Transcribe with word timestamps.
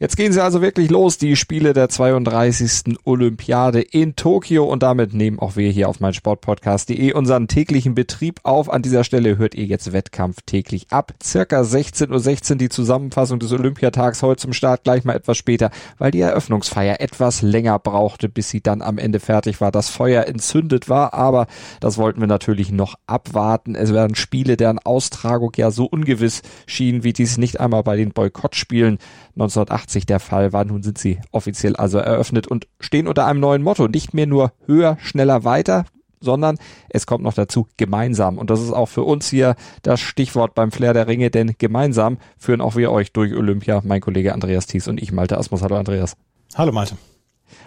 Jetzt 0.00 0.16
gehen 0.16 0.32
sie 0.32 0.42
also 0.42 0.60
wirklich 0.60 0.90
los, 0.90 1.18
die 1.18 1.36
Spiele 1.36 1.72
der 1.72 1.88
32. 1.88 2.96
Olympiade 3.04 3.80
in 3.80 4.16
Tokio 4.16 4.64
und 4.64 4.82
damit 4.82 5.14
nehmen 5.14 5.38
auch 5.38 5.54
wir 5.54 5.70
hier 5.70 5.88
auf 5.88 6.00
meinsportpodcast.de 6.00 7.12
unseren 7.12 7.46
täglichen 7.46 7.94
Betrieb 7.94 8.40
auf. 8.42 8.68
An 8.72 8.82
dieser 8.82 9.04
Stelle 9.04 9.38
hört 9.38 9.54
ihr 9.54 9.66
jetzt 9.66 9.92
Wettkampf 9.92 10.38
täglich 10.46 10.88
ab. 10.90 11.14
Circa 11.22 11.60
16.16 11.60 12.10
Uhr 12.10 12.18
16 12.18 12.58
die 12.58 12.68
Zusammenfassung 12.70 13.38
des 13.38 13.52
Olympiatags 13.52 14.24
heute 14.24 14.42
zum 14.42 14.52
Start, 14.52 14.82
gleich 14.82 15.04
mal 15.04 15.14
etwas 15.14 15.36
später, 15.36 15.70
weil 15.98 16.10
die 16.10 16.22
Eröffnungsfeier 16.22 17.00
etwas 17.00 17.42
länger 17.42 17.78
brauchte, 17.78 18.28
bis 18.28 18.50
sie 18.50 18.60
dann 18.60 18.82
am 18.82 18.98
Ende 18.98 19.20
fertig 19.20 19.60
war, 19.60 19.70
das 19.70 19.90
Feuer 19.90 20.26
entzündet 20.26 20.88
war, 20.88 21.14
aber 21.14 21.46
das 21.78 21.98
wollten 21.98 22.18
wir 22.18 22.26
natürlich 22.26 22.72
noch 22.72 22.96
abwarten. 23.06 23.76
Es 23.76 23.92
werden 23.92 24.16
Spiele, 24.16 24.56
deren 24.56 24.80
Austragung 24.80 25.52
ja 25.54 25.70
so 25.70 25.84
ungewiss 25.84 26.42
schien, 26.66 27.04
wie 27.04 27.12
dies 27.12 27.38
nicht 27.38 27.60
einmal 27.60 27.84
bei 27.84 27.96
den 27.96 28.10
Boykottspielen 28.10 28.98
1980 29.36 29.83
der 30.06 30.20
Fall 30.20 30.52
war. 30.52 30.64
Nun 30.64 30.82
sind 30.82 30.98
sie 30.98 31.20
offiziell 31.32 31.76
also 31.76 31.98
eröffnet 31.98 32.46
und 32.46 32.66
stehen 32.80 33.08
unter 33.08 33.26
einem 33.26 33.40
neuen 33.40 33.62
Motto. 33.62 33.88
Nicht 33.88 34.14
mehr 34.14 34.26
nur 34.26 34.52
höher, 34.66 34.96
schneller, 35.00 35.44
weiter, 35.44 35.84
sondern 36.20 36.56
es 36.88 37.06
kommt 37.06 37.22
noch 37.22 37.34
dazu 37.34 37.68
gemeinsam. 37.76 38.38
Und 38.38 38.50
das 38.50 38.60
ist 38.60 38.72
auch 38.72 38.86
für 38.86 39.02
uns 39.02 39.28
hier 39.28 39.54
das 39.82 40.00
Stichwort 40.00 40.54
beim 40.54 40.72
Flair 40.72 40.94
der 40.94 41.06
Ringe, 41.06 41.30
denn 41.30 41.54
gemeinsam 41.58 42.18
führen 42.38 42.60
auch 42.60 42.76
wir 42.76 42.90
euch 42.90 43.12
durch 43.12 43.34
Olympia, 43.34 43.82
mein 43.84 44.00
Kollege 44.00 44.32
Andreas 44.32 44.66
Thies 44.66 44.88
und 44.88 45.00
ich, 45.00 45.12
Malte 45.12 45.38
Asmus. 45.38 45.62
Hallo 45.62 45.76
Andreas. 45.76 46.16
Hallo 46.54 46.72
Malte. 46.72 46.96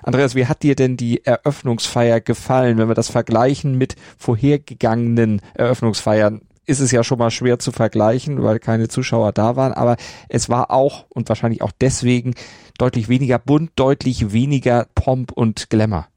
Andreas, 0.03 0.35
wie 0.35 0.47
hat 0.47 0.63
dir 0.63 0.75
denn 0.75 0.97
die 0.97 1.25
Eröffnungsfeier 1.25 2.19
gefallen, 2.19 2.77
wenn 2.77 2.87
wir 2.87 2.95
das 2.95 3.09
vergleichen 3.09 3.77
mit 3.77 3.95
vorhergegangenen 4.17 5.41
Eröffnungsfeiern? 5.53 6.41
Ist 6.67 6.79
es 6.79 6.91
ja 6.91 7.03
schon 7.03 7.17
mal 7.17 7.31
schwer 7.31 7.57
zu 7.57 7.71
vergleichen, 7.71 8.43
weil 8.43 8.59
keine 8.59 8.89
Zuschauer 8.89 9.31
da 9.31 9.55
waren, 9.55 9.73
aber 9.73 9.97
es 10.29 10.49
war 10.49 10.69
auch 10.69 11.05
und 11.09 11.29
wahrscheinlich 11.29 11.61
auch 11.63 11.71
deswegen 11.81 12.35
deutlich 12.77 13.09
weniger 13.09 13.39
bunt, 13.39 13.71
deutlich 13.75 14.31
weniger 14.33 14.85
Pomp 14.93 15.31
und 15.31 15.69
Glamour. 15.69 16.07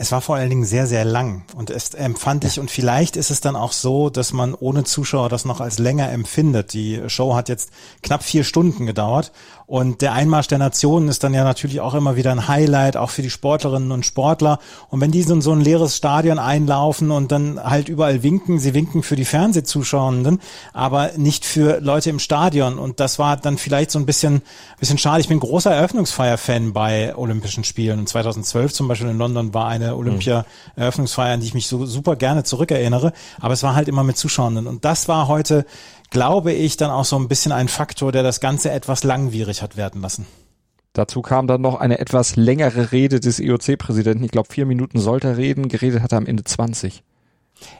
Es 0.00 0.12
war 0.12 0.20
vor 0.20 0.36
allen 0.36 0.48
Dingen 0.48 0.64
sehr, 0.64 0.86
sehr 0.86 1.04
lang 1.04 1.42
und 1.56 1.70
es 1.70 1.92
empfand 1.92 2.44
ich, 2.44 2.60
und 2.60 2.70
vielleicht 2.70 3.16
ist 3.16 3.30
es 3.30 3.40
dann 3.40 3.56
auch 3.56 3.72
so, 3.72 4.10
dass 4.10 4.32
man 4.32 4.54
ohne 4.54 4.84
Zuschauer 4.84 5.28
das 5.28 5.44
noch 5.44 5.60
als 5.60 5.78
länger 5.78 6.10
empfindet. 6.10 6.72
Die 6.72 7.02
Show 7.08 7.34
hat 7.34 7.48
jetzt 7.48 7.70
knapp 8.02 8.22
vier 8.22 8.44
Stunden 8.44 8.86
gedauert 8.86 9.32
und 9.68 10.00
der 10.00 10.14
Einmarsch 10.14 10.46
der 10.46 10.56
Nationen 10.56 11.08
ist 11.08 11.22
dann 11.22 11.34
ja 11.34 11.44
natürlich 11.44 11.82
auch 11.82 11.92
immer 11.92 12.16
wieder 12.16 12.32
ein 12.32 12.48
Highlight, 12.48 12.96
auch 12.96 13.10
für 13.10 13.20
die 13.20 13.28
Sportlerinnen 13.28 13.92
und 13.92 14.06
Sportler. 14.06 14.60
Und 14.88 15.02
wenn 15.02 15.10
die 15.10 15.22
so 15.22 15.34
in 15.34 15.42
so 15.42 15.52
ein 15.52 15.60
leeres 15.60 15.94
Stadion 15.94 16.38
einlaufen 16.38 17.10
und 17.10 17.30
dann 17.32 17.62
halt 17.62 17.90
überall 17.90 18.22
winken, 18.22 18.58
sie 18.58 18.72
winken 18.72 19.02
für 19.02 19.14
die 19.14 19.26
Fernsehzuschauenden, 19.26 20.40
aber 20.72 21.10
nicht 21.18 21.44
für 21.44 21.80
Leute 21.80 22.08
im 22.08 22.18
Stadion. 22.18 22.78
Und 22.78 22.98
das 22.98 23.18
war 23.18 23.36
dann 23.36 23.58
vielleicht 23.58 23.90
so 23.90 23.98
ein 23.98 24.06
bisschen, 24.06 24.40
bisschen 24.80 24.96
schade. 24.96 25.20
Ich 25.20 25.28
bin 25.28 25.38
großer 25.38 25.70
Eröffnungsfeier-Fan 25.70 26.72
bei 26.72 27.14
Olympischen 27.14 27.62
Spielen. 27.62 27.98
Und 27.98 28.08
2012 28.08 28.72
zum 28.72 28.88
Beispiel 28.88 29.10
in 29.10 29.18
London 29.18 29.52
war 29.52 29.68
eine 29.68 29.96
Olympia-Eröffnungsfeier, 29.96 31.34
an 31.34 31.40
die 31.40 31.46
ich 31.46 31.52
mich 31.52 31.66
so 31.66 31.84
super 31.84 32.16
gerne 32.16 32.42
zurückerinnere. 32.42 33.12
Aber 33.38 33.52
es 33.52 33.62
war 33.62 33.74
halt 33.74 33.88
immer 33.88 34.02
mit 34.02 34.16
Zuschauenden. 34.16 34.66
Und 34.66 34.86
das 34.86 35.08
war 35.08 35.28
heute, 35.28 35.66
glaube 36.10 36.52
ich, 36.52 36.76
dann 36.76 36.90
auch 36.90 37.04
so 37.04 37.16
ein 37.16 37.28
bisschen 37.28 37.52
ein 37.52 37.68
Faktor, 37.68 38.12
der 38.12 38.22
das 38.22 38.40
Ganze 38.40 38.70
etwas 38.70 39.04
langwierig 39.04 39.62
hat 39.62 39.76
werden 39.76 40.00
lassen. 40.02 40.26
Dazu 40.92 41.22
kam 41.22 41.46
dann 41.46 41.60
noch 41.60 41.76
eine 41.76 41.98
etwas 41.98 42.36
längere 42.36 42.92
Rede 42.92 43.20
des 43.20 43.38
IOC-Präsidenten. 43.38 44.24
Ich 44.24 44.30
glaube, 44.30 44.48
vier 44.50 44.66
Minuten 44.66 44.98
sollte 44.98 45.28
er 45.28 45.36
reden. 45.36 45.68
Geredet 45.68 46.02
hat 46.02 46.12
er 46.12 46.18
am 46.18 46.26
Ende 46.26 46.44
20. 46.44 47.04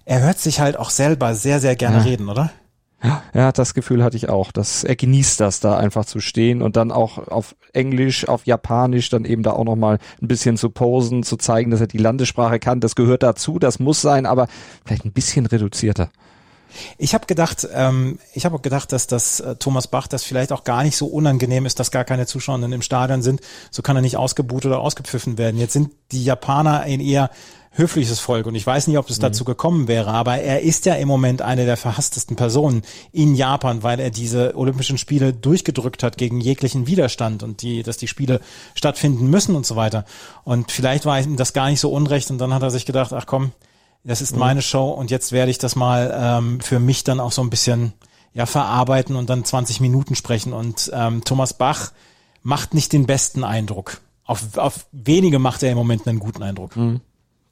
Er 0.04 0.20
hört 0.20 0.38
sich 0.38 0.60
halt 0.60 0.76
auch 0.76 0.90
selber 0.90 1.34
sehr, 1.34 1.60
sehr 1.60 1.74
gerne 1.74 1.98
ja. 1.98 2.02
reden, 2.04 2.28
oder? 2.28 2.52
Ja, 3.02 3.22
ja, 3.32 3.52
das 3.52 3.74
Gefühl 3.74 4.02
hatte 4.02 4.16
ich 4.16 4.28
auch. 4.28 4.52
Dass 4.52 4.84
er 4.84 4.96
genießt 4.96 5.40
das, 5.40 5.60
da 5.60 5.76
einfach 5.76 6.04
zu 6.04 6.20
stehen 6.20 6.62
und 6.62 6.76
dann 6.76 6.90
auch 6.90 7.28
auf 7.28 7.54
Englisch, 7.72 8.28
auf 8.28 8.46
Japanisch, 8.46 9.08
dann 9.08 9.24
eben 9.24 9.42
da 9.42 9.52
auch 9.52 9.64
nochmal 9.64 9.98
ein 10.20 10.28
bisschen 10.28 10.56
zu 10.56 10.70
posen, 10.70 11.22
zu 11.22 11.36
zeigen, 11.36 11.70
dass 11.70 11.80
er 11.80 11.86
die 11.86 11.98
Landessprache 11.98 12.58
kann. 12.58 12.80
Das 12.80 12.94
gehört 12.94 13.22
dazu, 13.22 13.58
das 13.58 13.78
muss 13.78 14.00
sein, 14.00 14.26
aber 14.26 14.48
vielleicht 14.84 15.04
ein 15.04 15.12
bisschen 15.12 15.46
reduzierter. 15.46 16.10
Ich 16.98 17.14
habe 17.14 17.26
gedacht, 17.26 17.68
ähm, 17.72 18.18
ich 18.34 18.44
habe 18.44 18.58
gedacht, 18.58 18.92
dass 18.92 19.06
das 19.06 19.40
äh, 19.40 19.56
Thomas 19.56 19.86
Bach 19.88 20.06
das 20.06 20.24
vielleicht 20.24 20.52
auch 20.52 20.64
gar 20.64 20.82
nicht 20.82 20.96
so 20.96 21.06
unangenehm 21.06 21.66
ist, 21.66 21.80
dass 21.80 21.90
gar 21.90 22.04
keine 22.04 22.26
Zuschauerinnen 22.26 22.72
im 22.72 22.82
Stadion 22.82 23.22
sind. 23.22 23.40
So 23.70 23.82
kann 23.82 23.96
er 23.96 24.02
nicht 24.02 24.16
ausgebuht 24.16 24.66
oder 24.66 24.80
ausgepfiffen 24.80 25.38
werden. 25.38 25.58
Jetzt 25.58 25.72
sind 25.72 25.90
die 26.12 26.24
Japaner 26.24 26.80
ein 26.80 27.00
eher 27.00 27.30
höfliches 27.78 28.18
Volk 28.18 28.46
und 28.46 28.54
ich 28.54 28.66
weiß 28.66 28.88
nicht, 28.88 28.98
ob 28.98 29.08
es 29.08 29.18
mhm. 29.18 29.22
dazu 29.22 29.44
gekommen 29.44 29.88
wäre, 29.88 30.10
aber 30.10 30.38
er 30.38 30.62
ist 30.62 30.84
ja 30.84 30.94
im 30.94 31.06
Moment 31.06 31.42
eine 31.42 31.64
der 31.64 31.76
verhasstesten 31.76 32.36
Personen 32.36 32.82
in 33.12 33.34
Japan, 33.34 33.82
weil 33.82 34.00
er 34.00 34.10
diese 34.10 34.56
Olympischen 34.56 34.98
Spiele 34.98 35.32
durchgedrückt 35.32 36.02
hat 36.02 36.18
gegen 36.18 36.40
jeglichen 36.40 36.86
Widerstand 36.86 37.42
und 37.42 37.62
die, 37.62 37.82
dass 37.82 37.96
die 37.96 38.08
Spiele 38.08 38.40
stattfinden 38.74 39.30
müssen 39.30 39.54
und 39.54 39.64
so 39.64 39.76
weiter. 39.76 40.04
Und 40.44 40.72
vielleicht 40.72 41.06
war 41.06 41.20
ihm 41.20 41.36
das 41.36 41.52
gar 41.52 41.70
nicht 41.70 41.80
so 41.80 41.90
unrecht 41.92 42.30
und 42.30 42.38
dann 42.38 42.52
hat 42.52 42.62
er 42.62 42.70
sich 42.70 42.84
gedacht, 42.84 43.12
ach 43.12 43.26
komm, 43.26 43.52
das 44.04 44.20
ist 44.20 44.32
mhm. 44.32 44.40
meine 44.40 44.62
Show 44.62 44.90
und 44.90 45.10
jetzt 45.10 45.32
werde 45.32 45.50
ich 45.50 45.58
das 45.58 45.76
mal 45.76 46.12
ähm, 46.14 46.60
für 46.60 46.78
mich 46.78 47.04
dann 47.04 47.20
auch 47.20 47.32
so 47.32 47.42
ein 47.42 47.50
bisschen 47.50 47.92
ja 48.32 48.46
verarbeiten 48.46 49.16
und 49.16 49.28
dann 49.30 49.44
20 49.44 49.80
Minuten 49.80 50.14
sprechen 50.14 50.52
und 50.52 50.90
ähm, 50.94 51.24
Thomas 51.24 51.54
Bach 51.54 51.92
macht 52.42 52.74
nicht 52.74 52.92
den 52.92 53.06
besten 53.06 53.44
Eindruck. 53.44 54.00
Auf, 54.24 54.56
auf 54.58 54.86
wenige 54.92 55.38
macht 55.38 55.62
er 55.62 55.70
im 55.70 55.78
Moment 55.78 56.06
einen 56.06 56.18
guten 56.18 56.42
Eindruck. 56.42 56.76
Mhm. 56.76 57.00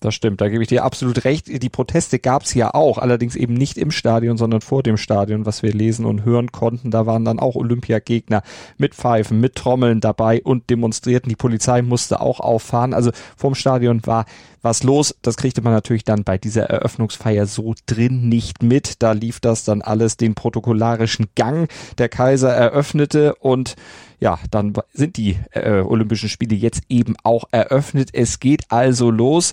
Das 0.06 0.14
stimmt, 0.14 0.40
da 0.40 0.48
gebe 0.48 0.62
ich 0.62 0.68
dir 0.68 0.84
absolut 0.84 1.24
recht. 1.24 1.48
Die 1.48 1.68
Proteste 1.68 2.20
gab 2.20 2.44
es 2.44 2.54
ja 2.54 2.72
auch, 2.72 2.98
allerdings 2.98 3.34
eben 3.34 3.54
nicht 3.54 3.76
im 3.76 3.90
Stadion, 3.90 4.36
sondern 4.36 4.60
vor 4.60 4.84
dem 4.84 4.98
Stadion, 4.98 5.46
was 5.46 5.64
wir 5.64 5.72
lesen 5.72 6.06
und 6.06 6.24
hören 6.24 6.52
konnten. 6.52 6.92
Da 6.92 7.06
waren 7.06 7.24
dann 7.24 7.40
auch 7.40 7.56
Olympiagegner 7.56 8.44
mit 8.78 8.94
Pfeifen, 8.94 9.40
mit 9.40 9.56
Trommeln 9.56 9.98
dabei 10.00 10.40
und 10.44 10.70
demonstrierten. 10.70 11.28
Die 11.28 11.34
Polizei 11.34 11.82
musste 11.82 12.20
auch 12.20 12.38
auffahren. 12.38 12.94
Also 12.94 13.10
vorm 13.36 13.56
Stadion 13.56 14.06
war 14.06 14.26
was 14.62 14.84
los. 14.84 15.16
Das 15.22 15.36
kriegte 15.36 15.60
man 15.60 15.72
natürlich 15.72 16.04
dann 16.04 16.22
bei 16.22 16.38
dieser 16.38 16.70
Eröffnungsfeier 16.70 17.46
so 17.46 17.74
drin 17.86 18.28
nicht 18.28 18.62
mit. 18.62 19.02
Da 19.02 19.10
lief 19.10 19.40
das 19.40 19.64
dann 19.64 19.82
alles 19.82 20.16
den 20.16 20.36
protokollarischen 20.36 21.26
Gang. 21.34 21.68
Der 21.98 22.08
Kaiser 22.08 22.52
eröffnete 22.52 23.34
und 23.34 23.74
ja, 24.20 24.38
dann 24.52 24.72
sind 24.92 25.16
die 25.16 25.36
äh, 25.50 25.80
Olympischen 25.80 26.28
Spiele 26.28 26.54
jetzt 26.54 26.82
eben 26.88 27.16
auch 27.24 27.46
eröffnet. 27.50 28.10
Es 28.12 28.38
geht 28.38 28.70
also 28.70 29.10
los. 29.10 29.52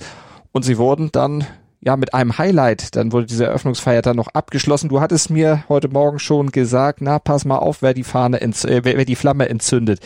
Und 0.54 0.64
sie 0.64 0.78
wurden 0.78 1.12
dann 1.12 1.46
ja 1.82 1.98
mit 1.98 2.14
einem 2.14 2.38
Highlight, 2.38 2.96
dann 2.96 3.12
wurde 3.12 3.26
diese 3.26 3.46
Eröffnungsfeier 3.46 4.02
dann 4.02 4.16
noch 4.16 4.30
abgeschlossen. 4.30 4.88
Du 4.88 5.02
hattest 5.02 5.30
mir 5.30 5.66
heute 5.68 5.90
Morgen 5.90 6.20
schon 6.20 6.52
gesagt, 6.52 7.02
na 7.02 7.20
pass 7.20 7.44
mal 7.44 7.58
auf, 7.58 7.82
wer 7.82 7.94
die 7.94 8.04
Fahne, 8.04 8.40
äh, 8.42 8.52
wer, 8.84 8.98
wer 8.98 9.06
die 9.06 9.16
Flamme 9.16 9.50
entzündet. 9.50 10.00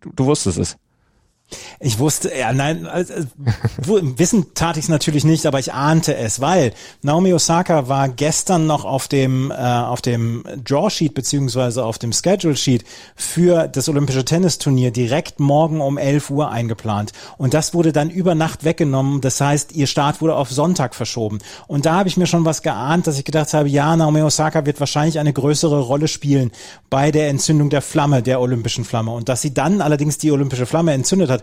Du, 0.00 0.10
du 0.16 0.24
wusstest 0.26 0.58
es. 0.58 0.76
Ich 1.80 1.98
wusste, 1.98 2.30
ja, 2.36 2.52
nein, 2.52 2.86
also, 2.86 3.14
wissen 3.78 4.54
tat 4.54 4.76
ich 4.76 4.84
es 4.84 4.88
natürlich 4.88 5.24
nicht, 5.24 5.46
aber 5.46 5.58
ich 5.58 5.72
ahnte 5.72 6.16
es, 6.16 6.40
weil 6.40 6.72
Naomi 7.02 7.32
Osaka 7.32 7.88
war 7.88 8.08
gestern 8.08 8.66
noch 8.66 8.84
auf 8.84 9.08
dem 9.08 9.50
äh, 9.50 9.54
auf 9.54 10.00
dem 10.00 10.44
Draw 10.64 10.90
Sheet 10.90 11.14
beziehungsweise 11.14 11.84
auf 11.84 11.98
dem 11.98 12.12
Schedule 12.12 12.56
Sheet 12.56 12.84
für 13.16 13.68
das 13.68 13.88
Olympische 13.88 14.24
Tennisturnier 14.24 14.90
direkt 14.90 15.40
morgen 15.40 15.80
um 15.80 15.98
11 15.98 16.30
Uhr 16.30 16.50
eingeplant. 16.50 17.12
Und 17.38 17.54
das 17.54 17.74
wurde 17.74 17.92
dann 17.92 18.10
über 18.10 18.34
Nacht 18.34 18.64
weggenommen. 18.64 19.20
Das 19.20 19.40
heißt, 19.40 19.72
ihr 19.72 19.86
Start 19.86 20.20
wurde 20.20 20.36
auf 20.36 20.50
Sonntag 20.50 20.94
verschoben. 20.94 21.38
Und 21.66 21.86
da 21.86 21.94
habe 21.94 22.08
ich 22.08 22.16
mir 22.16 22.26
schon 22.26 22.44
was 22.44 22.62
geahnt, 22.62 23.06
dass 23.06 23.18
ich 23.18 23.24
gedacht 23.24 23.52
habe, 23.54 23.68
ja, 23.68 23.96
Naomi 23.96 24.22
Osaka 24.22 24.66
wird 24.66 24.80
wahrscheinlich 24.80 25.18
eine 25.18 25.32
größere 25.32 25.80
Rolle 25.80 26.08
spielen 26.08 26.52
bei 26.90 27.10
der 27.10 27.28
Entzündung 27.28 27.70
der 27.70 27.82
Flamme, 27.82 28.22
der 28.22 28.40
olympischen 28.40 28.84
Flamme. 28.84 29.12
Und 29.12 29.28
dass 29.28 29.42
sie 29.42 29.54
dann 29.54 29.80
allerdings 29.80 30.18
die 30.18 30.30
olympische 30.30 30.66
Flamme 30.66 30.92
entzündet 30.92 31.30
hat 31.30 31.41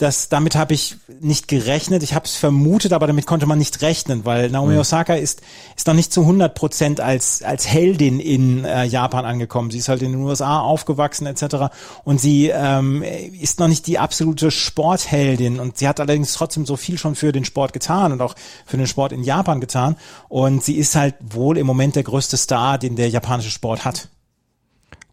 das, 0.00 0.30
damit 0.30 0.56
habe 0.56 0.72
ich 0.72 0.96
nicht 1.20 1.46
gerechnet. 1.46 2.02
Ich 2.02 2.14
habe 2.14 2.24
es 2.24 2.34
vermutet, 2.34 2.92
aber 2.94 3.06
damit 3.06 3.26
konnte 3.26 3.44
man 3.44 3.58
nicht 3.58 3.82
rechnen, 3.82 4.24
weil 4.24 4.48
Naomi 4.48 4.74
mhm. 4.74 4.80
Osaka 4.80 5.14
ist, 5.14 5.42
ist 5.76 5.86
noch 5.86 5.94
nicht 5.94 6.12
zu 6.12 6.22
100 6.22 6.54
Prozent 6.54 7.00
als, 7.00 7.42
als 7.42 7.68
Heldin 7.68 8.18
in 8.18 8.64
äh, 8.64 8.84
Japan 8.84 9.26
angekommen. 9.26 9.70
Sie 9.70 9.78
ist 9.78 9.88
halt 9.88 10.00
in 10.00 10.12
den 10.12 10.22
USA 10.22 10.60
aufgewachsen 10.60 11.26
etc. 11.26 11.72
Und 12.02 12.18
sie 12.18 12.48
ähm, 12.48 13.02
ist 13.02 13.60
noch 13.60 13.68
nicht 13.68 13.86
die 13.86 13.98
absolute 13.98 14.50
Sportheldin. 14.50 15.60
Und 15.60 15.76
sie 15.76 15.86
hat 15.86 16.00
allerdings 16.00 16.32
trotzdem 16.32 16.64
so 16.64 16.76
viel 16.76 16.96
schon 16.96 17.14
für 17.14 17.32
den 17.32 17.44
Sport 17.44 17.74
getan 17.74 18.12
und 18.12 18.22
auch 18.22 18.34
für 18.64 18.78
den 18.78 18.86
Sport 18.86 19.12
in 19.12 19.22
Japan 19.22 19.60
getan. 19.60 19.96
Und 20.28 20.64
sie 20.64 20.76
ist 20.76 20.96
halt 20.96 21.14
wohl 21.20 21.58
im 21.58 21.66
Moment 21.66 21.96
der 21.96 22.04
größte 22.04 22.38
Star, 22.38 22.78
den 22.78 22.96
der 22.96 23.10
japanische 23.10 23.50
Sport 23.50 23.84
hat. 23.84 24.08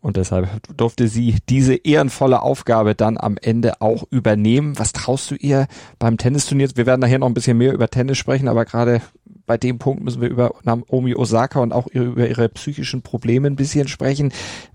Und 0.02 0.18
deshalb 0.18 0.50
durfte 0.76 1.08
sie 1.08 1.38
diese 1.50 1.76
ehrenvolle 1.76 2.42
Aufgabe 2.42 2.96
dann 2.96 3.18
am 3.18 3.38
Ende 3.38 3.82
auch 3.82 4.04
übernehmen. 4.10 4.78
Was 4.78 4.94
traust 4.94 5.32
du 5.32 5.36
ihr 5.36 5.68
beim 6.00 6.18
Tennisturnier? 6.18 6.70
Wir 6.76 6.86
werden 6.86 7.02
nachher 7.02 7.20
noch 7.20 7.28
ein 7.28 7.34
bisschen 7.34 7.58
mehr 7.58 7.74
über 7.74 7.90
Tennis 7.90 8.18
sprechen, 8.18 8.48
aber 8.48 8.66
gerade 8.66 9.02
bei 9.48 9.58
dem 9.58 9.80
Punkt 9.80 10.04
müssen 10.04 10.22
wir 10.22 10.30
über 10.30 10.54
Naomi 10.64 11.16
Osaka 11.16 11.60
und 11.60 11.72
auch 11.72 11.88
über 11.88 12.28
ihre 12.28 12.50
psychischen 12.50 13.02
Probleme 13.02 13.48
ein 13.48 13.56
bisschen 13.56 13.88
sprechen. 13.88 14.32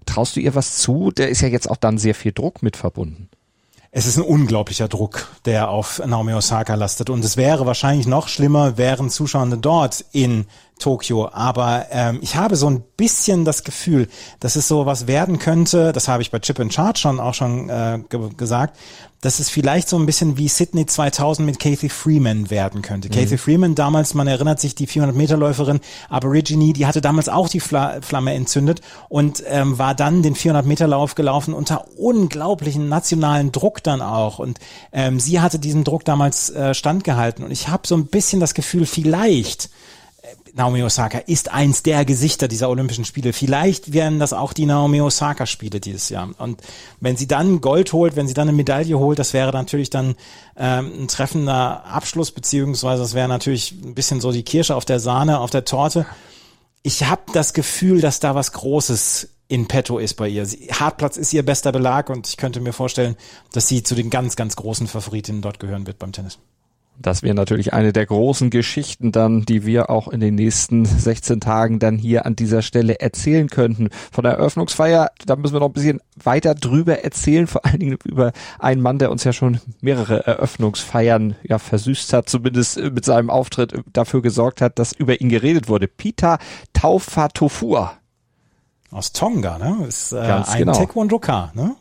Traust 0.07 0.35
du 0.35 0.41
ihr 0.41 0.55
was 0.55 0.79
zu? 0.79 1.13
Da 1.15 1.25
ist 1.25 1.43
ja 1.43 1.49
jetzt 1.49 1.71
auch 1.71 1.77
dann 1.77 1.99
sehr 1.99 2.15
viel 2.15 2.33
Druck 2.33 2.63
mit 2.63 2.77
verbunden. 2.77 3.29
es 3.91 4.07
ist 4.07 4.17
ein 4.17 4.25
unglaublicher 4.25 4.89
Druck, 4.89 5.29
der 5.45 5.69
auf 5.69 6.03
Naomi 6.05 6.33
Osaka 6.33 6.75
lastet. 6.75 7.11
Und 7.11 7.25
es 7.25 7.37
wäre 7.37 7.67
wahrscheinlich 7.67 8.07
noch 8.07 8.29
schlimmer, 8.29 8.79
wären 8.79 9.11
Zuschauende 9.11 9.59
dort 9.59 10.05
in 10.13 10.47
Tokio. 10.79 11.29
Aber 11.33 11.87
ähm, 11.91 12.19
ich 12.23 12.37
habe 12.37 12.57
so 12.57 12.69
ein 12.69 12.83
bisschen 12.97 13.45
das 13.45 13.65
Gefühl, 13.65 14.09
dass 14.41 14.57
es 14.57 14.69
so 14.69 14.87
was 14.87 15.07
werden 15.07 15.39
könnte, 15.39 15.93
das 15.93 16.09
habe 16.09 16.23
ich 16.23 16.31
bei 16.31 16.39
Chip 16.39 16.59
and 16.61 16.73
Charge 16.73 16.99
schon 16.99 17.21
auch 17.21 17.35
schon 17.35 17.69
äh, 17.71 18.01
ge 18.09 18.31
gesagt, 18.37 18.77
dass 19.23 19.39
es 19.39 19.49
vielleicht 19.49 19.89
so 19.89 19.97
ein 19.97 20.05
bisschen 20.05 20.37
wie 20.37 20.49
Sydney 20.49 20.85
2000 20.85 21.47
mit 21.47 21.61
Kathy 21.61 21.89
Freeman 21.89 22.51
werden 22.51 22.83
könnte. 22.83 23.09
Mhm. 23.09 23.13
Kathy 23.13 23.39
Freeman 23.39 23.77
damals, 23.77 24.15
man 24.15 24.27
erinnert 24.27 24.61
sich, 24.61 24.75
die 24.75 24.89
400 24.89 25.17
Meter 25.17 25.37
Läuferin 25.37 25.81
Aborigine, 26.11 26.73
die 26.73 26.87
hatte 26.87 27.01
damals 27.01 27.29
auch 27.29 27.49
die 27.49 27.61
Fla 27.61 28.01
Flamme 28.03 28.35
entzündet 28.35 28.81
und 29.09 29.45
ähm, 29.47 29.79
war 29.79 29.95
dann 29.95 30.23
den 30.23 30.35
400 30.35 30.67
Meter 30.67 30.89
Lauf 30.89 31.15
gelaufen 31.15 31.55
unter 31.55 31.87
unglaublichen 31.97 32.89
nationalen 32.89 33.53
Druck 33.53 33.83
dann 33.85 34.03
auch 34.03 34.41
und 34.41 34.59
ähm, 34.93 35.21
sie 35.21 35.41
hatte 35.41 35.61
diesen 35.61 35.85
Druck 35.85 36.05
damals 36.05 36.51
äh, 36.51 36.75
standgehalten 36.75 37.45
und 37.45 37.53
ich 37.53 37.69
habe 37.69 37.87
so 37.87 37.95
ein 37.95 38.07
bisschen 38.07 38.41
das 38.41 38.55
Gefühl, 38.55 38.87
vielleicht 38.87 39.71
Naomi 40.55 40.83
Osaka 40.83 41.19
ist 41.19 41.51
eins 41.51 41.83
der 41.83 42.05
Gesichter 42.05 42.47
dieser 42.47 42.69
Olympischen 42.69 43.05
Spiele. 43.05 43.33
Vielleicht 43.33 43.93
werden 43.93 44.19
das 44.19 44.33
auch 44.33 44.53
die 44.53 44.67
Naomi 44.67 45.01
Osaka 45.01 45.47
Spiele 45.47 45.81
dieses 45.81 46.11
Jahr. 46.11 46.31
Und 46.39 46.61
wenn 47.01 47.17
sie 47.17 47.27
dann 47.27 47.61
Gold 47.61 47.93
holt, 47.93 48.17
wenn 48.17 48.29
sie 48.29 48.35
dann 48.35 48.49
eine 48.49 48.57
Medaille 48.57 48.99
holt, 48.99 49.19
das 49.19 49.33
wäre 49.33 49.53
natürlich 49.53 49.91
dann 49.91 50.15
ähm, 50.57 50.93
ein 51.03 51.09
treffender 51.09 51.85
Abschluss, 51.87 52.31
beziehungsweise 52.31 53.03
das 53.03 53.15
wäre 53.15 53.29
natürlich 53.29 53.73
ein 53.73 53.95
bisschen 53.95 54.21
so 54.21 54.31
die 54.31 54.45
Kirsche 54.45 54.77
auf 54.77 54.85
der 54.85 55.01
Sahne, 55.01 55.41
auf 55.41 55.51
der 55.51 55.65
Torte. 55.65 56.07
Ich 56.83 57.05
habe 57.05 57.23
das 57.33 57.53
Gefühl, 57.53 58.01
dass 58.01 58.21
da 58.21 58.35
was 58.35 58.53
Großes 58.53 59.29
in 59.49 59.69
petto 59.69 59.99
ist 59.99 60.15
bei 60.15 60.29
ihr. 60.29 60.47
Hartplatz 60.47 61.17
ist 61.17 61.33
ihr 61.33 61.45
bester 61.45 61.73
Belag 61.73 62.11
und 62.11 62.29
ich 62.29 62.37
könnte 62.37 62.61
mir 62.61 62.73
vorstellen, 62.73 63.17
dass 63.53 63.69
sie 63.69 63.83
zu 63.83 63.95
den 63.95 64.09
ganz, 64.09 64.37
ganz 64.37 64.57
großen 64.57 64.87
Favoritinnen 64.87 65.43
dort 65.43 65.61
gehören 65.61 65.87
wird 65.87 65.99
beim 65.99 66.13
Tennis. 66.13 66.39
Das 67.03 67.23
wäre 67.23 67.35
natürlich 67.35 67.73
eine 67.73 67.93
der 67.93 68.07
großen 68.07 68.51
Geschichten 68.51 69.13
dann, 69.13 69.43
die 69.43 69.67
wir 69.67 69.91
auch 69.91 70.09
in 70.09 70.21
den 70.21 70.37
nächsten 70.37 70.85
16 70.85 71.41
Tagen 71.41 71.79
dann 71.79 71.99
hier 71.99 72.27
an 72.27 72.37
dieser 72.37 72.63
Stelle 72.63 73.01
erzählen 73.01 73.49
könnten. 73.49 73.89
Von 74.11 74.25
der 74.25 74.35
Eröffnungsfeier, 74.35 75.11
da 75.27 75.37
müssen 75.37 75.55
wir 75.55 75.61
noch 75.61 75.69
ein 75.69 75.73
bisschen 75.73 76.01
weiter 76.23 76.55
drüber 76.55 77.05
erzählen, 77.05 77.47
vor 77.47 77.65
allen 77.65 77.81
Dingen 77.81 77.99
über 78.05 78.33
einen 78.59 78.81
Mann, 78.81 78.99
der 78.99 79.11
uns 79.11 79.25
ja 79.25 79.33
schon 79.33 79.61
mehrere 79.81 80.27
Eröffnungsfeiern 80.27 81.37
ja 81.43 81.59
versüßt 81.59 82.13
hat, 82.13 82.29
zumindest 82.29 82.79
mit 82.79 83.05
seinem 83.05 83.31
Auftritt 83.31 83.75
dafür 83.93 84.23
gesorgt 84.23 84.61
hat, 84.61 84.79
dass 84.79 84.93
über 84.93 85.21
ihn 85.21 85.29
geredet 85.29 85.69
wurde. 85.69 85.89
Peter 85.89 86.39
Taufatofua. 86.73 87.95
Aus 88.91 89.13
Tonga, 89.13 89.59
ne? 89.59 89.87
Ist 89.89 90.13
äh, 90.13 90.19
ein 90.19 90.45
genau. 90.59 90.73
Taekwondoka, 90.73 91.51
ne? 91.55 91.77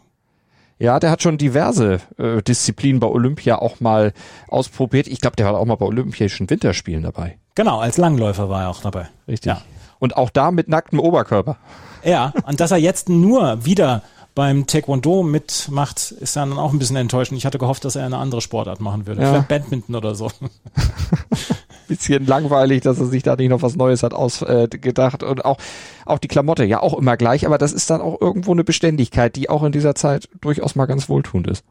Ja, 0.82 1.00
der 1.00 1.12
hat 1.12 1.22
schon 1.22 1.38
diverse 1.38 2.00
äh, 2.18 2.42
Disziplinen 2.42 3.00
bei 3.00 3.06
Olympia 3.06 3.60
auch 3.60 3.80
mal 3.80 4.14
ausprobiert. 4.48 5.08
Ich 5.08 5.22
glaube, 5.22 5.36
der 5.36 5.46
war 5.46 5.60
auch 5.60 5.66
mal 5.66 5.76
bei 5.76 5.86
Olympischen 5.86 6.50
Winterspielen 6.50 7.04
dabei. 7.04 7.38
Genau, 7.54 7.80
als 7.80 7.98
Langläufer 7.98 8.50
war 8.50 8.64
er 8.64 8.70
auch 8.70 8.82
dabei. 8.82 9.08
Richtig. 9.28 9.52
Ja. 9.52 9.62
Und 10.00 10.18
auch 10.18 10.32
da 10.32 10.50
mit 10.50 10.70
nacktem 10.70 11.00
Oberkörper. 11.00 11.58
Ja, 12.04 12.34
und 12.48 12.60
dass 12.60 12.72
er 12.72 12.78
jetzt 12.78 13.10
nur 13.10 13.64
wieder 13.64 14.02
beim 14.34 14.66
Taekwondo 14.66 15.22
mitmacht, 15.22 16.12
ist 16.12 16.36
dann 16.36 16.54
auch 16.54 16.74
ein 16.74 16.80
bisschen 16.80 16.96
enttäuschend. 16.96 17.38
Ich 17.38 17.46
hatte 17.46 17.60
gehofft, 17.60 17.86
dass 17.86 17.96
er 17.96 18.08
eine 18.08 18.18
andere 18.18 18.42
Sportart 18.42 18.80
machen 18.80 19.06
würde. 19.06 19.22
Ja. 19.22 19.30
Vielleicht 19.30 19.50
Badminton 19.50 19.96
oder 19.96 20.16
so. 20.16 20.32
bisschen 21.92 22.26
langweilig, 22.26 22.82
dass 22.82 23.00
er 23.00 23.06
sich 23.06 23.22
da 23.22 23.36
nicht 23.36 23.50
noch 23.50 23.62
was 23.62 23.76
Neues 23.76 24.02
hat 24.02 24.14
ausgedacht. 24.14 25.24
Äh, 25.24 25.26
und 25.26 25.44
auch, 25.44 25.58
auch 26.06 26.20
die 26.20 26.30
Klamotte, 26.30 26.64
ja 26.64 26.82
auch 26.82 26.98
immer 26.98 27.18
gleich, 27.18 27.46
aber 27.46 27.58
das 27.58 27.74
ist 27.74 27.90
dann 27.90 28.00
auch 28.00 28.20
irgendwo 28.22 28.52
eine 28.54 28.64
Beständigkeit, 28.64 29.36
die 29.36 29.50
auch 29.50 29.64
in 29.64 29.72
dieser 29.72 29.94
Zeit 29.94 30.30
durchaus 30.40 30.76
mal 30.76 30.86
ganz 30.86 31.10
wohltuend 31.10 31.48
ist. 31.48 31.66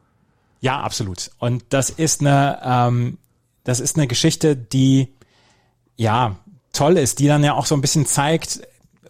Ja, 0.60 0.80
absolut. 0.80 1.30
Und 1.38 1.64
das 1.70 1.88
ist 1.88 2.20
eine, 2.20 2.58
ähm, 2.62 3.18
das 3.64 3.80
ist 3.80 3.96
eine 3.96 4.06
Geschichte, 4.06 4.56
die 4.56 5.08
ja 5.96 6.36
toll 6.72 6.98
ist, 6.98 7.18
die 7.18 7.26
dann 7.26 7.42
ja 7.42 7.54
auch 7.54 7.66
so 7.66 7.74
ein 7.74 7.80
bisschen 7.80 8.04
zeigt, 8.04 8.60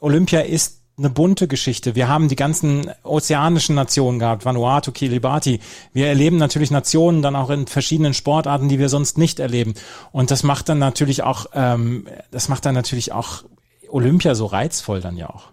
Olympia 0.01 0.41
ist 0.41 0.80
eine 1.01 1.11
bunte 1.11 1.49
Geschichte. 1.49 1.95
Wir 1.95 2.09
haben 2.09 2.29
die 2.29 2.37
ganzen 2.37 2.91
ozeanischen 3.03 3.75
Nationen 3.75 4.19
gehabt, 4.19 4.45
Vanuatu, 4.45 4.93
Kiribati. 4.93 5.61
Wir 5.93 6.07
erleben 6.07 6.37
natürlich 6.37 6.71
Nationen 6.71 7.23
dann 7.23 7.37
auch 7.37 7.51
in 7.51 7.67
verschiedenen 7.67 8.15
Sportarten, 8.15 8.69
die 8.69 8.79
wir 8.79 8.89
sonst 8.89 9.19
nicht 9.19 9.41
erleben. 9.41 9.75
Und 10.13 10.31
das 10.31 10.43
macht 10.43 10.69
dann 10.69 10.79
natürlich 10.79 11.23
auch, 11.23 11.47
ähm, 11.55 12.07
das 12.31 12.49
macht 12.49 12.67
dann 12.67 12.75
natürlich 12.75 13.13
auch 13.13 13.45
Olympia 13.89 14.35
so 14.35 14.47
reizvoll 14.47 15.01
dann 15.01 15.17
ja 15.17 15.31
auch. 15.31 15.49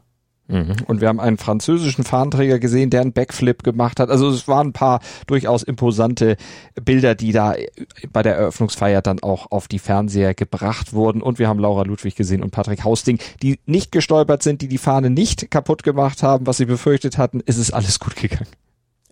Mhm. 0.47 0.75
Und 0.87 1.01
wir 1.01 1.09
haben 1.09 1.19
einen 1.19 1.37
französischen 1.37 2.03
Fahnenträger 2.03 2.59
gesehen, 2.59 2.89
der 2.89 3.01
einen 3.01 3.13
Backflip 3.13 3.63
gemacht 3.63 3.99
hat. 3.99 4.09
Also 4.09 4.29
es 4.29 4.47
waren 4.47 4.67
ein 4.67 4.73
paar 4.73 5.01
durchaus 5.27 5.63
imposante 5.63 6.37
Bilder, 6.81 7.15
die 7.15 7.31
da 7.31 7.55
bei 8.11 8.23
der 8.23 8.35
Eröffnungsfeier 8.35 9.01
dann 9.01 9.21
auch 9.21 9.51
auf 9.51 9.67
die 9.67 9.79
Fernseher 9.79 10.33
gebracht 10.33 10.93
wurden. 10.93 11.21
Und 11.21 11.39
wir 11.39 11.47
haben 11.47 11.59
Laura 11.59 11.83
Ludwig 11.83 12.15
gesehen 12.15 12.43
und 12.43 12.51
Patrick 12.51 12.83
Hausting, 12.83 13.19
die 13.41 13.59
nicht 13.65 13.91
gestolpert 13.91 14.43
sind, 14.43 14.61
die 14.61 14.67
die 14.67 14.77
Fahne 14.77 15.09
nicht 15.09 15.51
kaputt 15.51 15.83
gemacht 15.83 16.23
haben, 16.23 16.47
was 16.47 16.57
sie 16.57 16.65
befürchtet 16.65 17.17
hatten. 17.17 17.41
Es 17.45 17.57
ist 17.57 17.71
alles 17.71 17.99
gut 17.99 18.15
gegangen. 18.15 18.47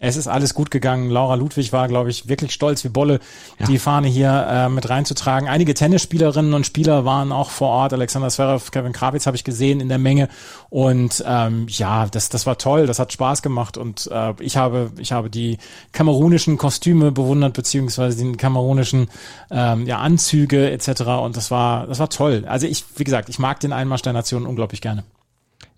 Es 0.06 0.18
ist 0.18 0.28
alles 0.28 0.54
gut 0.54 0.70
gegangen. 0.70 1.10
Laura 1.10 1.34
Ludwig 1.34 1.74
war, 1.74 1.88
glaube 1.88 2.12
ich, 2.12 2.28
wirklich 2.30 2.52
stolz 2.52 2.84
wie 2.84 2.90
Bolle, 2.90 3.20
ja. 3.60 3.66
die 3.66 3.80
Fahne 3.80 4.08
hier 4.08 4.46
äh, 4.48 4.70
mit 4.70 4.88
reinzutragen. 4.88 5.50
Einige 5.50 5.74
Tennisspielerinnen 5.74 6.54
und 6.54 6.64
Spieler 6.64 7.06
waren 7.06 7.32
auch 7.32 7.50
vor 7.50 7.70
Ort. 7.70 7.92
Alexander 7.92 8.30
Zverev, 8.30 8.70
Kevin 8.70 8.94
Krawitz 8.94 9.26
habe 9.26 9.36
ich 9.36 9.44
gesehen 9.44 9.80
in 9.80 9.90
der 9.90 9.98
Menge. 9.98 10.30
Und 10.70 11.24
ähm, 11.28 11.66
ja, 11.70 12.06
das, 12.06 12.30
das 12.30 12.46
war 12.46 12.60
toll. 12.60 12.86
Das 12.86 13.00
hat 13.00 13.14
Spaß 13.14 13.42
gemacht. 13.42 13.78
Und 13.78 14.08
äh, 14.12 14.34
ich 14.42 14.58
habe, 14.58 14.92
ich 15.00 15.12
habe 15.12 15.32
die 15.32 15.58
kamerunischen 15.92 16.60
Kostüme 16.60 17.12
bewundert 17.12 17.54
beziehungsweise 17.54 18.24
die 18.24 18.38
kamerunischen 18.38 19.10
ähm, 19.50 19.88
ja, 19.88 19.98
Anzüge 19.98 20.70
etc. 20.70 21.02
Und 21.24 21.36
das 21.36 21.50
war, 21.50 21.88
das 21.88 21.98
war 21.98 22.10
toll. 22.10 22.44
Also 22.48 22.68
ich, 22.68 22.86
wie 22.96 23.06
gesagt, 23.06 23.28
ich 23.30 23.40
mag 23.40 23.60
den 23.60 23.74
Einmarsch 23.74 24.04
der 24.04 24.14
Nationen 24.14 24.46
unglaublich 24.46 24.82
gerne 24.82 25.04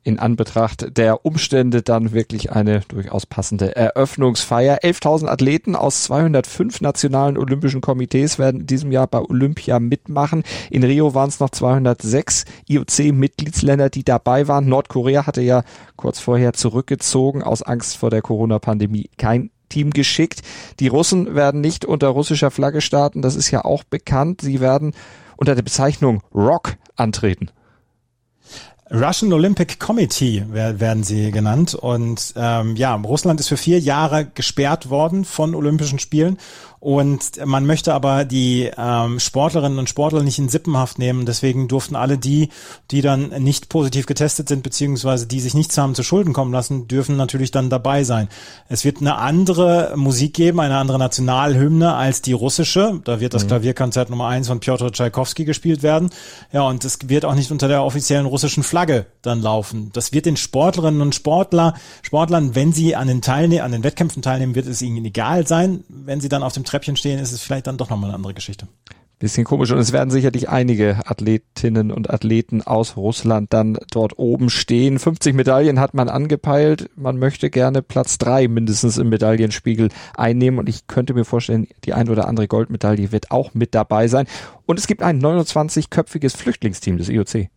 in 0.08 0.20
Anbetracht 0.20 0.98
der 0.98 1.26
Umstände 1.26 1.82
dann 1.82 2.14
wirklich 2.14 2.54
eine 2.54 2.80
durchaus 2.88 3.26
passende 3.26 3.76
Eröffnungsfeier. 3.76 4.80
11.000 4.82 5.28
Athleten 5.28 5.76
aus 5.76 6.04
205 6.04 6.80
nationalen 6.80 7.38
olympischen 7.38 7.82
Komitees 7.82 8.40
werden 8.40 8.62
in 8.62 8.68
diesem 8.68 8.94
Jahr 8.94 9.08
bei 9.08 9.20
Olympia 9.20 9.82
mitmachen. 9.82 10.44
In 10.70 10.86
Rio 10.86 11.14
waren 11.14 11.28
es 11.28 11.42
noch 11.42 11.50
206 11.50 12.46
IOC-Mitgliedsländer, 12.70 13.90
die 13.90 14.06
dabei 14.06 14.48
waren. 14.48 14.70
Nordkorea 14.70 15.28
hatte 15.28 15.42
ja 15.42 15.64
kurz 15.98 16.20
vorher 16.22 16.54
zurückgezogen 16.54 17.44
aus 17.44 17.62
Angst 17.62 17.98
vor 17.98 18.10
der 18.10 18.22
Corona-Pandemie. 18.22 19.10
Kein 19.18 19.52
Team 19.68 19.90
geschickt. 19.90 20.42
Die 20.80 20.88
Russen 20.88 21.36
werden 21.36 21.60
nicht 21.60 21.84
unter 21.84 22.08
russischer 22.08 22.50
Flagge 22.50 22.80
starten, 22.80 23.22
das 23.22 23.36
ist 23.36 23.52
ja 23.52 23.66
auch 23.66 23.84
bekannt. 23.84 24.40
Sie 24.40 24.62
werden 24.62 24.94
unter 25.36 25.54
der 25.54 25.64
Bezeichnung 25.64 26.24
Rock 26.34 26.78
antreten. 26.96 27.50
Russian 28.92 29.34
Olympic 29.34 29.80
Committee 29.80 30.44
werden 30.48 31.04
sie 31.04 31.32
genannt. 31.32 31.76
Und 31.76 32.34
ähm, 32.36 32.76
ja, 32.76 32.96
Russland 32.96 33.40
ist 33.40 33.50
für 33.50 33.58
vier 33.58 33.80
Jahre 33.80 34.26
gesperrt 34.26 34.90
worden 34.90 35.26
von 35.26 35.56
Olympischen 35.56 36.00
Spielen 36.00 36.38
und 36.80 37.44
man 37.44 37.66
möchte 37.66 37.94
aber 37.94 38.24
die 38.24 38.70
ähm, 38.78 39.20
Sportlerinnen 39.20 39.80
und 39.80 39.90
Sportler 39.90 40.22
nicht 40.22 40.38
in 40.38 40.48
Sippenhaft 40.48 41.00
nehmen. 41.00 41.26
Deswegen 41.26 41.68
durften 41.68 41.96
alle 41.96 42.20
die, 42.20 42.50
die 42.92 43.02
dann 43.02 43.30
nicht 43.42 43.70
positiv 43.70 44.06
getestet 44.06 44.48
sind, 44.48 44.62
beziehungsweise 44.62 45.26
die 45.26 45.40
sich 45.40 45.56
nichts 45.56 45.78
haben 45.78 45.96
zu 45.96 46.04
Schulden 46.04 46.34
kommen 46.34 46.54
lassen, 46.54 46.88
dürfen 46.88 47.18
natürlich 47.18 47.50
dann 47.50 47.72
dabei 47.72 48.04
sein. 48.04 48.30
Es 48.70 48.86
wird 48.86 49.02
eine 49.02 49.18
andere 49.18 49.94
Musik 49.96 50.36
geben, 50.36 50.60
eine 50.60 50.78
andere 50.78 51.00
Nationalhymne 51.00 51.96
als 51.96 52.22
die 52.22 52.34
russische. 52.34 53.02
Da 53.04 53.20
wird 53.20 53.34
das 53.34 53.46
mhm. 53.46 53.48
Klavierkonzert 53.48 54.12
Nummer 54.12 54.28
eins 54.28 54.48
von 54.48 54.60
Piotr 54.60 54.92
Tchaikovsky 54.92 55.46
gespielt 55.46 55.82
werden. 55.82 56.12
Ja, 56.52 56.62
und 56.62 56.86
es 56.86 57.00
wird 57.10 57.26
auch 57.26 57.36
nicht 57.36 57.52
unter 57.52 57.68
der 57.68 57.84
offiziellen 57.84 58.28
russischen 58.28 58.62
Flagge 58.62 59.08
dann 59.24 59.42
laufen. 59.42 59.90
Das 59.94 60.14
wird 60.14 60.28
den 60.28 60.38
Sportlerinnen 60.38 61.02
und 61.02 61.16
Sportler, 61.16 61.74
Sportlern, 62.04 62.54
wenn 62.54 62.72
sie 62.72 62.96
an 62.96 63.08
den 63.08 63.24
Teilne 63.24 63.64
an 63.64 63.72
den 63.72 63.84
Wettkämpfen 63.84 64.22
teilnehmen, 64.22 64.54
wird 64.54 64.68
es 64.68 64.84
ihnen 64.84 65.04
egal 65.04 65.48
sein, 65.48 65.84
wenn 65.90 66.22
sie 66.22 66.30
dann 66.30 66.44
auf 66.44 66.54
dem 66.54 66.67
Treppchen 66.68 66.96
stehen, 66.96 67.20
ist 67.20 67.32
es 67.32 67.42
vielleicht 67.42 67.68
dann 67.68 67.78
doch 67.78 67.90
nochmal 67.90 68.10
eine 68.10 68.16
andere 68.16 68.34
Geschichte. 68.34 68.68
Bisschen 69.20 69.46
komisch 69.46 69.72
und 69.72 69.80
es 69.80 69.94
werden 69.94 70.12
sicherlich 70.12 70.48
einige 70.48 71.00
Athletinnen 71.08 71.92
und 71.92 72.12
Athleten 72.12 72.62
aus 72.62 72.98
Russland 72.98 73.52
dann 73.52 73.80
dort 73.90 74.20
oben 74.20 74.52
stehen. 74.52 75.00
50 75.00 75.34
Medaillen 75.34 75.80
hat 75.80 75.96
man 75.96 76.08
angepeilt. 76.08 76.92
Man 76.96 77.18
möchte 77.18 77.50
gerne 77.50 77.82
Platz 77.82 78.20
drei 78.20 78.48
mindestens 78.48 79.00
im 79.00 79.10
Medaillenspiegel 79.10 79.90
einnehmen 80.16 80.60
und 80.60 80.70
ich 80.70 80.86
könnte 80.86 81.16
mir 81.16 81.26
vorstellen, 81.26 81.68
die 81.84 81.94
ein 81.94 82.10
oder 82.10 82.28
andere 82.28 82.48
Goldmedaille 82.48 83.12
wird 83.12 83.32
auch 83.32 83.56
mit 83.56 83.74
dabei 83.74 84.08
sein. 84.08 84.28
Und 84.68 84.78
es 84.78 84.86
gibt 84.86 85.02
ein 85.02 85.20
29-köpfiges 85.20 86.38
Flüchtlingsteam 86.38 87.00
des 87.00 87.10
IOC. 87.10 87.50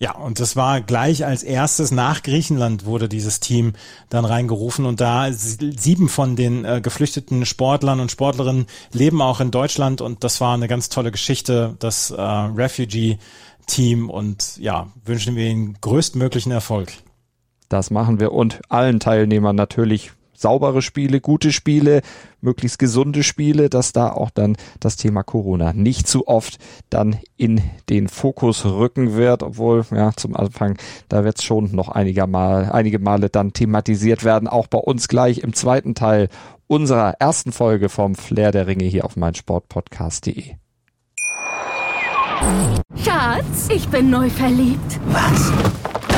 Ja, 0.00 0.14
und 0.14 0.38
das 0.38 0.54
war 0.54 0.80
gleich 0.80 1.26
als 1.26 1.42
erstes 1.42 1.90
nach 1.90 2.22
Griechenland 2.22 2.84
wurde 2.84 3.08
dieses 3.08 3.40
Team 3.40 3.72
dann 4.08 4.24
reingerufen. 4.24 4.86
Und 4.86 5.00
da 5.00 5.32
sieben 5.32 6.08
von 6.08 6.36
den 6.36 6.64
äh, 6.64 6.80
geflüchteten 6.80 7.44
Sportlern 7.44 7.98
und 7.98 8.12
Sportlerinnen 8.12 8.66
leben 8.92 9.20
auch 9.20 9.40
in 9.40 9.50
Deutschland. 9.50 10.00
Und 10.00 10.22
das 10.22 10.40
war 10.40 10.54
eine 10.54 10.68
ganz 10.68 10.88
tolle 10.88 11.10
Geschichte, 11.10 11.74
das 11.80 12.12
äh, 12.12 12.20
Refugee 12.20 13.18
Team 13.66 14.08
und 14.08 14.56
ja, 14.56 14.88
wünschen 15.04 15.36
wir 15.36 15.46
ihnen 15.46 15.76
größtmöglichen 15.80 16.50
Erfolg. 16.50 16.92
Das 17.68 17.90
machen 17.90 18.18
wir 18.18 18.32
und 18.32 18.60
allen 18.70 18.98
Teilnehmern 18.98 19.54
natürlich 19.54 20.12
saubere 20.38 20.82
Spiele, 20.82 21.20
gute 21.20 21.52
Spiele, 21.52 22.02
möglichst 22.40 22.78
gesunde 22.78 23.22
Spiele, 23.22 23.68
dass 23.68 23.92
da 23.92 24.10
auch 24.10 24.30
dann 24.30 24.56
das 24.80 24.96
Thema 24.96 25.22
Corona 25.22 25.72
nicht 25.72 26.06
zu 26.06 26.28
oft 26.28 26.58
dann 26.90 27.18
in 27.36 27.60
den 27.88 28.08
Fokus 28.08 28.64
rücken 28.64 29.14
wird, 29.14 29.42
obwohl 29.42 29.84
ja 29.90 30.12
zum 30.14 30.36
Anfang 30.36 30.78
da 31.08 31.24
wird 31.24 31.38
es 31.38 31.44
schon 31.44 31.74
noch 31.74 31.88
einiger 31.88 32.26
Mal, 32.26 32.70
einige 32.70 32.98
Male 32.98 33.28
dann 33.28 33.52
thematisiert 33.52 34.24
werden, 34.24 34.48
auch 34.48 34.66
bei 34.66 34.78
uns 34.78 35.08
gleich 35.08 35.38
im 35.38 35.52
zweiten 35.52 35.94
Teil 35.94 36.28
unserer 36.66 37.14
ersten 37.18 37.52
Folge 37.52 37.88
vom 37.88 38.14
Flair 38.14 38.52
der 38.52 38.66
Ringe 38.66 38.84
hier 38.84 39.04
auf 39.04 39.16
meinsportpodcast.de. 39.16 40.54
Schatz, 43.04 43.68
ich 43.74 43.88
bin 43.88 44.10
neu 44.10 44.30
verliebt. 44.30 45.00
Was? 45.06 45.52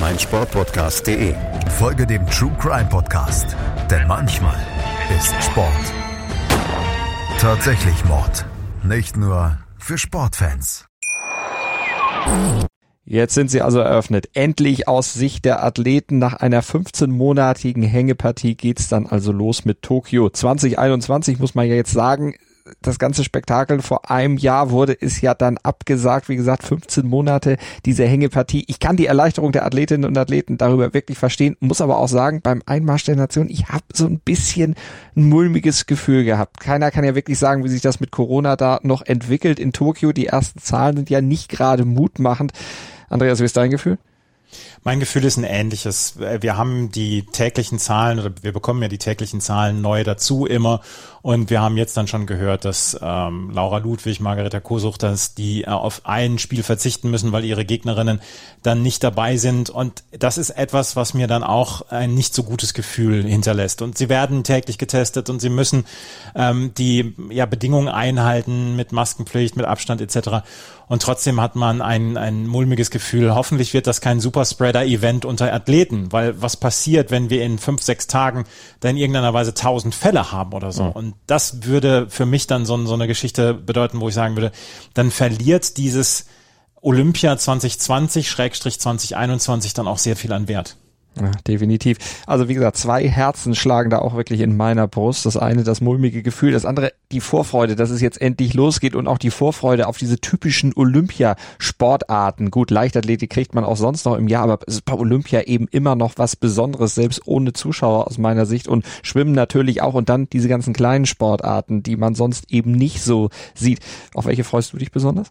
meinsportpodcast.de. 0.00 1.34
Folge 1.78 2.06
dem 2.06 2.26
True 2.26 2.52
Crime 2.60 2.88
Podcast, 2.88 3.56
denn 3.90 4.06
manchmal 4.06 4.56
ist 5.16 5.34
Sport 5.42 5.92
tatsächlich 7.42 8.04
Mord. 8.04 8.46
Nicht 8.84 9.16
nur 9.16 9.58
für 9.76 9.98
Sportfans. 9.98 10.86
Jetzt 13.04 13.34
sind 13.34 13.50
sie 13.50 13.62
also 13.62 13.80
eröffnet. 13.80 14.28
Endlich 14.34 14.86
aus 14.86 15.12
Sicht 15.12 15.44
der 15.44 15.64
Athleten 15.64 16.20
nach 16.20 16.34
einer 16.34 16.62
15-monatigen 16.62 17.84
Hängepartie 17.84 18.54
geht's 18.54 18.88
dann 18.88 19.08
also 19.08 19.32
los 19.32 19.64
mit 19.64 19.82
Tokio 19.82 20.30
2021 20.30 21.40
muss 21.40 21.56
man 21.56 21.66
ja 21.66 21.74
jetzt 21.74 21.90
sagen 21.90 22.36
das 22.80 22.98
ganze 22.98 23.24
Spektakel 23.24 23.82
vor 23.82 24.10
einem 24.10 24.36
Jahr 24.36 24.70
wurde 24.70 24.96
es 25.00 25.20
ja 25.20 25.34
dann 25.34 25.58
abgesagt. 25.58 26.28
Wie 26.28 26.36
gesagt, 26.36 26.62
15 26.62 27.06
Monate 27.06 27.56
diese 27.84 28.04
Hängepartie. 28.04 28.64
Ich 28.68 28.78
kann 28.78 28.96
die 28.96 29.06
Erleichterung 29.06 29.52
der 29.52 29.66
Athletinnen 29.66 30.04
und 30.04 30.16
Athleten 30.16 30.58
darüber 30.58 30.94
wirklich 30.94 31.18
verstehen, 31.18 31.56
muss 31.60 31.80
aber 31.80 31.98
auch 31.98 32.08
sagen, 32.08 32.40
beim 32.42 32.62
Einmarsch 32.66 33.04
der 33.04 33.16
Nation, 33.16 33.48
ich 33.50 33.68
habe 33.68 33.84
so 33.92 34.06
ein 34.06 34.20
bisschen 34.20 34.76
ein 35.16 35.28
mulmiges 35.28 35.86
Gefühl 35.86 36.24
gehabt. 36.24 36.60
Keiner 36.60 36.90
kann 36.90 37.04
ja 37.04 37.14
wirklich 37.14 37.38
sagen, 37.38 37.64
wie 37.64 37.68
sich 37.68 37.82
das 37.82 38.00
mit 38.00 38.10
Corona 38.10 38.56
da 38.56 38.80
noch 38.82 39.02
entwickelt 39.02 39.58
in 39.58 39.72
Tokio. 39.72 40.12
Die 40.12 40.26
ersten 40.26 40.60
Zahlen 40.60 40.96
sind 40.96 41.10
ja 41.10 41.20
nicht 41.20 41.48
gerade 41.48 41.84
mutmachend. 41.84 42.52
Andreas, 43.08 43.40
wie 43.40 43.44
ist 43.44 43.56
dein 43.56 43.70
Gefühl? 43.70 43.98
Mein 44.84 45.00
Gefühl 45.00 45.24
ist 45.24 45.36
ein 45.36 45.44
ähnliches. 45.44 46.14
Wir 46.18 46.56
haben 46.56 46.90
die 46.90 47.22
täglichen 47.22 47.78
Zahlen 47.78 48.18
oder 48.18 48.32
wir 48.42 48.52
bekommen 48.52 48.82
ja 48.82 48.88
die 48.88 48.98
täglichen 48.98 49.40
Zahlen 49.40 49.80
neu 49.80 50.04
dazu 50.04 50.44
immer. 50.44 50.80
Und 51.22 51.50
wir 51.50 51.60
haben 51.60 51.76
jetzt 51.76 51.96
dann 51.96 52.08
schon 52.08 52.26
gehört, 52.26 52.64
dass 52.64 52.98
ähm, 53.00 53.50
Laura 53.52 53.78
Ludwig, 53.78 54.18
Margareta 54.18 54.58
Kosuch, 54.58 54.98
dass 54.98 55.34
die 55.34 55.62
äh, 55.62 55.68
auf 55.68 56.02
ein 56.02 56.38
Spiel 56.38 56.64
verzichten 56.64 57.12
müssen, 57.12 57.30
weil 57.30 57.44
ihre 57.44 57.64
Gegnerinnen 57.64 58.20
dann 58.64 58.82
nicht 58.82 59.04
dabei 59.04 59.36
sind. 59.36 59.70
Und 59.70 60.02
das 60.10 60.36
ist 60.36 60.50
etwas, 60.50 60.96
was 60.96 61.14
mir 61.14 61.28
dann 61.28 61.44
auch 61.44 61.82
ein 61.90 62.14
nicht 62.14 62.34
so 62.34 62.42
gutes 62.42 62.74
Gefühl 62.74 63.22
hinterlässt. 63.22 63.82
Und 63.82 63.96
sie 63.96 64.08
werden 64.08 64.42
täglich 64.42 64.78
getestet 64.78 65.30
und 65.30 65.38
sie 65.38 65.48
müssen 65.48 65.84
ähm, 66.34 66.72
die 66.76 67.14
ja, 67.30 67.46
Bedingungen 67.46 67.88
einhalten 67.88 68.74
mit 68.74 68.90
Maskenpflicht, 68.90 69.56
mit 69.56 69.64
Abstand 69.64 70.00
etc. 70.00 70.42
Und 70.88 71.02
trotzdem 71.02 71.40
hat 71.40 71.54
man 71.54 71.82
ein, 71.82 72.16
ein 72.16 72.48
mulmiges 72.48 72.90
Gefühl. 72.90 73.34
Hoffentlich 73.34 73.72
wird 73.74 73.86
das 73.86 74.00
kein 74.00 74.20
Superspreader-Event 74.20 75.24
unter 75.24 75.52
Athleten, 75.52 76.10
weil 76.12 76.42
was 76.42 76.56
passiert, 76.56 77.12
wenn 77.12 77.30
wir 77.30 77.44
in 77.44 77.58
fünf, 77.58 77.80
sechs 77.80 78.08
Tagen 78.08 78.44
dann 78.80 78.90
in 78.92 78.96
irgendeiner 78.98 79.32
Weise 79.32 79.54
tausend 79.54 79.94
Fälle 79.94 80.32
haben 80.32 80.52
oder 80.52 80.72
so? 80.72 80.84
Mhm. 80.84 81.11
Das 81.26 81.64
würde 81.64 82.08
für 82.08 82.26
mich 82.26 82.46
dann 82.46 82.66
so, 82.66 82.84
so 82.86 82.94
eine 82.94 83.06
Geschichte 83.06 83.54
bedeuten, 83.54 84.00
wo 84.00 84.08
ich 84.08 84.14
sagen 84.14 84.36
würde, 84.36 84.52
dann 84.94 85.10
verliert 85.10 85.76
dieses 85.76 86.26
Olympia 86.80 87.38
2020, 87.38 88.28
Schrägstrich 88.28 88.80
2021 88.80 89.72
dann 89.74 89.86
auch 89.86 89.98
sehr 89.98 90.16
viel 90.16 90.32
an 90.32 90.48
Wert. 90.48 90.76
Ja, 91.20 91.30
definitiv. 91.46 91.98
Also 92.26 92.48
wie 92.48 92.54
gesagt, 92.54 92.78
zwei 92.78 93.06
Herzen 93.06 93.54
schlagen 93.54 93.90
da 93.90 93.98
auch 93.98 94.16
wirklich 94.16 94.40
in 94.40 94.56
meiner 94.56 94.88
Brust. 94.88 95.26
Das 95.26 95.36
eine 95.36 95.62
das 95.62 95.82
mulmige 95.82 96.22
Gefühl, 96.22 96.52
das 96.52 96.64
andere 96.64 96.92
die 97.10 97.20
Vorfreude, 97.20 97.76
dass 97.76 97.90
es 97.90 98.00
jetzt 98.00 98.20
endlich 98.20 98.54
losgeht 98.54 98.94
und 98.94 99.06
auch 99.06 99.18
die 99.18 99.30
Vorfreude 99.30 99.88
auf 99.88 99.98
diese 99.98 100.18
typischen 100.18 100.72
Olympiasportarten. 100.74 102.50
Gut, 102.50 102.70
Leichtathletik 102.70 103.28
kriegt 103.28 103.54
man 103.54 103.64
auch 103.64 103.76
sonst 103.76 104.06
noch 104.06 104.16
im 104.16 104.26
Jahr, 104.26 104.44
aber 104.44 104.60
es 104.66 104.76
ist 104.76 104.84
bei 104.86 104.94
Olympia 104.94 105.42
eben 105.42 105.68
immer 105.70 105.96
noch 105.96 106.14
was 106.16 106.34
Besonderes, 106.34 106.94
selbst 106.94 107.20
ohne 107.26 107.52
Zuschauer 107.52 108.06
aus 108.06 108.16
meiner 108.16 108.46
Sicht 108.46 108.66
und 108.66 108.86
Schwimmen 109.02 109.32
natürlich 109.32 109.82
auch 109.82 109.94
und 109.94 110.08
dann 110.08 110.30
diese 110.30 110.48
ganzen 110.48 110.72
kleinen 110.72 111.04
Sportarten, 111.04 111.82
die 111.82 111.96
man 111.96 112.14
sonst 112.14 112.50
eben 112.50 112.72
nicht 112.72 113.02
so 113.02 113.28
sieht. 113.54 113.80
Auf 114.14 114.24
welche 114.24 114.44
freust 114.44 114.72
du 114.72 114.78
dich 114.78 114.92
besonders? 114.92 115.30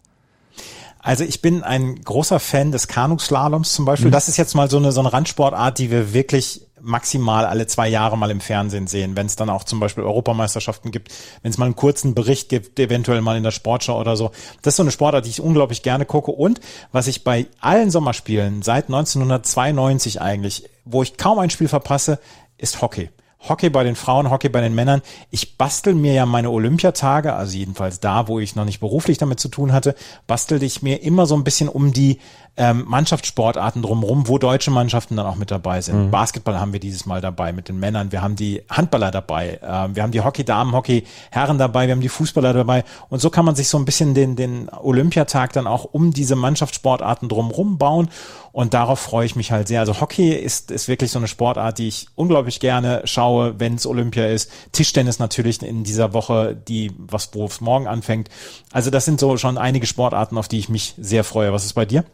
Also 1.02 1.24
ich 1.24 1.42
bin 1.42 1.64
ein 1.64 1.96
großer 1.96 2.38
Fan 2.38 2.70
des 2.70 2.86
Kanuslaloms 2.86 3.74
zum 3.74 3.84
Beispiel. 3.84 4.08
Mhm. 4.08 4.12
Das 4.12 4.28
ist 4.28 4.36
jetzt 4.36 4.54
mal 4.54 4.70
so 4.70 4.78
eine, 4.78 4.92
so 4.92 5.00
eine 5.00 5.12
Randsportart, 5.12 5.76
die 5.78 5.90
wir 5.90 6.14
wirklich 6.14 6.62
maximal 6.80 7.44
alle 7.44 7.66
zwei 7.66 7.88
Jahre 7.88 8.16
mal 8.16 8.30
im 8.30 8.40
Fernsehen 8.40 8.86
sehen, 8.86 9.16
wenn 9.16 9.26
es 9.26 9.36
dann 9.36 9.50
auch 9.50 9.64
zum 9.64 9.80
Beispiel 9.80 10.04
Europameisterschaften 10.04 10.90
gibt, 10.90 11.12
wenn 11.42 11.50
es 11.50 11.58
mal 11.58 11.66
einen 11.66 11.76
kurzen 11.76 12.14
Bericht 12.14 12.48
gibt, 12.48 12.78
eventuell 12.78 13.20
mal 13.20 13.36
in 13.36 13.42
der 13.42 13.50
Sportschau 13.50 14.00
oder 14.00 14.16
so. 14.16 14.30
Das 14.62 14.72
ist 14.72 14.76
so 14.76 14.82
eine 14.82 14.90
Sportart, 14.90 15.24
die 15.26 15.30
ich 15.30 15.40
unglaublich 15.40 15.82
gerne 15.82 16.06
gucke 16.06 16.32
und 16.32 16.60
was 16.90 17.06
ich 17.06 17.24
bei 17.24 17.46
allen 17.60 17.90
Sommerspielen 17.90 18.62
seit 18.62 18.86
1992 18.86 20.20
eigentlich, 20.20 20.68
wo 20.84 21.02
ich 21.02 21.16
kaum 21.16 21.38
ein 21.38 21.50
Spiel 21.50 21.68
verpasse, 21.68 22.18
ist 22.58 22.82
Hockey. 22.82 23.10
Hockey 23.48 23.70
bei 23.70 23.84
den 23.84 23.96
Frauen, 23.96 24.30
Hockey 24.30 24.48
bei 24.48 24.60
den 24.60 24.74
Männern. 24.74 25.02
Ich 25.30 25.56
bastel 25.56 25.94
mir 25.94 26.12
ja 26.12 26.26
meine 26.26 26.50
Olympiatage, 26.50 27.32
also 27.34 27.56
jedenfalls 27.56 28.00
da, 28.00 28.28
wo 28.28 28.38
ich 28.38 28.54
noch 28.56 28.64
nicht 28.64 28.80
beruflich 28.80 29.18
damit 29.18 29.40
zu 29.40 29.48
tun 29.48 29.72
hatte, 29.72 29.94
bastelte 30.26 30.64
ich 30.64 30.82
mir 30.82 31.02
immer 31.02 31.26
so 31.26 31.34
ein 31.34 31.44
bisschen 31.44 31.68
um 31.68 31.92
die 31.92 32.18
ähm, 32.56 32.84
Mannschaftssportarten 32.86 33.80
drumherum, 33.80 34.28
wo 34.28 34.36
deutsche 34.36 34.70
Mannschaften 34.70 35.16
dann 35.16 35.24
auch 35.24 35.36
mit 35.36 35.50
dabei 35.50 35.80
sind. 35.80 36.06
Mhm. 36.06 36.10
Basketball 36.10 36.60
haben 36.60 36.72
wir 36.74 36.80
dieses 36.80 37.06
Mal 37.06 37.22
dabei 37.22 37.52
mit 37.52 37.68
den 37.68 37.80
Männern, 37.80 38.12
wir 38.12 38.20
haben 38.20 38.36
die 38.36 38.62
Handballer 38.68 39.10
dabei, 39.10 39.58
äh, 39.62 39.94
wir 39.94 40.02
haben 40.02 40.12
die 40.12 40.20
Hockey-Damen, 40.20 40.74
Hockey-Herren 40.74 41.56
dabei, 41.56 41.86
wir 41.86 41.92
haben 41.92 42.02
die 42.02 42.10
Fußballer 42.10 42.52
dabei 42.52 42.84
und 43.08 43.20
so 43.20 43.30
kann 43.30 43.46
man 43.46 43.54
sich 43.54 43.68
so 43.68 43.78
ein 43.78 43.86
bisschen 43.86 44.12
den, 44.12 44.36
den 44.36 44.68
Olympiatag 44.68 45.54
dann 45.54 45.66
auch 45.66 45.84
um 45.84 46.12
diese 46.12 46.36
Mannschaftssportarten 46.36 47.30
drumherum 47.30 47.78
bauen 47.78 48.10
und 48.52 48.74
darauf 48.74 49.00
freue 49.00 49.24
ich 49.24 49.34
mich 49.34 49.50
halt 49.50 49.66
sehr. 49.66 49.80
Also 49.80 50.00
Hockey 50.00 50.32
ist, 50.32 50.70
ist 50.70 50.86
wirklich 50.88 51.10
so 51.10 51.18
eine 51.18 51.28
Sportart, 51.28 51.78
die 51.78 51.88
ich 51.88 52.08
unglaublich 52.16 52.60
gerne 52.60 53.00
schaue, 53.04 53.58
wenn 53.58 53.76
es 53.76 53.86
Olympia 53.86 54.26
ist. 54.26 54.50
Tischtennis 54.72 55.18
natürlich 55.18 55.62
in 55.62 55.84
dieser 55.84 56.12
Woche, 56.12 56.54
die, 56.54 56.92
was 56.98 57.30
wo 57.32 57.46
es 57.46 57.62
morgen 57.62 57.86
anfängt. 57.86 58.28
Also 58.70 58.90
das 58.90 59.06
sind 59.06 59.18
so 59.18 59.38
schon 59.38 59.56
einige 59.56 59.86
Sportarten, 59.86 60.36
auf 60.36 60.48
die 60.48 60.58
ich 60.58 60.68
mich 60.68 60.94
sehr 60.98 61.24
freue. 61.24 61.54
Was 61.54 61.64
ist 61.64 61.72
bei 61.72 61.86
dir? 61.86 62.04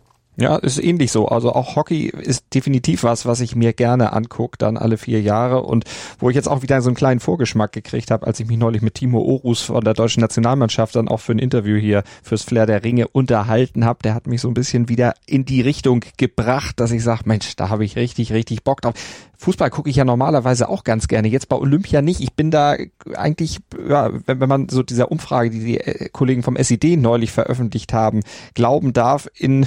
Ja, 0.40 0.54
ist 0.54 0.80
ähnlich 0.80 1.10
so. 1.10 1.26
Also 1.26 1.52
auch 1.52 1.74
Hockey 1.74 2.06
ist 2.06 2.54
definitiv 2.54 3.02
was, 3.02 3.26
was 3.26 3.40
ich 3.40 3.56
mir 3.56 3.72
gerne 3.72 4.12
angucke, 4.12 4.56
dann 4.56 4.76
alle 4.76 4.96
vier 4.96 5.20
Jahre 5.20 5.64
und 5.64 5.84
wo 6.20 6.30
ich 6.30 6.36
jetzt 6.36 6.48
auch 6.48 6.62
wieder 6.62 6.80
so 6.80 6.90
einen 6.90 6.96
kleinen 6.96 7.18
Vorgeschmack 7.18 7.72
gekriegt 7.72 8.12
habe, 8.12 8.24
als 8.24 8.38
ich 8.38 8.46
mich 8.46 8.56
neulich 8.56 8.80
mit 8.80 8.94
Timo 8.94 9.18
Orus 9.18 9.62
von 9.62 9.82
der 9.82 9.94
deutschen 9.94 10.20
Nationalmannschaft 10.20 10.94
dann 10.94 11.08
auch 11.08 11.18
für 11.18 11.32
ein 11.32 11.40
Interview 11.40 11.76
hier 11.76 12.04
fürs 12.22 12.44
Flair 12.44 12.66
der 12.66 12.84
Ringe 12.84 13.08
unterhalten 13.08 13.84
habe. 13.84 13.98
Der 14.04 14.14
hat 14.14 14.28
mich 14.28 14.40
so 14.40 14.46
ein 14.46 14.54
bisschen 14.54 14.88
wieder 14.88 15.14
in 15.26 15.44
die 15.44 15.60
Richtung 15.60 16.04
gebracht, 16.18 16.78
dass 16.78 16.92
ich 16.92 17.02
sage, 17.02 17.22
Mensch, 17.24 17.56
da 17.56 17.68
habe 17.68 17.84
ich 17.84 17.96
richtig, 17.96 18.32
richtig 18.32 18.62
Bock 18.62 18.80
drauf. 18.80 18.94
Fußball 19.38 19.70
gucke 19.70 19.90
ich 19.90 19.96
ja 19.96 20.04
normalerweise 20.04 20.68
auch 20.68 20.84
ganz 20.84 21.08
gerne. 21.08 21.26
Jetzt 21.26 21.48
bei 21.48 21.56
Olympia 21.56 22.00
nicht. 22.00 22.20
Ich 22.20 22.34
bin 22.34 22.52
da 22.52 22.76
eigentlich, 23.12 23.58
ja, 23.88 24.10
wenn, 24.26 24.38
wenn 24.38 24.48
man 24.48 24.68
so 24.68 24.84
dieser 24.84 25.10
Umfrage, 25.10 25.50
die 25.50 25.64
die 25.64 25.80
äh, 25.80 26.08
Kollegen 26.10 26.44
vom 26.44 26.56
SID 26.56 26.96
neulich 26.96 27.32
veröffentlicht 27.32 27.92
haben, 27.92 28.20
glauben 28.54 28.92
darf, 28.92 29.28
in 29.34 29.66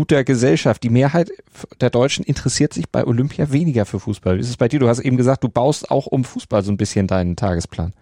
guter 0.00 0.24
Gesellschaft. 0.24 0.82
Die 0.82 0.88
Mehrheit 0.88 1.30
der 1.82 1.90
Deutschen 1.90 2.24
interessiert 2.24 2.72
sich 2.72 2.88
bei 2.88 3.06
Olympia 3.06 3.52
weniger 3.52 3.84
für 3.84 4.00
Fußball. 4.00 4.38
Wie 4.38 4.40
ist 4.40 4.48
es 4.48 4.56
bei 4.56 4.66
dir? 4.66 4.80
Du 4.80 4.88
hast 4.88 5.00
eben 5.00 5.18
gesagt, 5.18 5.44
du 5.44 5.50
baust 5.50 5.90
auch 5.90 6.06
um 6.06 6.24
Fußball 6.24 6.62
so 6.62 6.72
ein 6.72 6.78
bisschen 6.78 7.06
deinen 7.06 7.36
Tagesplan. 7.36 7.92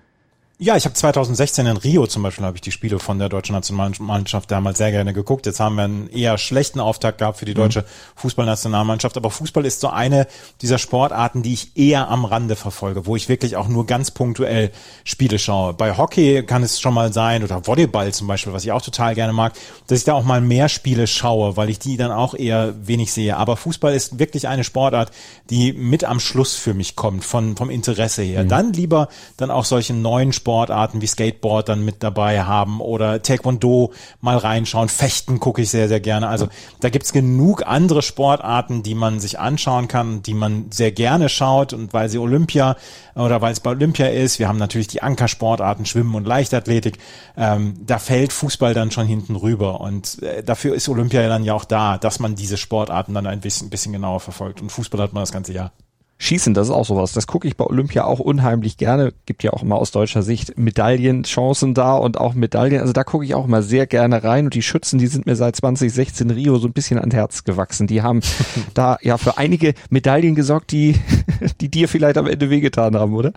Ja, 0.60 0.76
ich 0.76 0.86
habe 0.86 0.94
2016 0.94 1.66
in 1.66 1.76
Rio 1.76 2.08
zum 2.08 2.24
Beispiel 2.24 2.44
habe 2.44 2.56
ich 2.56 2.60
die 2.60 2.72
Spiele 2.72 2.98
von 2.98 3.20
der 3.20 3.28
deutschen 3.28 3.52
Nationalmannschaft 3.52 4.50
damals 4.50 4.78
sehr 4.78 4.90
gerne 4.90 5.12
geguckt. 5.12 5.46
Jetzt 5.46 5.60
haben 5.60 5.76
wir 5.76 5.84
einen 5.84 6.08
eher 6.08 6.36
schlechten 6.36 6.80
Auftakt 6.80 7.18
gehabt 7.18 7.38
für 7.38 7.44
die 7.44 7.52
mhm. 7.52 7.58
deutsche 7.58 7.84
Fußballnationalmannschaft. 8.16 9.16
Aber 9.16 9.30
Fußball 9.30 9.64
ist 9.64 9.78
so 9.78 9.86
eine 9.86 10.26
dieser 10.60 10.78
Sportarten, 10.78 11.44
die 11.44 11.52
ich 11.52 11.76
eher 11.76 12.08
am 12.08 12.24
Rande 12.24 12.56
verfolge, 12.56 13.06
wo 13.06 13.14
ich 13.14 13.28
wirklich 13.28 13.54
auch 13.54 13.68
nur 13.68 13.86
ganz 13.86 14.10
punktuell 14.10 14.72
Spiele 15.04 15.38
schaue. 15.38 15.74
Bei 15.74 15.96
Hockey 15.96 16.42
kann 16.42 16.64
es 16.64 16.80
schon 16.80 16.92
mal 16.92 17.12
sein 17.12 17.44
oder 17.44 17.64
Volleyball 17.64 18.12
zum 18.12 18.26
Beispiel, 18.26 18.52
was 18.52 18.64
ich 18.64 18.72
auch 18.72 18.82
total 18.82 19.14
gerne 19.14 19.32
mag, 19.32 19.52
dass 19.86 20.00
ich 20.00 20.04
da 20.04 20.14
auch 20.14 20.24
mal 20.24 20.40
mehr 20.40 20.68
Spiele 20.68 21.06
schaue, 21.06 21.56
weil 21.56 21.70
ich 21.70 21.78
die 21.78 21.96
dann 21.96 22.10
auch 22.10 22.34
eher 22.34 22.74
wenig 22.84 23.12
sehe. 23.12 23.36
Aber 23.36 23.56
Fußball 23.56 23.94
ist 23.94 24.18
wirklich 24.18 24.48
eine 24.48 24.64
Sportart, 24.64 25.12
die 25.50 25.72
mit 25.72 26.02
am 26.02 26.18
Schluss 26.18 26.56
für 26.56 26.74
mich 26.74 26.96
kommt 26.96 27.22
von 27.24 27.56
vom 27.56 27.70
Interesse 27.70 28.22
her. 28.22 28.42
Mhm. 28.42 28.48
Dann 28.48 28.72
lieber 28.72 29.08
dann 29.36 29.52
auch 29.52 29.64
solche 29.64 29.94
neuen 29.94 30.32
Sportarten 30.32 30.47
Sportarten 30.48 31.02
wie 31.02 31.06
Skateboard 31.06 31.68
dann 31.68 31.84
mit 31.84 32.02
dabei 32.02 32.42
haben 32.42 32.80
oder 32.80 33.20
Taekwondo 33.20 33.92
mal 34.22 34.38
reinschauen. 34.38 34.88
Fechten 34.88 35.40
gucke 35.40 35.60
ich 35.60 35.68
sehr, 35.68 35.88
sehr 35.88 36.00
gerne. 36.00 36.26
Also 36.28 36.48
da 36.80 36.88
gibt's 36.88 37.12
genug 37.12 37.66
andere 37.66 38.00
Sportarten, 38.00 38.82
die 38.82 38.94
man 38.94 39.20
sich 39.20 39.38
anschauen 39.38 39.88
kann, 39.88 40.22
die 40.22 40.32
man 40.32 40.70
sehr 40.70 40.90
gerne 40.90 41.28
schaut 41.28 41.74
und 41.74 41.92
weil 41.92 42.08
sie 42.08 42.16
Olympia 42.16 42.76
oder 43.14 43.42
weil 43.42 43.52
es 43.52 43.60
bei 43.60 43.72
Olympia 43.72 44.06
ist, 44.06 44.38
wir 44.38 44.48
haben 44.48 44.58
natürlich 44.58 44.86
die 44.86 45.02
Ankersportarten, 45.02 45.84
Schwimmen 45.84 46.14
und 46.14 46.26
Leichtathletik, 46.26 46.96
ähm, 47.36 47.74
da 47.84 47.98
fällt 47.98 48.32
Fußball 48.32 48.72
dann 48.72 48.90
schon 48.90 49.06
hinten 49.06 49.36
rüber 49.36 49.82
und 49.82 50.22
äh, 50.22 50.42
dafür 50.42 50.74
ist 50.74 50.88
Olympia 50.88 51.28
dann 51.28 51.44
ja 51.44 51.52
auch 51.52 51.66
da, 51.66 51.98
dass 51.98 52.20
man 52.20 52.36
diese 52.36 52.56
Sportarten 52.56 53.12
dann 53.12 53.26
ein 53.26 53.40
bisschen, 53.40 53.66
ein 53.66 53.70
bisschen 53.70 53.92
genauer 53.92 54.20
verfolgt 54.20 54.62
und 54.62 54.72
Fußball 54.72 55.02
hat 55.02 55.12
man 55.12 55.20
das 55.20 55.32
ganze 55.32 55.52
Jahr. 55.52 55.72
Schießen, 56.20 56.52
das 56.52 56.68
ist 56.68 56.74
auch 56.74 56.84
sowas. 56.84 57.12
Das 57.12 57.28
gucke 57.28 57.46
ich 57.46 57.56
bei 57.56 57.64
Olympia 57.64 58.04
auch 58.04 58.18
unheimlich 58.18 58.76
gerne. 58.76 59.12
Gibt 59.26 59.44
ja 59.44 59.52
auch 59.52 59.62
immer 59.62 59.76
aus 59.76 59.92
deutscher 59.92 60.22
Sicht 60.22 60.58
Medaillenchancen 60.58 61.74
da 61.74 61.94
und 61.94 62.18
auch 62.18 62.34
Medaillen. 62.34 62.80
Also 62.80 62.92
da 62.92 63.04
gucke 63.04 63.24
ich 63.24 63.36
auch 63.36 63.44
immer 63.44 63.62
sehr 63.62 63.86
gerne 63.86 64.24
rein. 64.24 64.46
Und 64.46 64.54
die 64.54 64.62
Schützen, 64.62 64.98
die 64.98 65.06
sind 65.06 65.26
mir 65.26 65.36
seit 65.36 65.54
2016 65.54 66.30
Rio 66.30 66.58
so 66.58 66.66
ein 66.66 66.72
bisschen 66.72 66.98
ans 66.98 67.14
Herz 67.14 67.44
gewachsen. 67.44 67.86
Die 67.86 68.02
haben 68.02 68.20
da 68.74 68.98
ja 69.00 69.16
für 69.16 69.38
einige 69.38 69.74
Medaillen 69.90 70.34
gesorgt, 70.34 70.72
die, 70.72 70.96
die 71.60 71.70
dir 71.70 71.88
vielleicht 71.88 72.18
am 72.18 72.26
Ende 72.26 72.50
wehgetan 72.50 72.96
haben, 72.96 73.14
oder? 73.14 73.32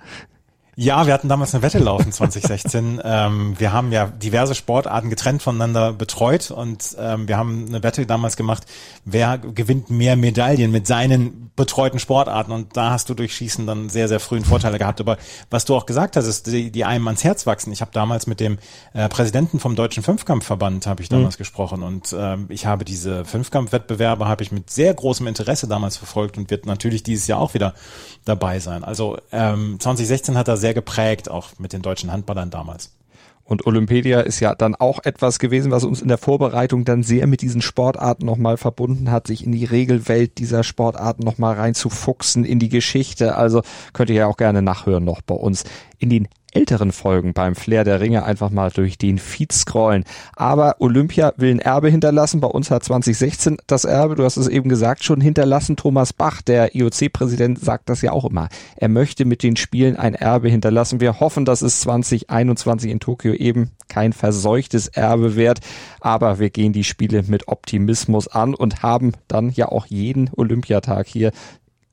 Ja, 0.81 1.05
wir 1.05 1.13
hatten 1.13 1.29
damals 1.29 1.53
eine 1.53 1.61
Wette 1.61 1.77
laufen 1.77 2.11
2016. 2.11 3.01
ähm, 3.05 3.53
wir 3.59 3.71
haben 3.71 3.91
ja 3.91 4.07
diverse 4.07 4.55
Sportarten 4.55 5.11
getrennt 5.11 5.43
voneinander 5.43 5.93
betreut 5.93 6.49
und 6.49 6.95
ähm, 6.97 7.27
wir 7.27 7.37
haben 7.37 7.67
eine 7.67 7.83
Wette 7.83 8.07
damals 8.07 8.35
gemacht, 8.35 8.63
wer 9.05 9.37
gewinnt 9.37 9.91
mehr 9.91 10.15
Medaillen 10.15 10.71
mit 10.71 10.87
seinen 10.87 11.51
betreuten 11.55 11.99
Sportarten 11.99 12.51
und 12.51 12.75
da 12.75 12.89
hast 12.89 13.07
du 13.09 13.13
durch 13.13 13.35
Schießen 13.35 13.67
dann 13.67 13.89
sehr, 13.89 14.07
sehr 14.07 14.19
frühen 14.19 14.43
Vorteile 14.43 14.79
gehabt. 14.79 14.99
Aber 14.99 15.17
was 15.51 15.65
du 15.65 15.75
auch 15.75 15.85
gesagt 15.85 16.15
hast, 16.15 16.25
ist, 16.25 16.47
die, 16.47 16.71
die 16.71 16.83
einem 16.83 17.07
ans 17.07 17.23
Herz 17.23 17.45
wachsen. 17.45 17.71
Ich 17.71 17.81
habe 17.81 17.91
damals 17.93 18.25
mit 18.25 18.39
dem 18.39 18.57
äh, 18.93 19.07
Präsidenten 19.07 19.59
vom 19.59 19.75
Deutschen 19.75 20.01
Fünfkampfverband 20.01 20.87
habe 20.87 21.03
ich 21.03 21.09
damals 21.09 21.35
mhm. 21.35 21.37
gesprochen 21.37 21.83
und 21.83 22.15
ähm, 22.17 22.47
ich 22.49 22.65
habe 22.65 22.85
diese 22.85 23.23
Fünfkampfwettbewerbe 23.23 24.27
habe 24.27 24.41
ich 24.41 24.51
mit 24.51 24.71
sehr 24.71 24.91
großem 24.95 25.27
Interesse 25.27 25.67
damals 25.67 25.97
verfolgt 25.97 26.39
und 26.39 26.49
wird 26.49 26.65
natürlich 26.65 27.03
dieses 27.03 27.27
Jahr 27.27 27.39
auch 27.39 27.53
wieder 27.53 27.75
dabei 28.25 28.57
sein. 28.57 28.83
Also 28.83 29.19
ähm, 29.31 29.79
2016 29.79 30.35
hat 30.37 30.47
er 30.47 30.57
sehr 30.57 30.70
geprägt, 30.73 31.29
auch 31.29 31.49
mit 31.57 31.73
den 31.73 31.81
deutschen 31.81 32.11
Handballern 32.11 32.49
damals. 32.49 32.91
Und 33.43 33.65
Olympedia 33.65 34.21
ist 34.21 34.39
ja 34.39 34.55
dann 34.55 34.75
auch 34.75 35.03
etwas 35.03 35.37
gewesen, 35.37 35.71
was 35.71 35.83
uns 35.83 36.01
in 36.01 36.07
der 36.07 36.17
Vorbereitung 36.17 36.85
dann 36.85 37.03
sehr 37.03 37.27
mit 37.27 37.41
diesen 37.41 37.61
Sportarten 37.61 38.25
nochmal 38.25 38.55
verbunden 38.55 39.11
hat, 39.11 39.27
sich 39.27 39.45
in 39.45 39.51
die 39.51 39.65
Regelwelt 39.65 40.37
dieser 40.37 40.63
Sportarten 40.63 41.23
nochmal 41.23 41.55
reinzufuchsen, 41.55 42.45
in 42.45 42.59
die 42.59 42.69
Geschichte. 42.69 43.35
Also 43.35 43.61
könnt 43.91 44.09
ihr 44.09 44.15
ja 44.15 44.27
auch 44.27 44.37
gerne 44.37 44.61
nachhören 44.61 45.03
noch 45.03 45.21
bei 45.21 45.35
uns 45.35 45.65
in 45.97 46.09
den 46.09 46.29
älteren 46.51 46.91
Folgen 46.91 47.33
beim 47.33 47.55
Flair 47.55 47.83
der 47.83 47.99
Ringe 47.99 48.23
einfach 48.23 48.49
mal 48.49 48.71
durch 48.71 48.97
den 48.97 49.17
Feed 49.17 49.51
scrollen. 49.51 50.03
Aber 50.35 50.75
Olympia 50.79 51.33
will 51.37 51.51
ein 51.51 51.59
Erbe 51.59 51.89
hinterlassen. 51.89 52.41
Bei 52.41 52.47
uns 52.47 52.71
hat 52.71 52.83
2016 52.83 53.57
das 53.67 53.85
Erbe, 53.85 54.15
du 54.15 54.23
hast 54.23 54.37
es 54.37 54.47
eben 54.47 54.69
gesagt, 54.69 55.03
schon 55.03 55.21
hinterlassen. 55.21 55.75
Thomas 55.75 56.13
Bach, 56.13 56.41
der 56.41 56.75
IOC-Präsident, 56.75 57.59
sagt 57.59 57.89
das 57.89 58.01
ja 58.01 58.11
auch 58.11 58.25
immer. 58.25 58.49
Er 58.75 58.89
möchte 58.89 59.25
mit 59.25 59.43
den 59.43 59.55
Spielen 59.55 59.95
ein 59.95 60.15
Erbe 60.15 60.49
hinterlassen. 60.49 61.01
Wir 61.01 61.19
hoffen, 61.19 61.45
dass 61.45 61.61
es 61.61 61.81
2021 61.81 62.91
in 62.91 62.99
Tokio 62.99 63.33
eben 63.33 63.71
kein 63.87 64.13
verseuchtes 64.13 64.87
Erbe 64.87 65.35
wird. 65.35 65.59
Aber 65.99 66.39
wir 66.39 66.49
gehen 66.49 66.73
die 66.73 66.83
Spiele 66.83 67.23
mit 67.23 67.47
Optimismus 67.47 68.27
an 68.27 68.53
und 68.53 68.83
haben 68.83 69.13
dann 69.27 69.49
ja 69.51 69.67
auch 69.67 69.85
jeden 69.85 70.29
Olympiatag 70.35 71.07
hier 71.07 71.31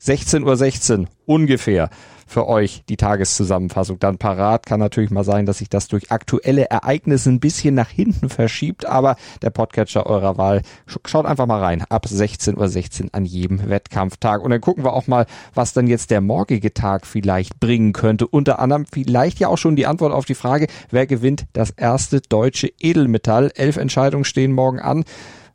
16.16 0.00 0.44
Uhr 0.44 0.56
16, 0.56 1.08
ungefähr 1.26 1.90
für 2.28 2.46
euch 2.46 2.84
die 2.88 2.96
Tageszusammenfassung 2.96 3.98
dann 3.98 4.18
parat. 4.18 4.66
Kann 4.66 4.78
natürlich 4.78 5.10
mal 5.10 5.24
sein, 5.24 5.46
dass 5.46 5.58
sich 5.58 5.68
das 5.68 5.88
durch 5.88 6.12
aktuelle 6.12 6.66
Ereignisse 6.70 7.30
ein 7.30 7.40
bisschen 7.40 7.74
nach 7.74 7.88
hinten 7.88 8.28
verschiebt, 8.28 8.86
aber 8.86 9.16
der 9.42 9.50
Podcatcher 9.50 10.06
eurer 10.06 10.36
Wahl 10.36 10.62
schaut 11.06 11.26
einfach 11.26 11.46
mal 11.46 11.60
rein. 11.60 11.84
Ab 11.88 12.06
16.16 12.06 12.56
Uhr 12.56 12.68
16 12.68 13.14
an 13.14 13.24
jedem 13.24 13.68
Wettkampftag. 13.68 14.42
Und 14.42 14.50
dann 14.50 14.60
gucken 14.60 14.84
wir 14.84 14.92
auch 14.92 15.06
mal, 15.06 15.26
was 15.54 15.72
dann 15.72 15.86
jetzt 15.86 16.10
der 16.10 16.20
morgige 16.20 16.74
Tag 16.74 17.06
vielleicht 17.06 17.58
bringen 17.58 17.92
könnte. 17.92 18.26
Unter 18.26 18.58
anderem 18.58 18.84
vielleicht 18.84 19.40
ja 19.40 19.48
auch 19.48 19.58
schon 19.58 19.74
die 19.74 19.86
Antwort 19.86 20.12
auf 20.12 20.26
die 20.26 20.34
Frage, 20.34 20.66
wer 20.90 21.06
gewinnt 21.06 21.46
das 21.54 21.70
erste 21.70 22.20
deutsche 22.20 22.70
Edelmetall. 22.78 23.50
Elf 23.54 23.78
Entscheidungen 23.78 24.24
stehen 24.24 24.52
morgen 24.52 24.80
an. 24.80 25.04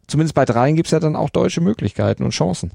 Zumindest 0.08 0.36
bei 0.36 0.46
dreien 0.46 0.76
gibt's 0.76 0.92
ja 0.92 1.00
dann 1.00 1.16
auch 1.16 1.30
deutsche 1.30 1.62
Möglichkeiten 1.62 2.24
und 2.24 2.32
Chancen. 2.32 2.72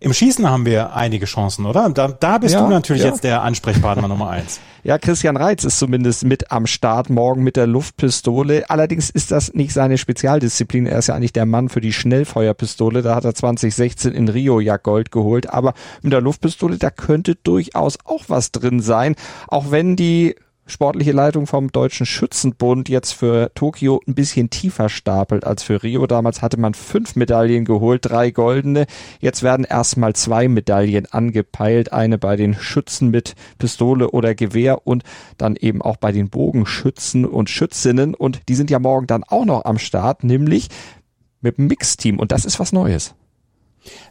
Im 0.00 0.12
Schießen 0.12 0.48
haben 0.48 0.66
wir 0.66 0.94
einige 0.94 1.26
Chancen, 1.26 1.66
oder? 1.66 1.88
Da, 1.90 2.08
da 2.08 2.38
bist 2.38 2.54
ja, 2.54 2.60
du 2.60 2.68
natürlich 2.68 3.02
ja. 3.02 3.08
jetzt 3.08 3.24
der 3.24 3.42
Ansprechpartner 3.42 4.08
Nummer 4.08 4.30
eins. 4.30 4.60
Ja, 4.86 4.98
Christian 4.98 5.36
Reitz 5.36 5.64
ist 5.64 5.80
zumindest 5.80 6.24
mit 6.24 6.52
am 6.52 6.68
Start 6.68 7.10
morgen 7.10 7.42
mit 7.42 7.56
der 7.56 7.66
Luftpistole. 7.66 8.70
Allerdings 8.70 9.10
ist 9.10 9.32
das 9.32 9.52
nicht 9.52 9.72
seine 9.72 9.98
Spezialdisziplin. 9.98 10.86
Er 10.86 11.00
ist 11.00 11.08
ja 11.08 11.16
eigentlich 11.16 11.32
der 11.32 11.44
Mann 11.44 11.68
für 11.68 11.80
die 11.80 11.92
Schnellfeuerpistole. 11.92 13.02
Da 13.02 13.16
hat 13.16 13.24
er 13.24 13.34
2016 13.34 14.12
in 14.12 14.28
Rio 14.28 14.60
ja 14.60 14.76
Gold 14.76 15.10
geholt. 15.10 15.52
Aber 15.52 15.74
mit 16.02 16.12
der 16.12 16.20
Luftpistole, 16.20 16.78
da 16.78 16.90
könnte 16.90 17.34
durchaus 17.34 17.98
auch 18.04 18.26
was 18.28 18.52
drin 18.52 18.78
sein. 18.78 19.16
Auch 19.48 19.72
wenn 19.72 19.96
die 19.96 20.36
sportliche 20.66 21.12
Leitung 21.12 21.46
vom 21.46 21.70
Deutschen 21.70 22.06
Schützenbund 22.06 22.88
jetzt 22.88 23.12
für 23.12 23.52
Tokio 23.54 24.00
ein 24.06 24.14
bisschen 24.14 24.50
tiefer 24.50 24.88
stapelt 24.88 25.44
als 25.44 25.62
für 25.62 25.82
Rio. 25.82 26.06
Damals 26.06 26.42
hatte 26.42 26.58
man 26.58 26.74
fünf 26.74 27.16
Medaillen 27.16 27.64
geholt, 27.64 28.04
drei 28.04 28.30
goldene. 28.30 28.86
Jetzt 29.20 29.42
werden 29.42 29.64
erstmal 29.64 30.14
zwei 30.14 30.48
Medaillen 30.48 31.06
angepeilt. 31.06 31.92
Eine 31.92 32.18
bei 32.18 32.36
den 32.36 32.54
Schützen 32.54 33.10
mit 33.10 33.34
Pistole 33.58 34.10
oder 34.10 34.34
Gewehr 34.34 34.86
und 34.86 35.04
dann 35.38 35.56
eben 35.56 35.82
auch 35.82 35.96
bei 35.96 36.12
den 36.12 36.28
Bogenschützen 36.28 37.24
und 37.24 37.48
Schützinnen. 37.48 38.14
Und 38.14 38.42
die 38.48 38.54
sind 38.54 38.70
ja 38.70 38.78
morgen 38.78 39.06
dann 39.06 39.24
auch 39.24 39.44
noch 39.44 39.64
am 39.64 39.78
Start, 39.78 40.24
nämlich 40.24 40.68
mit 41.40 41.58
dem 41.58 41.68
Mixteam. 41.68 42.18
Und 42.18 42.32
das 42.32 42.44
ist 42.44 42.58
was 42.58 42.72
Neues. 42.72 43.14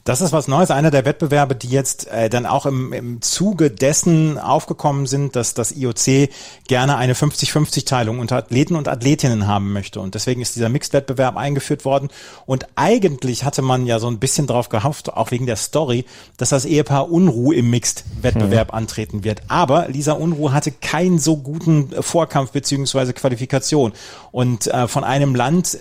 Das 0.04 0.22
ist 0.22 0.32
was 0.32 0.48
Neues, 0.48 0.72
einer 0.72 0.92
der 0.92 1.06
Wettbewerbe, 1.06 1.56
die 1.56 1.70
jetzt 1.70 2.08
äh, 2.08 2.30
dann 2.30 2.46
auch 2.46 2.66
im, 2.66 2.94
im 2.94 3.22
Zuge 3.22 3.72
dessen 3.72 4.38
aufgekommen 4.38 5.08
sind, 5.08 5.36
dass 5.36 5.54
das 5.54 5.72
IOC 5.72 6.30
gerne 6.68 6.98
eine 6.98 7.14
50-50-Teilung 7.14 8.20
unter 8.20 8.38
Athleten 8.38 8.76
und 8.76 8.88
Athletinnen 8.88 9.48
haben 9.48 9.74
möchte. 9.74 10.00
Und 10.00 10.16
deswegen 10.16 10.42
ist 10.42 10.56
dieser 10.56 10.70
Mixed-Wettbewerb 10.70 11.38
eingeführt 11.38 11.86
worden. 11.86 12.10
Und 12.46 12.68
eigentlich 12.76 13.44
hatte 13.44 13.62
man 13.62 13.86
ja 13.86 14.00
so 14.00 14.08
ein 14.08 14.20
bisschen 14.20 14.48
drauf 14.48 14.70
gehofft, 14.70 15.14
auch 15.14 15.32
wegen 15.32 15.46
der 15.46 15.56
Story, 15.56 16.06
dass 16.38 16.50
das 16.50 16.66
Ehepaar 16.66 17.12
Unruh 17.12 17.52
im 17.52 17.70
Mixed-Wettbewerb 17.70 18.72
mhm. 18.72 18.78
antreten 18.78 19.24
wird. 19.24 19.42
Aber 19.48 19.88
Lisa 19.88 20.14
Unruh 20.14 20.52
hatte 20.52 20.72
keinen 20.72 21.20
so 21.20 21.38
guten 21.38 21.90
Vorkampf 22.02 22.52
beziehungsweise 22.52 23.14
Qualifikation. 23.14 23.94
Und 24.32 24.68
äh, 24.68 24.88
von 24.88 25.04
einem 25.04 25.36
Land 25.36 25.78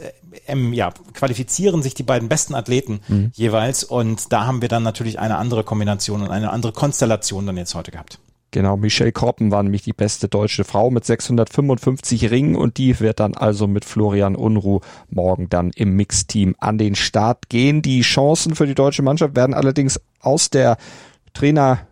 ähm, 0.46 0.72
ja, 0.72 0.92
qualifizieren 1.12 1.82
sich 1.82 1.94
die 1.94 2.02
beiden 2.02 2.28
besten 2.28 2.54
Athleten 2.54 3.00
mhm. 3.08 3.30
jeweils 3.34 3.84
und 3.84 4.32
da 4.32 4.46
haben 4.46 4.62
wir 4.62 4.68
dann 4.68 4.82
natürlich 4.82 5.18
eine 5.18 5.36
andere 5.36 5.64
Kombination 5.64 6.22
und 6.22 6.30
eine 6.30 6.50
andere 6.50 6.72
Konstellation 6.72 7.46
dann 7.46 7.56
jetzt 7.56 7.74
heute 7.74 7.90
gehabt. 7.90 8.18
Genau, 8.50 8.76
Michelle 8.76 9.10
Kroppen 9.10 9.50
war 9.50 9.64
nämlich 9.64 9.82
die 9.82 9.92
beste 9.92 10.28
deutsche 10.28 10.62
Frau 10.62 10.88
mit 10.88 11.04
655 11.04 12.30
Ringen 12.30 12.54
und 12.54 12.78
die 12.78 13.00
wird 13.00 13.18
dann 13.18 13.34
also 13.34 13.66
mit 13.66 13.84
Florian 13.84 14.36
Unruh 14.36 14.78
morgen 15.10 15.48
dann 15.48 15.70
im 15.74 15.96
Mixteam 15.96 16.54
an 16.60 16.78
den 16.78 16.94
Start 16.94 17.48
gehen. 17.48 17.82
Die 17.82 18.02
Chancen 18.02 18.54
für 18.54 18.68
die 18.68 18.76
deutsche 18.76 19.02
Mannschaft 19.02 19.34
werden 19.34 19.54
allerdings 19.54 20.00
aus 20.20 20.50
der 20.50 20.76
Trainer 21.32 21.88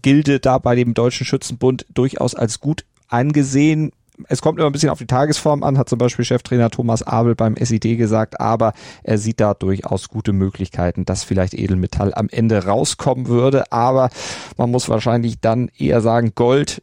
Gilde 0.00 0.40
da 0.40 0.56
bei 0.56 0.74
dem 0.74 0.94
Deutschen 0.94 1.26
Schützenbund 1.26 1.84
durchaus 1.92 2.34
als 2.34 2.60
gut 2.60 2.86
angesehen 3.08 3.92
es 4.28 4.42
kommt 4.42 4.58
immer 4.58 4.68
ein 4.68 4.72
bisschen 4.72 4.90
auf 4.90 4.98
die 4.98 5.06
Tagesform 5.06 5.62
an, 5.62 5.78
hat 5.78 5.88
zum 5.88 5.98
Beispiel 5.98 6.24
Cheftrainer 6.24 6.70
Thomas 6.70 7.02
Abel 7.02 7.34
beim 7.34 7.56
SID 7.56 7.96
gesagt, 7.96 8.40
aber 8.40 8.72
er 9.02 9.18
sieht 9.18 9.40
da 9.40 9.54
durchaus 9.54 10.08
gute 10.08 10.32
Möglichkeiten, 10.32 11.04
dass 11.04 11.24
vielleicht 11.24 11.54
Edelmetall 11.54 12.12
am 12.14 12.28
Ende 12.28 12.64
rauskommen 12.64 13.28
würde, 13.28 13.70
aber 13.72 14.10
man 14.56 14.70
muss 14.70 14.88
wahrscheinlich 14.88 15.40
dann 15.40 15.70
eher 15.76 16.00
sagen, 16.00 16.32
Gold, 16.34 16.82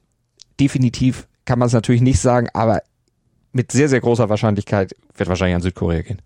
definitiv 0.60 1.28
kann 1.46 1.60
man 1.60 1.68
es 1.68 1.74
natürlich 1.74 2.02
nicht 2.02 2.20
sagen, 2.20 2.48
aber 2.54 2.82
mit 3.52 3.72
sehr, 3.72 3.90
sehr 3.90 4.02
großer 4.02 4.30
Wahrscheinlichkeit 4.30 4.96
wird 5.16 5.30
wahrscheinlich 5.30 5.56
an 5.56 5.62
Südkorea 5.62 6.02
gehen. 6.02 6.22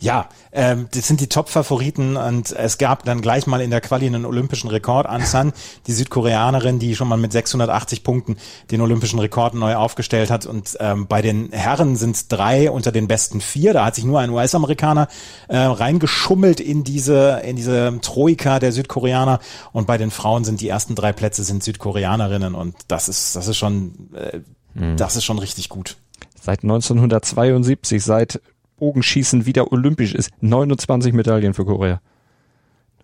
Ja, 0.00 0.28
ähm, 0.52 0.88
das 0.92 1.06
sind 1.06 1.20
die 1.20 1.28
Top-Favoriten 1.28 2.16
und 2.16 2.52
es 2.52 2.78
gab 2.78 3.04
dann 3.04 3.20
gleich 3.20 3.46
mal 3.46 3.60
in 3.60 3.70
der 3.70 3.80
Quali 3.80 4.06
einen 4.06 4.24
olympischen 4.24 4.68
Rekord 4.70 5.06
an 5.06 5.24
San, 5.24 5.52
die 5.86 5.92
Südkoreanerin, 5.92 6.78
die 6.78 6.96
schon 6.96 7.08
mal 7.08 7.16
mit 7.16 7.32
680 7.32 8.04
Punkten 8.04 8.36
den 8.70 8.80
olympischen 8.80 9.18
Rekord 9.18 9.54
neu 9.54 9.76
aufgestellt 9.76 10.30
hat 10.30 10.46
und 10.46 10.76
ähm, 10.80 11.06
bei 11.06 11.22
den 11.22 11.50
Herren 11.52 11.96
sind 11.96 12.16
es 12.16 12.28
drei 12.28 12.70
unter 12.70 12.92
den 12.92 13.08
besten 13.08 13.40
vier, 13.40 13.72
da 13.72 13.84
hat 13.84 13.94
sich 13.94 14.04
nur 14.04 14.20
ein 14.20 14.30
US-Amerikaner 14.30 15.08
äh, 15.48 15.56
reingeschummelt 15.56 16.60
in 16.60 16.84
diese 16.84 17.40
in 17.44 17.56
diese 17.56 17.98
Troika 18.02 18.58
der 18.58 18.72
Südkoreaner 18.72 19.40
und 19.72 19.86
bei 19.86 19.98
den 19.98 20.10
Frauen 20.10 20.44
sind 20.44 20.60
die 20.60 20.68
ersten 20.68 20.94
drei 20.94 21.12
Plätze 21.12 21.44
sind 21.44 21.62
Südkoreanerinnen 21.62 22.54
und 22.54 22.74
das 22.88 23.08
ist 23.08 23.36
das 23.36 23.48
ist 23.48 23.56
schon 23.56 24.10
äh, 24.14 24.40
mhm. 24.74 24.96
das 24.96 25.16
ist 25.16 25.24
schon 25.24 25.38
richtig 25.38 25.68
gut. 25.68 25.96
Seit 26.40 26.62
1972, 26.62 28.02
seit 28.02 28.40
Bogenschießen 28.78 29.46
wieder 29.46 29.72
olympisch 29.72 30.14
ist. 30.14 30.30
29 30.40 31.12
Medaillen 31.12 31.54
für 31.54 31.64
Korea. 31.64 32.00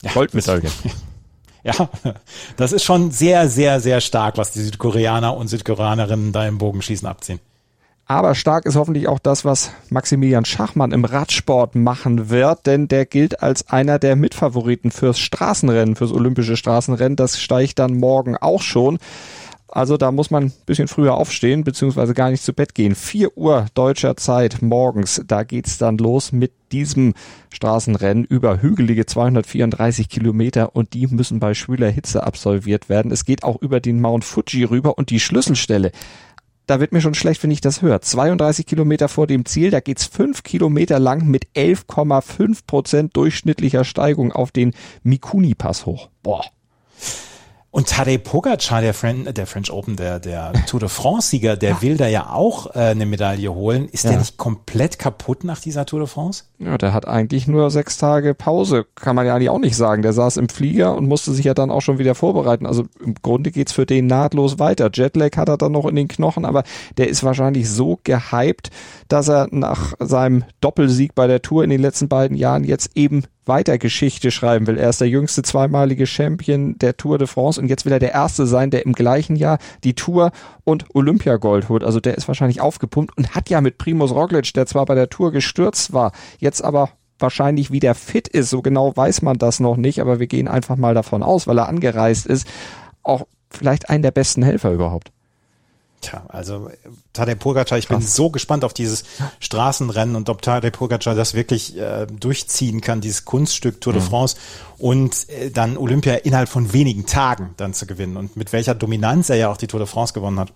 Ja, 0.02 0.12
Goldmedaillen. 0.12 0.70
Ja, 1.66 1.88
das 2.58 2.72
ist 2.72 2.84
schon 2.84 3.10
sehr, 3.10 3.48
sehr, 3.48 3.80
sehr 3.80 4.02
stark, 4.02 4.36
was 4.36 4.52
die 4.52 4.60
Südkoreaner 4.60 5.34
und 5.34 5.48
Südkoreanerinnen 5.48 6.30
da 6.30 6.46
im 6.46 6.58
Bogenschießen 6.58 7.08
abziehen. 7.08 7.40
Aber 8.06 8.34
stark 8.34 8.66
ist 8.66 8.76
hoffentlich 8.76 9.08
auch 9.08 9.18
das, 9.18 9.46
was 9.46 9.70
Maximilian 9.88 10.44
Schachmann 10.44 10.92
im 10.92 11.06
Radsport 11.06 11.74
machen 11.74 12.28
wird, 12.28 12.66
denn 12.66 12.86
der 12.86 13.06
gilt 13.06 13.42
als 13.42 13.70
einer 13.70 13.98
der 13.98 14.14
Mitfavoriten 14.14 14.90
fürs 14.90 15.18
Straßenrennen, 15.18 15.96
fürs 15.96 16.12
olympische 16.12 16.58
Straßenrennen. 16.58 17.16
Das 17.16 17.40
steigt 17.40 17.78
dann 17.78 17.96
morgen 17.96 18.36
auch 18.36 18.60
schon. 18.60 18.98
Also 19.74 19.96
da 19.96 20.12
muss 20.12 20.30
man 20.30 20.44
ein 20.44 20.52
bisschen 20.66 20.86
früher 20.86 21.14
aufstehen, 21.14 21.64
beziehungsweise 21.64 22.14
gar 22.14 22.30
nicht 22.30 22.44
zu 22.44 22.52
Bett 22.52 22.76
gehen. 22.76 22.94
4 22.94 23.36
Uhr 23.36 23.66
deutscher 23.74 24.16
Zeit 24.16 24.62
morgens, 24.62 25.20
da 25.26 25.42
geht's 25.42 25.78
dann 25.78 25.98
los 25.98 26.30
mit 26.30 26.52
diesem 26.70 27.14
Straßenrennen 27.50 28.24
über 28.24 28.62
hügelige 28.62 29.04
234 29.04 30.08
Kilometer 30.08 30.76
und 30.76 30.94
die 30.94 31.08
müssen 31.08 31.40
bei 31.40 31.54
schwüler 31.54 31.90
Hitze 31.90 32.22
absolviert 32.22 32.88
werden. 32.88 33.10
Es 33.10 33.24
geht 33.24 33.42
auch 33.42 33.60
über 33.60 33.80
den 33.80 34.00
Mount 34.00 34.24
Fuji 34.24 34.62
rüber 34.62 34.96
und 34.96 35.10
die 35.10 35.18
Schlüsselstelle 35.18 35.90
da 36.66 36.80
wird 36.80 36.92
mir 36.92 37.02
schon 37.02 37.12
schlecht, 37.12 37.42
wenn 37.42 37.50
ich 37.50 37.60
das 37.60 37.82
höre. 37.82 38.00
32 38.00 38.64
Kilometer 38.64 39.08
vor 39.08 39.26
dem 39.26 39.44
Ziel, 39.44 39.70
da 39.70 39.80
geht's 39.80 40.06
fünf 40.06 40.44
Kilometer 40.44 40.98
lang 40.98 41.26
mit 41.26 41.48
11,5 41.54 42.60
Prozent 42.66 43.16
durchschnittlicher 43.16 43.84
Steigung 43.84 44.32
auf 44.32 44.50
den 44.50 44.72
Mikuni-Pass 45.02 45.84
hoch. 45.84 46.08
Boah. 46.22 46.42
Und 47.74 47.88
Tadej 47.88 48.18
Pogacar, 48.18 48.82
der, 48.82 48.94
Fren 48.94 49.24
der 49.24 49.48
French 49.48 49.72
Open, 49.72 49.96
der, 49.96 50.20
der 50.20 50.52
Tour 50.68 50.78
de 50.78 50.88
France-Sieger, 50.88 51.56
der 51.56 51.70
ja. 51.70 51.82
will 51.82 51.96
da 51.96 52.06
ja 52.06 52.30
auch 52.30 52.76
äh, 52.76 52.78
eine 52.78 53.04
Medaille 53.04 53.52
holen. 53.52 53.88
Ist 53.88 54.04
ja. 54.04 54.10
der 54.10 54.20
nicht 54.20 54.36
komplett 54.36 55.00
kaputt 55.00 55.42
nach 55.42 55.60
dieser 55.60 55.84
Tour 55.84 55.98
de 55.98 56.06
France? 56.06 56.44
Ja, 56.60 56.78
der 56.78 56.94
hat 56.94 57.08
eigentlich 57.08 57.48
nur 57.48 57.72
sechs 57.72 57.98
Tage 57.98 58.32
Pause, 58.32 58.86
kann 58.94 59.16
man 59.16 59.26
ja 59.26 59.34
eigentlich 59.34 59.50
auch 59.50 59.58
nicht 59.58 59.74
sagen. 59.74 60.02
Der 60.02 60.12
saß 60.12 60.36
im 60.36 60.48
Flieger 60.48 60.94
und 60.94 61.08
musste 61.08 61.32
sich 61.32 61.46
ja 61.46 61.52
dann 61.52 61.72
auch 61.72 61.80
schon 61.80 61.98
wieder 61.98 62.14
vorbereiten. 62.14 62.64
Also 62.64 62.84
im 63.04 63.14
Grunde 63.14 63.50
geht's 63.50 63.72
für 63.72 63.86
den 63.86 64.06
nahtlos 64.06 64.60
weiter. 64.60 64.88
Jetlag 64.94 65.36
hat 65.36 65.48
er 65.48 65.58
dann 65.58 65.72
noch 65.72 65.86
in 65.86 65.96
den 65.96 66.06
Knochen, 66.06 66.44
aber 66.44 66.62
der 66.96 67.08
ist 67.08 67.24
wahrscheinlich 67.24 67.68
so 67.68 67.98
gehypt, 68.04 68.70
dass 69.08 69.26
er 69.26 69.48
nach 69.50 69.94
seinem 69.98 70.44
Doppelsieg 70.60 71.16
bei 71.16 71.26
der 71.26 71.42
Tour 71.42 71.64
in 71.64 71.70
den 71.70 71.80
letzten 71.80 72.08
beiden 72.08 72.36
Jahren 72.36 72.62
jetzt 72.62 72.92
eben 72.94 73.24
weiter 73.46 73.78
Geschichte 73.78 74.30
schreiben 74.30 74.66
will. 74.66 74.78
Er 74.78 74.90
ist 74.90 75.00
der 75.00 75.08
jüngste 75.08 75.42
zweimalige 75.42 76.06
Champion 76.06 76.78
der 76.78 76.96
Tour 76.96 77.18
de 77.18 77.26
France 77.26 77.60
und 77.60 77.68
jetzt 77.68 77.84
will 77.84 77.92
er 77.92 77.98
der 77.98 78.12
Erste 78.12 78.46
sein, 78.46 78.70
der 78.70 78.84
im 78.86 78.92
gleichen 78.92 79.36
Jahr 79.36 79.58
die 79.84 79.94
Tour 79.94 80.32
und 80.64 80.86
Olympiagold 80.94 81.68
holt. 81.68 81.84
Also 81.84 82.00
der 82.00 82.16
ist 82.16 82.28
wahrscheinlich 82.28 82.60
aufgepumpt 82.60 83.16
und 83.16 83.34
hat 83.34 83.50
ja 83.50 83.60
mit 83.60 83.78
Primus 83.78 84.12
Roglic, 84.12 84.52
der 84.54 84.66
zwar 84.66 84.86
bei 84.86 84.94
der 84.94 85.10
Tour 85.10 85.32
gestürzt 85.32 85.92
war, 85.92 86.12
jetzt 86.38 86.62
aber 86.62 86.90
wahrscheinlich 87.18 87.70
wieder 87.70 87.94
fit 87.94 88.28
ist. 88.28 88.50
So 88.50 88.62
genau 88.62 88.96
weiß 88.96 89.22
man 89.22 89.38
das 89.38 89.60
noch 89.60 89.76
nicht, 89.76 90.00
aber 90.00 90.20
wir 90.20 90.26
gehen 90.26 90.48
einfach 90.48 90.76
mal 90.76 90.94
davon 90.94 91.22
aus, 91.22 91.46
weil 91.46 91.58
er 91.58 91.68
angereist 91.68 92.26
ist, 92.26 92.46
auch 93.02 93.26
vielleicht 93.50 93.90
einen 93.90 94.02
der 94.02 94.10
besten 94.10 94.42
Helfer 94.42 94.72
überhaupt. 94.72 95.12
Tja, 96.04 96.22
also 96.28 96.68
Tadej 97.14 97.36
Pogacar, 97.36 97.78
ich 97.78 97.88
bin 97.88 98.02
so 98.02 98.28
gespannt 98.28 98.62
auf 98.62 98.74
dieses 98.74 99.04
Straßenrennen 99.40 100.16
und 100.16 100.28
ob 100.28 100.42
Tadej 100.42 100.70
Pogacar 100.70 101.14
das 101.14 101.32
wirklich 101.32 101.78
äh, 101.78 102.06
durchziehen 102.06 102.82
kann, 102.82 103.00
dieses 103.00 103.24
Kunststück 103.24 103.80
Tour 103.80 103.94
de 103.94 104.02
mhm. 104.02 104.06
France 104.06 104.36
und 104.76 105.28
äh, 105.30 105.50
dann 105.50 105.78
Olympia 105.78 106.16
innerhalb 106.16 106.50
von 106.50 106.74
wenigen 106.74 107.06
Tagen 107.06 107.54
dann 107.56 107.72
zu 107.72 107.86
gewinnen 107.86 108.18
und 108.18 108.36
mit 108.36 108.52
welcher 108.52 108.74
Dominanz 108.74 109.30
er 109.30 109.36
ja 109.36 109.48
auch 109.48 109.56
die 109.56 109.66
Tour 109.66 109.80
de 109.80 109.86
France 109.86 110.12
gewonnen 110.12 110.38
hat. 110.38 110.52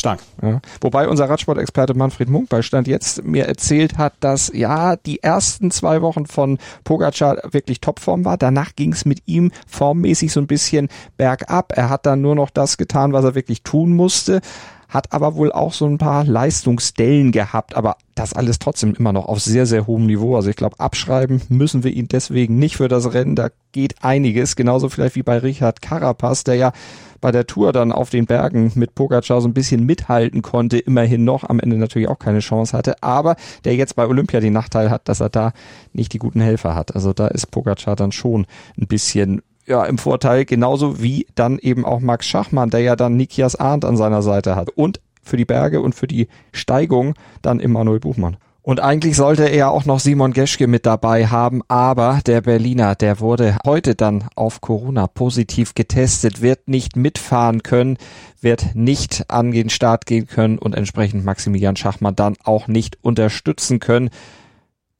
Stark. 0.00 0.20
Ja. 0.42 0.60
Wobei 0.80 1.06
unser 1.06 1.28
Radsportexperte 1.30 1.94
Manfred 1.94 2.28
Munk 2.28 2.48
bei 2.48 2.62
Stand 2.62 2.88
jetzt 2.88 3.22
mir 3.24 3.46
erzählt 3.46 3.98
hat, 3.98 4.14
dass 4.20 4.50
ja 4.52 4.96
die 4.96 5.22
ersten 5.22 5.70
zwei 5.70 6.02
Wochen 6.02 6.26
von 6.26 6.58
Pogacar 6.84 7.38
wirklich 7.52 7.80
Topform 7.80 8.24
war. 8.24 8.36
Danach 8.36 8.74
ging 8.74 8.92
es 8.92 9.04
mit 9.04 9.22
ihm 9.26 9.52
formmäßig 9.68 10.32
so 10.32 10.40
ein 10.40 10.46
bisschen 10.46 10.88
bergab. 11.16 11.72
Er 11.76 11.90
hat 11.90 12.06
dann 12.06 12.20
nur 12.20 12.34
noch 12.34 12.50
das 12.50 12.76
getan, 12.76 13.12
was 13.12 13.24
er 13.24 13.34
wirklich 13.34 13.62
tun 13.62 13.94
musste 13.94 14.40
hat 14.90 15.12
aber 15.12 15.36
wohl 15.36 15.52
auch 15.52 15.72
so 15.72 15.86
ein 15.86 15.98
paar 15.98 16.24
Leistungsstellen 16.24 17.32
gehabt, 17.32 17.76
aber 17.76 17.96
das 18.14 18.34
alles 18.34 18.58
trotzdem 18.58 18.94
immer 18.94 19.12
noch 19.12 19.26
auf 19.26 19.40
sehr, 19.40 19.64
sehr 19.64 19.86
hohem 19.86 20.06
Niveau. 20.06 20.36
Also 20.36 20.50
ich 20.50 20.56
glaube, 20.56 20.78
abschreiben 20.78 21.40
müssen 21.48 21.84
wir 21.84 21.92
ihn 21.92 22.08
deswegen 22.08 22.58
nicht 22.58 22.76
für 22.76 22.88
das 22.88 23.14
Rennen. 23.14 23.36
Da 23.36 23.48
geht 23.72 24.02
einiges, 24.02 24.56
genauso 24.56 24.88
vielleicht 24.88 25.14
wie 25.14 25.22
bei 25.22 25.38
Richard 25.38 25.80
Carapaz, 25.80 26.44
der 26.44 26.56
ja 26.56 26.72
bei 27.20 27.30
der 27.30 27.46
Tour 27.46 27.72
dann 27.72 27.92
auf 27.92 28.10
den 28.10 28.26
Bergen 28.26 28.72
mit 28.74 28.94
Pogacar 28.94 29.40
so 29.40 29.48
ein 29.48 29.54
bisschen 29.54 29.84
mithalten 29.84 30.42
konnte, 30.42 30.78
immerhin 30.78 31.24
noch, 31.24 31.44
am 31.44 31.60
Ende 31.60 31.76
natürlich 31.76 32.08
auch 32.08 32.18
keine 32.18 32.40
Chance 32.40 32.76
hatte, 32.76 33.02
aber 33.02 33.36
der 33.64 33.76
jetzt 33.76 33.94
bei 33.94 34.06
Olympia 34.06 34.40
den 34.40 34.54
Nachteil 34.54 34.90
hat, 34.90 35.08
dass 35.08 35.20
er 35.20 35.28
da 35.28 35.52
nicht 35.92 36.12
die 36.12 36.18
guten 36.18 36.40
Helfer 36.40 36.74
hat. 36.74 36.94
Also 36.94 37.12
da 37.12 37.28
ist 37.28 37.50
Pogacar 37.50 37.94
dann 37.94 38.12
schon 38.12 38.46
ein 38.78 38.86
bisschen 38.86 39.42
ja, 39.70 39.84
im 39.84 39.98
Vorteil, 39.98 40.44
genauso 40.44 41.00
wie 41.00 41.26
dann 41.36 41.58
eben 41.60 41.84
auch 41.84 42.00
Max 42.00 42.26
Schachmann, 42.26 42.70
der 42.70 42.80
ja 42.80 42.96
dann 42.96 43.16
Nikias 43.16 43.54
Arndt 43.54 43.84
an 43.84 43.96
seiner 43.96 44.20
Seite 44.20 44.56
hat. 44.56 44.70
Und 44.70 45.00
für 45.22 45.36
die 45.36 45.44
Berge 45.44 45.80
und 45.80 45.94
für 45.94 46.08
die 46.08 46.26
Steigung 46.52 47.14
dann 47.40 47.60
Immanuel 47.60 48.00
Buchmann. 48.00 48.36
Und 48.62 48.80
eigentlich 48.80 49.16
sollte 49.16 49.44
er 49.44 49.70
auch 49.70 49.84
noch 49.84 50.00
Simon 50.00 50.32
Geschke 50.32 50.66
mit 50.66 50.86
dabei 50.86 51.28
haben, 51.28 51.62
aber 51.68 52.20
der 52.26 52.40
Berliner, 52.40 52.94
der 52.96 53.20
wurde 53.20 53.56
heute 53.64 53.94
dann 53.94 54.24
auf 54.34 54.60
Corona 54.60 55.06
positiv 55.06 55.74
getestet, 55.74 56.42
wird 56.42 56.68
nicht 56.68 56.96
mitfahren 56.96 57.62
können, 57.62 57.96
wird 58.40 58.74
nicht 58.74 59.30
an 59.30 59.52
den 59.52 59.70
Start 59.70 60.04
gehen 60.04 60.26
können 60.26 60.58
und 60.58 60.74
entsprechend 60.74 61.24
Maximilian 61.24 61.76
Schachmann 61.76 62.16
dann 62.16 62.34
auch 62.42 62.66
nicht 62.66 62.98
unterstützen 63.02 63.78
können. 63.78 64.10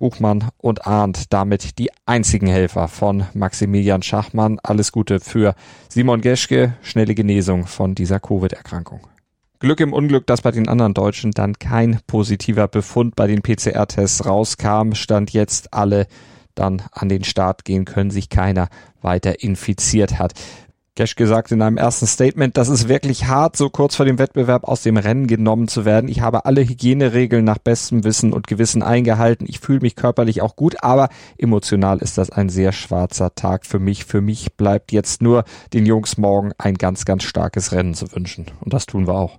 Buchmann 0.01 0.49
und 0.57 0.87
Arndt 0.87 1.33
damit 1.33 1.79
die 1.79 1.91
einzigen 2.07 2.49
Helfer 2.49 2.89
von 2.89 3.27
Maximilian 3.35 4.03
Schachmann. 4.03 4.59
Alles 4.63 4.91
Gute 4.91 5.21
für 5.21 5.55
Simon 5.89 6.23
Geschke, 6.23 6.75
schnelle 6.83 7.15
Genesung 7.15 7.67
von 7.67 7.95
dieser 7.95 8.19
Covid-Erkrankung. 8.19 9.07
Glück 9.61 9.81
im 9.81 9.93
Unglück, 9.93 10.27
dass 10.27 10.41
bei 10.41 10.51
den 10.53 10.69
anderen 10.69 10.95
Deutschen 10.95 11.33
dann 11.33 11.59
kein 11.59 12.01
positiver 12.07 12.67
Befund 12.67 13.15
bei 13.15 13.27
den 13.27 13.43
PCR-Tests 13.43 14.25
rauskam, 14.25 14.95
stand 14.95 15.35
jetzt 15.35 15.75
alle 15.75 16.07
dann 16.55 16.83
an 16.93 17.11
den 17.11 17.23
Start 17.23 17.67
gehen 17.67 17.85
können, 17.85 18.11
sich 18.11 18.31
keiner 18.31 18.69
weiter 19.03 19.43
infiziert 19.43 20.19
hat. 20.19 20.33
Cash 20.96 21.14
gesagt 21.14 21.53
in 21.53 21.62
einem 21.62 21.76
ersten 21.76 22.07
Statement, 22.07 22.57
das 22.57 22.68
ist 22.68 22.88
wirklich 22.88 23.26
hart, 23.26 23.57
so 23.57 23.70
kurz 23.70 23.96
vor 23.96 24.07
dem 24.07 24.18
Wettbewerb 24.18 24.64
aus 24.64 24.83
dem 24.83 24.96
Rennen 24.96 25.26
genommen 25.26 25.68
zu 25.68 25.85
werden. 25.85 26.11
Ich 26.11 26.20
habe 26.20 26.44
alle 26.44 26.62
Hygieneregeln 26.62 27.44
nach 27.44 27.59
bestem 27.59 28.05
Wissen 28.05 28.33
und 28.33 28.46
Gewissen 28.46 28.83
eingehalten. 28.83 29.46
Ich 29.48 29.61
fühle 29.61 29.81
mich 29.81 29.94
körperlich 29.94 30.42
auch 30.42 30.57
gut, 30.57 30.83
aber 30.83 31.09
emotional 31.38 31.98
ist 31.98 32.18
das 32.18 32.31
ein 32.31 32.48
sehr 32.48 32.72
schwarzer 32.72 33.35
Tag 33.35 33.66
für 33.66 33.79
mich. 33.79 34.05
Für 34.05 34.20
mich 34.20 34.55
bleibt 34.57 34.92
jetzt 34.92 35.22
nur 35.22 35.44
den 35.72 35.87
Jungs 35.87 36.18
morgen 36.18 36.53
ein 36.59 36.74
ganz, 36.74 37.05
ganz 37.05 37.22
starkes 37.22 37.72
Rennen 37.72 37.94
zu 37.94 38.12
wünschen. 38.12 38.46
Und 38.61 38.72
das 38.72 38.87
tun 38.87 39.07
wir 39.07 39.14
auch. 39.14 39.38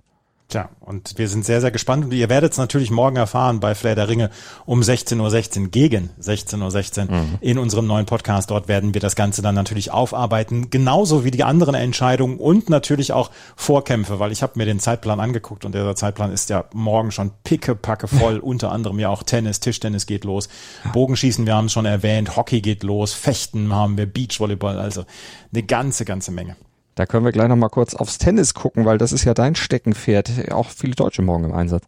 Tja, 0.52 0.68
und 0.80 1.14
wir 1.16 1.28
sind 1.28 1.46
sehr, 1.46 1.62
sehr 1.62 1.70
gespannt 1.70 2.04
und 2.04 2.12
ihr 2.12 2.28
werdet 2.28 2.52
es 2.52 2.58
natürlich 2.58 2.90
morgen 2.90 3.16
erfahren 3.16 3.58
bei 3.58 3.74
Flair 3.74 3.94
der 3.94 4.10
Ringe 4.10 4.28
um 4.66 4.82
16.16 4.82 5.62
Uhr 5.62 5.68
gegen 5.68 6.10
16.16 6.20 7.08
Uhr 7.08 7.14
mhm. 7.14 7.38
in 7.40 7.56
unserem 7.56 7.86
neuen 7.86 8.04
Podcast. 8.04 8.50
Dort 8.50 8.68
werden 8.68 8.92
wir 8.92 9.00
das 9.00 9.16
Ganze 9.16 9.40
dann 9.40 9.54
natürlich 9.54 9.92
aufarbeiten, 9.92 10.68
genauso 10.68 11.24
wie 11.24 11.30
die 11.30 11.42
anderen 11.42 11.74
Entscheidungen 11.74 12.36
und 12.36 12.68
natürlich 12.68 13.14
auch 13.14 13.30
Vorkämpfe, 13.56 14.18
weil 14.18 14.30
ich 14.30 14.42
habe 14.42 14.58
mir 14.58 14.66
den 14.66 14.78
Zeitplan 14.78 15.20
angeguckt 15.20 15.64
und 15.64 15.74
der 15.74 15.96
Zeitplan 15.96 16.30
ist 16.30 16.50
ja 16.50 16.66
morgen 16.74 17.12
schon 17.12 17.30
pickepacke 17.44 18.06
voll, 18.06 18.36
unter 18.42 18.72
anderem 18.72 18.98
ja 18.98 19.08
auch 19.08 19.22
Tennis, 19.22 19.58
Tischtennis 19.60 20.04
geht 20.04 20.24
los, 20.24 20.50
Bogenschießen, 20.92 21.46
wir 21.46 21.54
haben 21.54 21.64
es 21.64 21.72
schon 21.72 21.86
erwähnt, 21.86 22.36
Hockey 22.36 22.60
geht 22.60 22.82
los, 22.82 23.14
Fechten 23.14 23.74
haben 23.74 23.96
wir, 23.96 24.04
Beachvolleyball, 24.04 24.78
also 24.78 25.06
eine 25.50 25.62
ganze, 25.62 26.04
ganze 26.04 26.30
Menge. 26.30 26.56
Da 26.94 27.06
können 27.06 27.24
wir 27.24 27.32
gleich 27.32 27.48
noch 27.48 27.56
mal 27.56 27.68
kurz 27.68 27.94
aufs 27.94 28.18
Tennis 28.18 28.54
gucken, 28.54 28.84
weil 28.84 28.98
das 28.98 29.12
ist 29.12 29.24
ja 29.24 29.34
dein 29.34 29.54
Steckenpferd. 29.54 30.52
Auch 30.52 30.68
viele 30.68 30.94
Deutsche 30.94 31.22
morgen 31.22 31.44
im 31.44 31.52
Einsatz. 31.52 31.84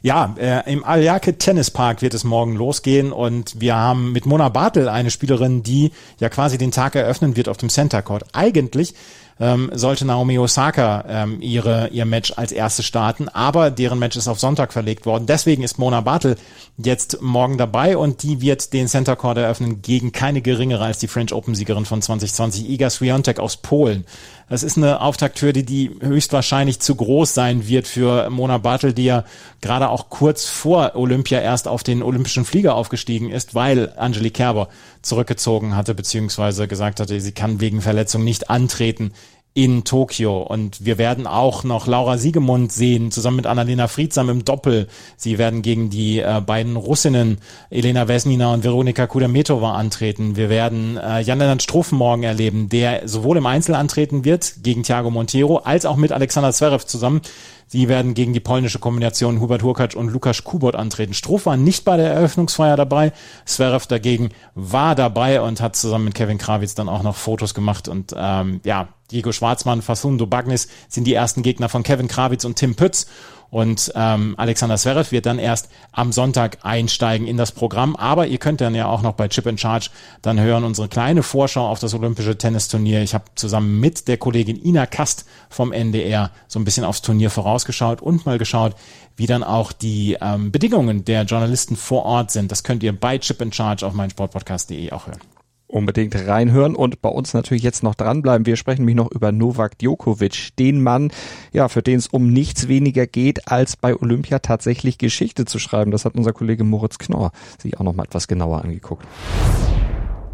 Ja, 0.00 0.34
äh, 0.38 0.72
im 0.72 0.84
Aljake 0.84 1.36
Tennispark 1.36 2.02
wird 2.02 2.14
es 2.14 2.24
morgen 2.24 2.54
losgehen 2.54 3.12
und 3.12 3.60
wir 3.60 3.74
haben 3.74 4.12
mit 4.12 4.26
Mona 4.26 4.48
Bartel 4.48 4.88
eine 4.88 5.10
Spielerin, 5.10 5.62
die 5.62 5.92
ja 6.18 6.28
quasi 6.28 6.56
den 6.56 6.70
Tag 6.70 6.94
eröffnen 6.94 7.36
wird 7.36 7.48
auf 7.48 7.56
dem 7.56 7.68
Center 7.68 8.00
Court. 8.00 8.24
Eigentlich 8.32 8.94
ähm, 9.40 9.70
sollte 9.74 10.04
Naomi 10.04 10.38
Osaka 10.38 11.04
ähm, 11.08 11.40
ihre, 11.40 11.88
ihr 11.88 12.04
Match 12.04 12.32
als 12.36 12.52
erste 12.52 12.82
starten, 12.82 13.28
aber 13.28 13.70
deren 13.70 13.98
Match 13.98 14.16
ist 14.16 14.28
auf 14.28 14.40
Sonntag 14.40 14.72
verlegt 14.72 15.06
worden. 15.06 15.26
Deswegen 15.26 15.62
ist 15.62 15.78
Mona 15.78 16.00
Bartel 16.00 16.36
jetzt 16.76 17.20
morgen 17.20 17.58
dabei 17.58 17.96
und 17.96 18.22
die 18.22 18.40
wird 18.40 18.72
den 18.72 18.88
Center 18.88 19.16
Court 19.16 19.38
eröffnen 19.38 19.82
gegen 19.82 20.12
keine 20.12 20.40
geringere 20.40 20.84
als 20.84 20.98
die 20.98 21.08
French 21.08 21.32
Open 21.32 21.54
Siegerin 21.54 21.84
von 21.84 22.02
2020, 22.02 22.68
Iga 22.68 22.90
Swiatek 22.90 23.38
aus 23.38 23.56
Polen. 23.58 24.04
Das 24.48 24.62
ist 24.62 24.78
eine 24.78 25.02
Auftakthürde, 25.02 25.62
die 25.62 25.90
höchstwahrscheinlich 26.00 26.80
zu 26.80 26.94
groß 26.94 27.34
sein 27.34 27.68
wird 27.68 27.86
für 27.86 28.30
Mona 28.30 28.58
Bartel, 28.58 28.94
die 28.94 29.04
ja 29.04 29.24
gerade 29.60 29.90
auch 29.90 30.08
kurz 30.08 30.46
vor 30.46 30.92
Olympia 30.94 31.40
erst 31.40 31.68
auf 31.68 31.82
den 31.82 32.02
olympischen 32.02 32.44
Flieger 32.46 32.74
aufgestiegen 32.74 33.30
ist, 33.30 33.54
weil 33.54 33.92
Angelique 33.96 34.38
Kerber 34.38 34.68
zurückgezogen 35.08 35.74
hatte, 35.74 35.94
beziehungsweise 35.94 36.68
gesagt 36.68 37.00
hatte, 37.00 37.20
sie 37.20 37.32
kann 37.32 37.60
wegen 37.60 37.80
Verletzung 37.80 38.22
nicht 38.24 38.50
antreten 38.50 39.12
in 39.58 39.82
Tokio. 39.82 40.40
Und 40.40 40.84
wir 40.84 40.98
werden 40.98 41.26
auch 41.26 41.64
noch 41.64 41.88
Laura 41.88 42.16
Siegemund 42.16 42.70
sehen, 42.70 43.10
zusammen 43.10 43.38
mit 43.38 43.46
Annalena 43.46 43.88
Friedsam 43.88 44.28
im 44.28 44.44
Doppel. 44.44 44.86
Sie 45.16 45.36
werden 45.36 45.62
gegen 45.62 45.90
die 45.90 46.20
äh, 46.20 46.40
beiden 46.40 46.76
Russinnen 46.76 47.38
Elena 47.68 48.06
Vesnina 48.06 48.54
und 48.54 48.62
Veronika 48.62 49.08
Kudermetova 49.08 49.74
antreten. 49.74 50.36
Wir 50.36 50.48
werden 50.48 50.96
äh, 50.96 51.22
Jan-Lennart 51.22 51.60
Struffen 51.60 51.98
morgen 51.98 52.22
erleben, 52.22 52.68
der 52.68 53.08
sowohl 53.08 53.38
im 53.38 53.46
Einzel 53.46 53.74
antreten 53.74 54.24
wird 54.24 54.62
gegen 54.62 54.84
Thiago 54.84 55.10
Monteiro, 55.10 55.56
als 55.56 55.86
auch 55.86 55.96
mit 55.96 56.12
Alexander 56.12 56.52
Zverev 56.52 56.86
zusammen. 56.86 57.20
Sie 57.68 57.86
werden 57.86 58.14
gegen 58.14 58.32
die 58.32 58.40
polnische 58.40 58.78
Kombination 58.78 59.40
Hubert 59.40 59.62
Hurkacz 59.62 59.94
und 59.94 60.08
Lukas 60.10 60.42
Kubot 60.42 60.74
antreten. 60.74 61.12
Struff 61.12 61.44
war 61.46 61.58
nicht 61.58 61.84
bei 61.84 61.98
der 61.98 62.10
Eröffnungsfeier 62.12 62.76
dabei. 62.76 63.12
Zverev 63.44 63.86
dagegen 63.86 64.30
war 64.54 64.94
dabei 64.94 65.42
und 65.42 65.60
hat 65.60 65.76
zusammen 65.76 66.06
mit 66.06 66.14
Kevin 66.14 66.38
Krawitz 66.38 66.74
dann 66.74 66.88
auch 66.88 67.02
noch 67.02 67.14
Fotos 67.14 67.52
gemacht. 67.52 67.86
Und 67.86 68.14
ähm, 68.16 68.60
ja, 68.64 68.88
Diego 69.10 69.32
Schwarzmann, 69.32 69.82
Facundo 69.82 70.26
Bagnis 70.26 70.68
sind 70.88 71.04
die 71.04 71.14
ersten 71.14 71.42
Gegner 71.42 71.68
von 71.68 71.82
Kevin 71.82 72.08
Krawitz 72.08 72.46
und 72.46 72.56
Tim 72.56 72.74
Pütz. 72.74 73.06
Und 73.50 73.92
ähm, 73.94 74.34
Alexander 74.36 74.76
Zverev 74.76 75.10
wird 75.10 75.26
dann 75.26 75.38
erst 75.38 75.70
am 75.92 76.12
Sonntag 76.12 76.58
einsteigen 76.62 77.26
in 77.26 77.36
das 77.36 77.52
Programm. 77.52 77.96
Aber 77.96 78.26
ihr 78.26 78.38
könnt 78.38 78.60
dann 78.60 78.74
ja 78.74 78.86
auch 78.86 79.02
noch 79.02 79.14
bei 79.14 79.28
Chip 79.28 79.46
in 79.46 79.56
Charge 79.56 79.90
dann 80.22 80.38
hören 80.38 80.64
unsere 80.64 80.88
kleine 80.88 81.22
Vorschau 81.22 81.66
auf 81.66 81.78
das 81.78 81.94
Olympische 81.94 82.36
Tennisturnier. 82.36 83.02
Ich 83.02 83.14
habe 83.14 83.24
zusammen 83.34 83.80
mit 83.80 84.06
der 84.08 84.18
Kollegin 84.18 84.62
Ina 84.62 84.86
Kast 84.86 85.24
vom 85.48 85.72
NDR 85.72 86.30
so 86.46 86.58
ein 86.58 86.64
bisschen 86.64 86.84
aufs 86.84 87.02
Turnier 87.02 87.30
vorausgeschaut 87.30 88.02
und 88.02 88.26
mal 88.26 88.38
geschaut, 88.38 88.74
wie 89.16 89.26
dann 89.26 89.42
auch 89.42 89.72
die 89.72 90.18
ähm, 90.20 90.52
Bedingungen 90.52 91.04
der 91.04 91.22
Journalisten 91.22 91.76
vor 91.76 92.04
Ort 92.04 92.30
sind. 92.30 92.52
Das 92.52 92.64
könnt 92.64 92.82
ihr 92.82 92.92
bei 92.92 93.18
Chip 93.18 93.40
in 93.40 93.52
Charge 93.52 93.86
auf 93.86 93.94
meinsportpodcast.de 93.94 94.92
auch 94.92 95.06
hören 95.06 95.37
unbedingt 95.68 96.16
reinhören 96.26 96.74
und 96.74 97.00
bei 97.02 97.08
uns 97.10 97.34
natürlich 97.34 97.62
jetzt 97.62 97.82
noch 97.82 97.94
dranbleiben. 97.94 98.46
Wir 98.46 98.56
sprechen 98.56 98.82
nämlich 98.82 98.96
noch 98.96 99.12
über 99.12 99.30
Novak 99.32 99.78
Djokovic, 99.78 100.56
den 100.58 100.82
Mann, 100.82 101.12
ja, 101.52 101.68
für 101.68 101.82
den 101.82 101.98
es 101.98 102.08
um 102.08 102.32
nichts 102.32 102.68
weniger 102.68 103.06
geht, 103.06 103.48
als 103.48 103.76
bei 103.76 103.94
Olympia 103.94 104.38
tatsächlich 104.40 104.98
Geschichte 104.98 105.44
zu 105.44 105.58
schreiben. 105.58 105.90
Das 105.90 106.04
hat 106.04 106.14
unser 106.14 106.32
Kollege 106.32 106.64
Moritz 106.64 106.98
Knorr 106.98 107.32
sich 107.58 107.78
auch 107.78 107.84
noch 107.84 107.94
mal 107.94 108.04
etwas 108.04 108.26
genauer 108.26 108.64
angeguckt. 108.64 109.06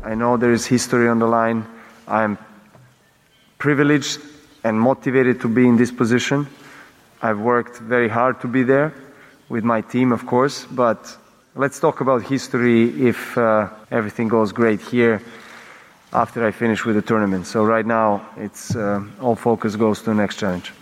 I 0.08 0.14
know 0.14 0.36
there 0.36 0.52
is 0.52 0.66
history 0.66 1.08
on 1.08 1.18
the 1.18 1.26
line. 1.26 1.64
I'm 2.06 2.36
privileged 3.58 4.20
and 4.62 4.78
motivated 4.78 5.40
to 5.40 5.48
be 5.48 5.62
in 5.62 5.76
this 5.76 5.94
position. 5.94 6.46
I've 7.22 7.40
worked 7.40 7.78
very 7.88 8.08
hard 8.08 8.40
to 8.42 8.48
be 8.48 8.64
there 8.64 8.92
with 9.48 9.64
my 9.64 9.82
team, 9.82 10.12
of 10.12 10.26
course, 10.26 10.66
but 10.70 11.18
Let's 11.56 11.78
talk 11.78 12.00
about 12.00 12.28
history 12.28 12.88
if 13.08 13.36
uh, 13.36 13.68
everything 13.88 14.28
goes 14.28 14.52
great 14.52 14.80
here 14.80 15.20
after 16.12 16.44
I 16.44 16.50
finish 16.50 16.84
with 16.84 16.96
the 16.96 17.02
tournament. 17.02 17.46
So 17.46 17.64
right 17.64 17.86
now, 17.86 18.22
it's 18.36 18.74
uh, 18.74 19.00
all 19.20 19.36
focus 19.36 19.76
goes 19.78 20.02
to 20.02 20.10
the 20.10 20.16
next 20.16 20.40
challenge. 20.40 20.72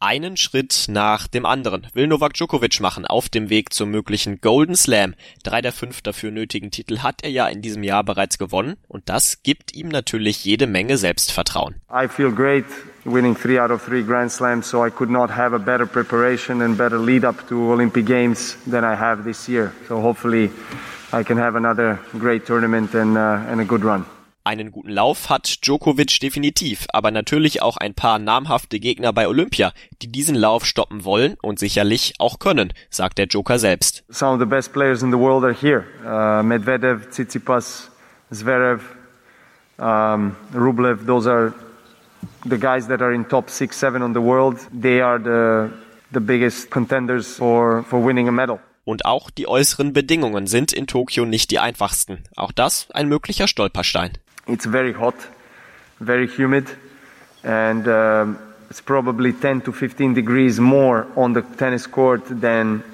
Einen 0.00 0.36
Schritt 0.36 0.86
nach 0.88 1.28
dem 1.28 1.46
anderen 1.46 1.86
will 1.94 2.08
Novak 2.08 2.34
Djokovic 2.34 2.80
machen 2.80 3.06
auf 3.06 3.28
dem 3.28 3.50
Weg 3.50 3.72
zum 3.72 3.90
möglichen 3.90 4.40
Golden 4.40 4.74
Slam. 4.74 5.14
Drei 5.44 5.62
der 5.62 5.72
fünf 5.72 6.02
dafür 6.02 6.32
nötigen 6.32 6.72
Titel 6.72 6.98
hat 6.98 7.22
er 7.22 7.30
ja 7.30 7.46
in 7.46 7.62
diesem 7.62 7.84
Jahr 7.84 8.02
bereits 8.02 8.36
gewonnen 8.36 8.76
und 8.88 9.08
das 9.08 9.44
gibt 9.44 9.74
ihm 9.74 9.88
natürlich 9.88 10.44
jede 10.44 10.66
Menge 10.66 10.98
Selbstvertrauen. 10.98 11.76
I 11.90 12.08
feel 12.08 12.32
great 12.32 12.66
winning 13.06 13.34
three 13.34 13.58
out 13.58 13.70
of 13.70 13.82
three 13.82 14.02
Grand 14.02 14.30
Slams, 14.30 14.66
so 14.66 14.82
I 14.82 14.90
could 14.90 15.10
not 15.10 15.30
have 15.30 15.52
a 15.54 15.58
better 15.58 15.86
preparation 15.86 16.62
and 16.62 16.76
better 16.76 16.98
lead 16.98 17.24
up 17.24 17.48
to 17.48 17.72
Olympic 17.72 18.04
Games 18.04 18.56
than 18.66 18.84
I 18.84 18.94
have 18.94 19.24
this 19.24 19.48
year. 19.48 19.72
So 19.88 20.00
hopefully 20.00 20.50
I 21.12 21.22
can 21.22 21.38
have 21.38 21.56
another 21.56 21.98
great 22.18 22.46
tournament 22.46 22.94
and, 22.94 23.16
uh, 23.16 23.50
and 23.50 23.60
a 23.60 23.64
good 23.64 23.84
run. 23.84 24.04
Einen 24.44 24.70
guten 24.70 24.90
Lauf 24.90 25.28
hat 25.28 25.58
Djokovic 25.62 26.20
definitiv, 26.20 26.86
aber 26.92 27.10
natürlich 27.10 27.62
auch 27.62 27.78
ein 27.78 27.94
paar 27.94 28.20
namhafte 28.20 28.78
Gegner 28.78 29.12
bei 29.12 29.26
Olympia, 29.26 29.72
die 30.02 30.12
diesen 30.12 30.36
Lauf 30.36 30.64
stoppen 30.64 31.04
wollen 31.04 31.36
und 31.42 31.58
sicherlich 31.58 32.14
auch 32.20 32.38
können, 32.38 32.72
sagt 32.88 33.18
der 33.18 33.26
Joker 33.26 33.58
selbst. 33.58 34.04
Some 34.08 34.34
of 34.34 34.38
the 34.38 34.46
best 34.46 34.72
players 34.72 35.02
in 35.02 35.10
the 35.10 35.18
world 35.18 35.42
are 35.42 35.52
here. 35.52 35.84
Uh, 36.04 36.44
Medvedev, 36.44 37.10
Tsitsipas, 37.10 37.90
Zverev, 38.30 38.82
um, 39.78 40.36
Rublev, 40.54 41.06
those 41.06 41.28
are 41.28 41.52
the 42.44 42.58
guys 42.58 42.88
that 42.88 43.02
are 43.02 43.12
in 43.12 43.24
top 43.24 43.50
six, 43.50 43.76
seven 43.76 44.02
on 44.02 44.12
the 44.12 44.20
world. 44.20 44.58
They 44.72 45.00
are 45.00 45.18
the, 45.18 45.70
the 46.12 46.20
biggest 46.20 46.70
contenders 46.70 47.36
for, 47.36 47.82
for 47.84 48.00
winning 48.00 48.28
a 48.28 48.32
medal. 48.32 48.60
Und 48.84 49.04
auch 49.04 49.30
die 49.30 49.48
äußeren 49.48 49.92
Bedingungen 49.92 50.46
sind 50.46 50.72
in 50.72 50.86
Tokio 50.86 51.24
nicht 51.24 51.50
die 51.50 51.58
einfachsten. 51.58 52.22
Auch 52.36 52.52
das 52.52 52.88
ein 52.92 53.08
möglicher 53.08 53.48
Stolperstein. 53.48 54.12
It's 54.46 54.64
very 54.64 54.94
hot, 54.94 55.14
very 55.98 56.28
humid, 56.28 56.76
and 57.42 57.88
um, 57.88 58.38
it's 58.70 58.80
probably 58.80 59.32
10 59.32 59.62
to 59.62 59.72
15 59.72 60.14
degrees 60.14 60.60
more 60.60 61.06
on 61.16 61.34
the 61.34 61.42
tennis 61.58 61.90
court 61.90 62.22
than 62.40 62.84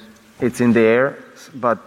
it's 0.40 0.60
in 0.60 0.72
the 0.72 0.80
air. 0.80 1.14
But 1.54 1.78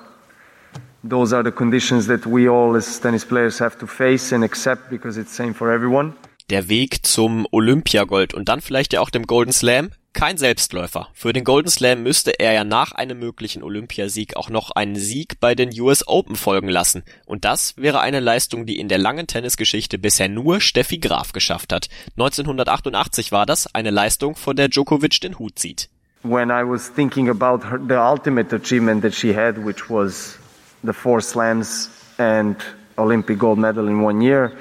those 1.03 1.33
are 1.33 1.43
the 1.43 1.51
conditions 1.51 2.05
that 2.05 2.27
we 2.27 2.47
all 2.47 2.75
as 2.75 2.99
tennis 2.99 3.25
players 3.25 3.57
have 3.57 3.77
to 3.79 3.87
face 3.87 4.31
and 4.31 4.43
accept 4.43 4.91
because 4.91 5.17
it's 5.17 5.31
same 5.31 5.53
for 5.53 5.71
everyone. 5.71 6.13
Der 6.51 6.69
Weg 6.69 7.03
zum 7.03 7.47
Olympiagold 7.49 8.35
und 8.35 8.49
dann 8.49 8.61
vielleicht 8.61 8.93
ja 8.93 9.01
auch 9.01 9.09
dem 9.09 9.25
Golden 9.25 9.51
Slam 9.51 9.89
kein 10.13 10.37
Selbstläufer. 10.37 11.07
Für 11.15 11.33
den 11.33 11.43
Golden 11.43 11.69
Slam 11.69 12.03
müsste 12.03 12.39
er 12.39 12.53
ja 12.53 12.63
nach 12.63 12.91
einem 12.91 13.17
möglichen 13.17 13.63
Olympiasieg 13.63 14.35
auch 14.35 14.51
noch 14.51 14.69
einen 14.69 14.95
Sieg 14.95 15.39
bei 15.39 15.55
den 15.55 15.69
US 15.81 16.07
Open 16.07 16.35
folgen 16.35 16.69
lassen. 16.69 17.01
Und 17.25 17.45
das 17.45 17.75
wäre 17.77 17.99
eine 17.99 18.19
Leistung, 18.19 18.67
die 18.67 18.79
in 18.79 18.89
der 18.89 18.99
langen 18.99 19.25
Tennisgeschichte 19.25 19.97
bisher 19.97 20.29
nur 20.29 20.61
Steffi 20.61 20.99
Graf 20.99 21.31
geschafft 21.33 21.73
hat. 21.73 21.89
1988 22.11 23.31
war 23.31 23.47
das 23.47 23.73
eine 23.73 23.89
Leistung, 23.89 24.35
vor 24.35 24.53
der 24.53 24.69
Djokovic 24.69 25.19
den 25.21 25.39
Hut 25.39 25.57
zieht. 25.57 25.89
When 26.21 26.51
I 26.51 26.63
was 26.63 26.93
thinking 26.93 27.27
about 27.27 27.67
her, 27.67 27.79
the 27.79 27.95
ultimate 27.95 28.55
achievement 28.55 29.01
that 29.01 29.15
she 29.15 29.35
had, 29.35 29.57
which 29.65 29.89
was 29.89 30.37
the 30.83 30.93
four 30.93 31.21
slams 31.21 31.89
and 32.19 32.55
Olympic 32.97 33.39
gold 33.39 33.57
medal 33.57 33.87
in 33.87 33.99
one 33.99 34.23
year, 34.23 34.51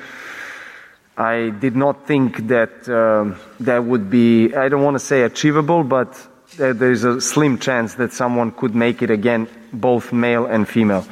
I 1.16 1.50
did 1.50 1.76
not 1.76 2.06
think 2.06 2.48
that 2.48 2.88
uh, 2.88 3.36
that 3.60 3.84
would 3.84 4.10
be, 4.10 4.52
I 4.54 4.68
don't 4.68 4.82
want 4.82 4.96
to 4.96 5.04
say 5.04 5.22
achievable, 5.22 5.84
but 5.84 6.08
there's 6.56 7.04
a 7.04 7.20
slim 7.20 7.58
chance 7.58 7.94
that 7.94 8.12
someone 8.12 8.50
could 8.50 8.74
make 8.74 9.00
it 9.00 9.10
again, 9.10 9.46
both 9.72 10.12
male 10.12 10.46
and 10.46 10.68
female. 10.68 11.06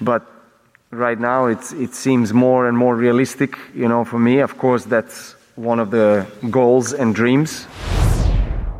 But 0.00 0.22
right 0.90 1.20
now 1.20 1.46
it's, 1.46 1.72
it 1.72 1.94
seems 1.94 2.32
more 2.32 2.66
and 2.66 2.76
more 2.76 2.96
realistic, 2.96 3.58
you 3.74 3.88
know, 3.88 4.04
for 4.04 4.18
me. 4.18 4.40
Of 4.40 4.56
course, 4.56 4.86
that's 4.86 5.34
one 5.56 5.80
of 5.80 5.90
the 5.90 6.26
goals 6.50 6.94
and 6.94 7.14
dreams. 7.14 7.66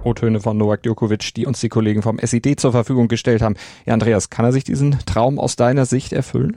O-Töne 0.05 0.41
von 0.41 0.57
Novak 0.57 0.83
Djokovic, 0.83 1.35
die 1.35 1.47
uns 1.47 1.61
die 1.61 1.69
Kollegen 1.69 2.01
vom 2.01 2.19
SID 2.19 2.59
zur 2.59 2.73
Verfügung 2.73 3.09
gestellt 3.09 3.43
haben. 3.43 3.57
Ja, 3.85 3.93
Andreas, 3.93 4.31
kann 4.31 4.47
er 4.47 4.53
sich 4.53 4.65
diesen 4.65 4.99
Traum 5.05 5.39
aus 5.39 5.57
deiner 5.57 5.85
Sicht 5.85 6.15
erfüllen? 6.15 6.57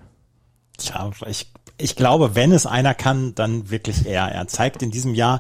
Tja, 0.78 1.12
ich 1.28 1.52
ich 1.78 1.96
glaube, 1.96 2.36
wenn 2.36 2.52
es 2.52 2.66
einer 2.66 2.94
kann, 2.94 3.36
dann 3.36 3.70
wirklich 3.70 4.06
er. 4.06 4.26
Er 4.26 4.48
zeigt 4.48 4.82
in 4.84 4.92
diesem 4.92 5.16
Jahr 5.16 5.40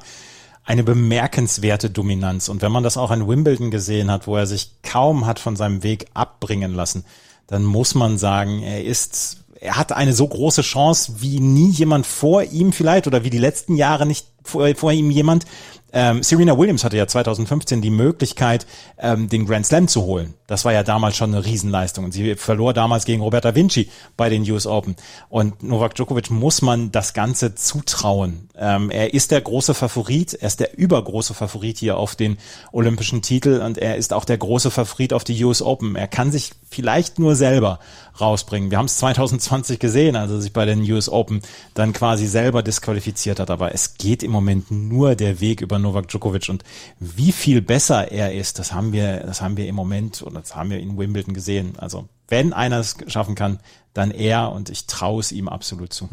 eine 0.65 0.83
bemerkenswerte 0.83 1.89
Dominanz. 1.89 2.49
Und 2.49 2.61
wenn 2.61 2.71
man 2.71 2.83
das 2.83 2.97
auch 2.97 3.11
in 3.11 3.27
Wimbledon 3.27 3.71
gesehen 3.71 4.09
hat, 4.09 4.27
wo 4.27 4.37
er 4.37 4.47
sich 4.47 4.81
kaum 4.81 5.25
hat 5.25 5.39
von 5.39 5.55
seinem 5.55 5.83
Weg 5.83 6.07
abbringen 6.13 6.73
lassen, 6.73 7.05
dann 7.47 7.63
muss 7.63 7.95
man 7.95 8.17
sagen, 8.17 8.63
er 8.63 8.83
ist, 8.83 9.43
er 9.59 9.75
hat 9.75 9.91
eine 9.91 10.13
so 10.13 10.27
große 10.27 10.61
Chance 10.61 11.15
wie 11.19 11.39
nie 11.39 11.69
jemand 11.69 12.05
vor 12.05 12.43
ihm 12.43 12.71
vielleicht 12.71 13.07
oder 13.07 13.23
wie 13.23 13.29
die 13.29 13.37
letzten 13.37 13.75
Jahre 13.75 14.05
nicht 14.05 14.27
vor, 14.43 14.73
vor 14.75 14.91
ihm 14.91 15.11
jemand 15.11 15.45
ähm, 15.93 16.23
Serena 16.23 16.57
Williams 16.57 16.83
hatte 16.83 16.97
ja 16.97 17.07
2015 17.07 17.81
die 17.81 17.91
Möglichkeit, 17.91 18.65
ähm, 18.97 19.29
den 19.29 19.45
Grand 19.45 19.67
Slam 19.67 19.87
zu 19.87 20.01
holen. 20.01 20.33
Das 20.47 20.65
war 20.65 20.73
ja 20.73 20.81
damals 20.81 21.15
schon 21.15 21.33
eine 21.33 21.45
Riesenleistung. 21.45 22.05
Und 22.05 22.11
sie 22.11 22.35
verlor 22.35 22.73
damals 22.73 23.05
gegen 23.05 23.21
Roberta 23.21 23.53
Vinci 23.53 23.89
bei 24.17 24.29
den 24.29 24.49
US 24.51 24.65
Open. 24.65 24.95
Und 25.29 25.61
Novak 25.61 25.93
Djokovic 25.93 26.31
muss 26.31 26.63
man 26.63 26.91
das 26.91 27.13
Ganze 27.13 27.53
zutrauen. 27.53 28.49
Ähm, 28.57 28.89
er 28.89 29.13
ist 29.13 29.31
der 29.31 29.41
große 29.41 29.75
Favorit, 29.75 30.33
er 30.33 30.47
ist 30.47 30.59
der 30.59 30.77
übergroße 30.77 31.35
Favorit 31.35 31.77
hier 31.77 31.97
auf 31.97 32.15
den 32.15 32.37
olympischen 32.71 33.21
Titel 33.21 33.61
und 33.63 33.77
er 33.77 33.95
ist 33.95 34.13
auch 34.13 34.25
der 34.25 34.37
große 34.37 34.71
Favorit 34.71 35.13
auf 35.13 35.23
die 35.23 35.43
US 35.43 35.61
Open. 35.61 35.95
Er 35.95 36.07
kann 36.07 36.31
sich 36.31 36.51
vielleicht 36.69 37.19
nur 37.19 37.35
selber 37.35 37.79
rausbringen. 38.19 38.71
Wir 38.71 38.77
haben 38.77 38.85
es 38.85 38.97
2020 38.97 39.79
gesehen, 39.79 40.15
als 40.15 40.31
er 40.31 40.41
sich 40.41 40.53
bei 40.53 40.65
den 40.65 40.81
US 40.91 41.09
Open 41.09 41.41
dann 41.73 41.93
quasi 41.93 42.27
selber 42.27 42.63
disqualifiziert 42.63 43.39
hat. 43.39 43.49
Aber 43.49 43.73
es 43.73 43.95
geht 43.97 44.23
im 44.23 44.31
Moment 44.31 44.71
nur 44.71 45.15
der 45.15 45.39
Weg 45.39 45.61
über 45.61 45.79
Novak 45.79 46.07
Djokovic 46.07 46.49
und 46.49 46.63
wie 46.99 47.31
viel 47.31 47.61
besser 47.61 48.11
er 48.11 48.33
ist, 48.33 48.59
das 48.59 48.73
haben 48.73 48.93
wir, 48.93 49.17
das 49.17 49.41
haben 49.41 49.57
wir 49.57 49.67
im 49.67 49.75
Moment 49.75 50.21
und 50.21 50.35
das 50.35 50.55
haben 50.55 50.69
wir 50.69 50.79
in 50.79 50.97
Wimbledon 50.97 51.33
gesehen. 51.33 51.73
Also 51.77 52.07
wenn 52.27 52.53
einer 52.53 52.79
es 52.79 52.97
schaffen 53.07 53.35
kann, 53.35 53.59
dann 53.93 54.11
er 54.11 54.51
und 54.51 54.69
ich 54.69 54.87
traue 54.87 55.19
es 55.19 55.31
ihm 55.31 55.47
absolut 55.47 55.93
zu. 55.93 56.09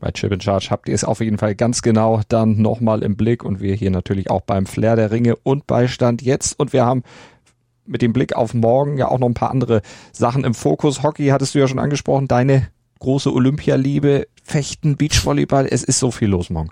Bei 0.00 0.12
Chip 0.12 0.32
in 0.32 0.40
Charge 0.40 0.68
habt 0.70 0.88
ihr 0.88 0.94
es 0.94 1.02
auf 1.02 1.20
jeden 1.20 1.38
Fall 1.38 1.56
ganz 1.56 1.82
genau 1.82 2.20
dann 2.28 2.62
nochmal 2.62 3.02
im 3.02 3.16
Blick 3.16 3.44
und 3.44 3.60
wir 3.60 3.74
hier 3.74 3.90
natürlich 3.90 4.30
auch 4.30 4.42
beim 4.42 4.64
Flair 4.64 4.94
der 4.94 5.10
Ringe 5.10 5.34
und 5.36 5.66
Beistand 5.66 6.22
jetzt 6.22 6.58
und 6.58 6.72
wir 6.72 6.84
haben 6.84 7.02
mit 7.88 8.02
dem 8.02 8.12
Blick 8.12 8.34
auf 8.34 8.54
morgen 8.54 8.98
ja 8.98 9.08
auch 9.08 9.18
noch 9.18 9.28
ein 9.28 9.34
paar 9.34 9.50
andere 9.50 9.82
Sachen 10.12 10.44
im 10.44 10.54
Fokus. 10.54 11.02
Hockey 11.02 11.28
hattest 11.28 11.54
du 11.54 11.58
ja 11.58 11.68
schon 11.68 11.78
angesprochen, 11.78 12.28
deine 12.28 12.68
große 13.00 13.32
Olympialiebe, 13.32 14.26
Fechten, 14.42 14.96
Beachvolleyball, 14.96 15.66
es 15.66 15.84
ist 15.84 15.98
so 15.98 16.10
viel 16.10 16.28
los 16.28 16.50
morgen. 16.50 16.70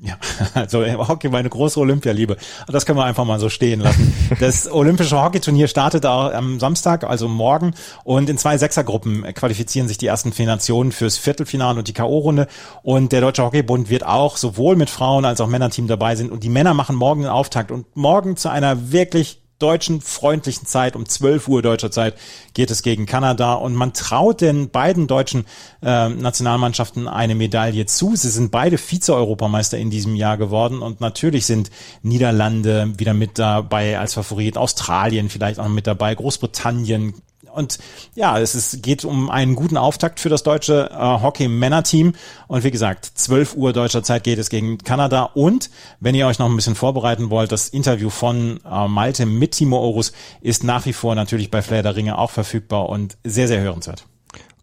Ja, 0.00 0.18
also 0.54 0.84
Hockey 0.84 1.30
war 1.30 1.38
eine 1.38 1.48
große 1.48 1.78
Olympialiebe. 1.78 2.36
Das 2.66 2.84
können 2.84 2.98
wir 2.98 3.04
einfach 3.04 3.24
mal 3.24 3.38
so 3.38 3.48
stehen 3.48 3.80
lassen. 3.80 4.12
Das 4.40 4.70
olympische 4.72 5.20
Hockeyturnier 5.22 5.68
startet 5.68 6.04
auch 6.04 6.32
am 6.32 6.58
Samstag, 6.58 7.04
also 7.04 7.28
morgen. 7.28 7.74
Und 8.02 8.28
in 8.28 8.36
zwei 8.36 8.58
Sechsergruppen 8.58 9.22
qualifizieren 9.34 9.86
sich 9.86 9.96
die 9.96 10.06
ersten 10.06 10.32
vier 10.32 10.46
Nationen 10.46 10.90
fürs 10.90 11.16
Viertelfinale 11.16 11.78
und 11.78 11.88
die 11.88 11.92
K.O.-Runde. 11.92 12.48
Und 12.82 13.12
der 13.12 13.20
Deutsche 13.20 13.44
Hockeybund 13.44 13.88
wird 13.88 14.04
auch 14.04 14.36
sowohl 14.36 14.74
mit 14.74 14.90
Frauen 14.90 15.24
als 15.24 15.40
auch 15.40 15.48
Männerteam 15.48 15.86
dabei 15.86 16.16
sind. 16.16 16.32
Und 16.32 16.42
die 16.42 16.50
Männer 16.50 16.74
machen 16.74 16.96
morgen 16.96 17.22
den 17.22 17.30
Auftakt. 17.30 17.70
Und 17.70 17.96
morgen 17.96 18.36
zu 18.36 18.48
einer 18.48 18.90
wirklich 18.90 19.43
deutschen 19.64 20.02
freundlichen 20.02 20.66
Zeit, 20.66 20.94
um 20.94 21.08
12 21.08 21.48
Uhr 21.48 21.62
deutscher 21.62 21.90
Zeit, 21.90 22.16
geht 22.52 22.70
es 22.70 22.82
gegen 22.82 23.06
Kanada. 23.06 23.54
Und 23.54 23.74
man 23.74 23.94
traut 23.94 24.42
den 24.42 24.68
beiden 24.68 25.06
deutschen 25.06 25.46
äh, 25.82 26.10
Nationalmannschaften 26.10 27.08
eine 27.08 27.34
Medaille 27.34 27.86
zu. 27.86 28.14
Sie 28.14 28.28
sind 28.28 28.50
beide 28.50 28.76
Vize-Europameister 28.76 29.78
in 29.78 29.88
diesem 29.88 30.16
Jahr 30.16 30.36
geworden. 30.36 30.82
Und 30.82 31.00
natürlich 31.00 31.46
sind 31.46 31.70
Niederlande 32.02 32.92
wieder 32.98 33.14
mit 33.14 33.38
dabei 33.38 33.98
als 33.98 34.12
Favorit, 34.12 34.58
Australien 34.58 35.30
vielleicht 35.30 35.58
auch 35.58 35.68
mit 35.68 35.86
dabei, 35.86 36.14
Großbritannien, 36.14 37.14
und 37.54 37.78
ja, 38.14 38.38
es 38.38 38.54
ist, 38.54 38.82
geht 38.82 39.04
um 39.04 39.30
einen 39.30 39.54
guten 39.54 39.76
Auftakt 39.76 40.20
für 40.20 40.28
das 40.28 40.42
deutsche 40.42 40.90
äh, 40.90 40.96
Hockey-Männerteam. 40.96 42.14
Und 42.48 42.64
wie 42.64 42.70
gesagt, 42.70 43.10
12 43.14 43.56
Uhr 43.56 43.72
deutscher 43.72 44.02
Zeit 44.02 44.24
geht 44.24 44.38
es 44.38 44.50
gegen 44.50 44.78
Kanada. 44.78 45.30
Und 45.34 45.70
wenn 46.00 46.14
ihr 46.14 46.26
euch 46.26 46.38
noch 46.38 46.48
ein 46.48 46.56
bisschen 46.56 46.74
vorbereiten 46.74 47.30
wollt, 47.30 47.52
das 47.52 47.68
Interview 47.68 48.10
von 48.10 48.60
äh, 48.64 48.88
Malte 48.88 49.26
mit 49.26 49.52
Timo 49.52 49.78
Orus 49.78 50.12
ist 50.40 50.64
nach 50.64 50.86
wie 50.86 50.92
vor 50.92 51.14
natürlich 51.14 51.50
bei 51.50 51.62
Flair 51.62 51.82
der 51.82 51.96
Ringe 51.96 52.18
auch 52.18 52.30
verfügbar 52.30 52.88
und 52.88 53.16
sehr, 53.24 53.48
sehr 53.48 53.60
hörenswert. 53.60 54.04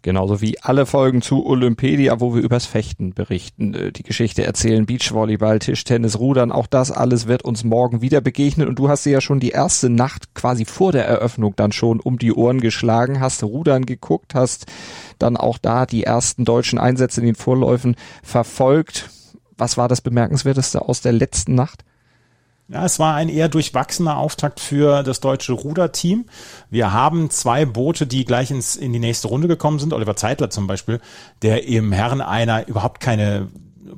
Genauso 0.03 0.41
wie 0.41 0.59
alle 0.59 0.87
Folgen 0.87 1.21
zu 1.21 1.45
Olympedia, 1.45 2.19
wo 2.19 2.33
wir 2.33 2.41
übers 2.41 2.65
Fechten 2.65 3.13
berichten, 3.13 3.75
äh, 3.75 3.91
die 3.91 4.01
Geschichte 4.01 4.43
erzählen, 4.43 4.87
Beachvolleyball, 4.87 5.59
Tischtennis, 5.59 6.17
Rudern, 6.17 6.51
auch 6.51 6.65
das 6.65 6.91
alles 6.91 7.27
wird 7.27 7.43
uns 7.43 7.63
morgen 7.63 8.01
wieder 8.01 8.19
begegnen. 8.19 8.67
Und 8.67 8.79
du 8.79 8.89
hast 8.89 9.05
dir 9.05 9.11
ja 9.11 9.21
schon 9.21 9.39
die 9.39 9.49
erste 9.49 9.89
Nacht 9.89 10.33
quasi 10.33 10.65
vor 10.65 10.91
der 10.91 11.05
Eröffnung 11.05 11.55
dann 11.55 11.71
schon 11.71 11.99
um 11.99 12.17
die 12.17 12.33
Ohren 12.33 12.61
geschlagen, 12.61 13.19
hast 13.19 13.43
Rudern 13.43 13.85
geguckt, 13.85 14.33
hast 14.33 14.65
dann 15.19 15.37
auch 15.37 15.59
da 15.59 15.85
die 15.85 16.03
ersten 16.03 16.45
deutschen 16.45 16.79
Einsätze 16.79 17.21
in 17.21 17.27
den 17.27 17.35
Vorläufen 17.35 17.95
verfolgt. 18.23 19.09
Was 19.55 19.77
war 19.77 19.87
das 19.87 20.01
Bemerkenswerteste 20.01 20.81
aus 20.81 21.01
der 21.01 21.11
letzten 21.11 21.53
Nacht? 21.53 21.83
Ja, 22.71 22.85
es 22.85 22.99
war 22.99 23.15
ein 23.15 23.27
eher 23.27 23.49
durchwachsener 23.49 24.15
Auftakt 24.15 24.61
für 24.61 25.03
das 25.03 25.19
deutsche 25.19 25.51
Ruderteam. 25.51 26.25
Wir 26.69 26.93
haben 26.93 27.29
zwei 27.29 27.65
Boote, 27.65 28.07
die 28.07 28.23
gleich 28.23 28.49
ins, 28.49 28.77
in 28.77 28.93
die 28.93 28.99
nächste 28.99 29.27
Runde 29.27 29.49
gekommen 29.49 29.77
sind. 29.77 29.91
Oliver 29.91 30.15
Zeitler 30.15 30.49
zum 30.49 30.67
Beispiel, 30.67 31.01
der 31.41 31.67
im 31.67 31.91
Herren 31.91 32.21
einer 32.21 32.69
überhaupt 32.69 33.01
keine 33.01 33.49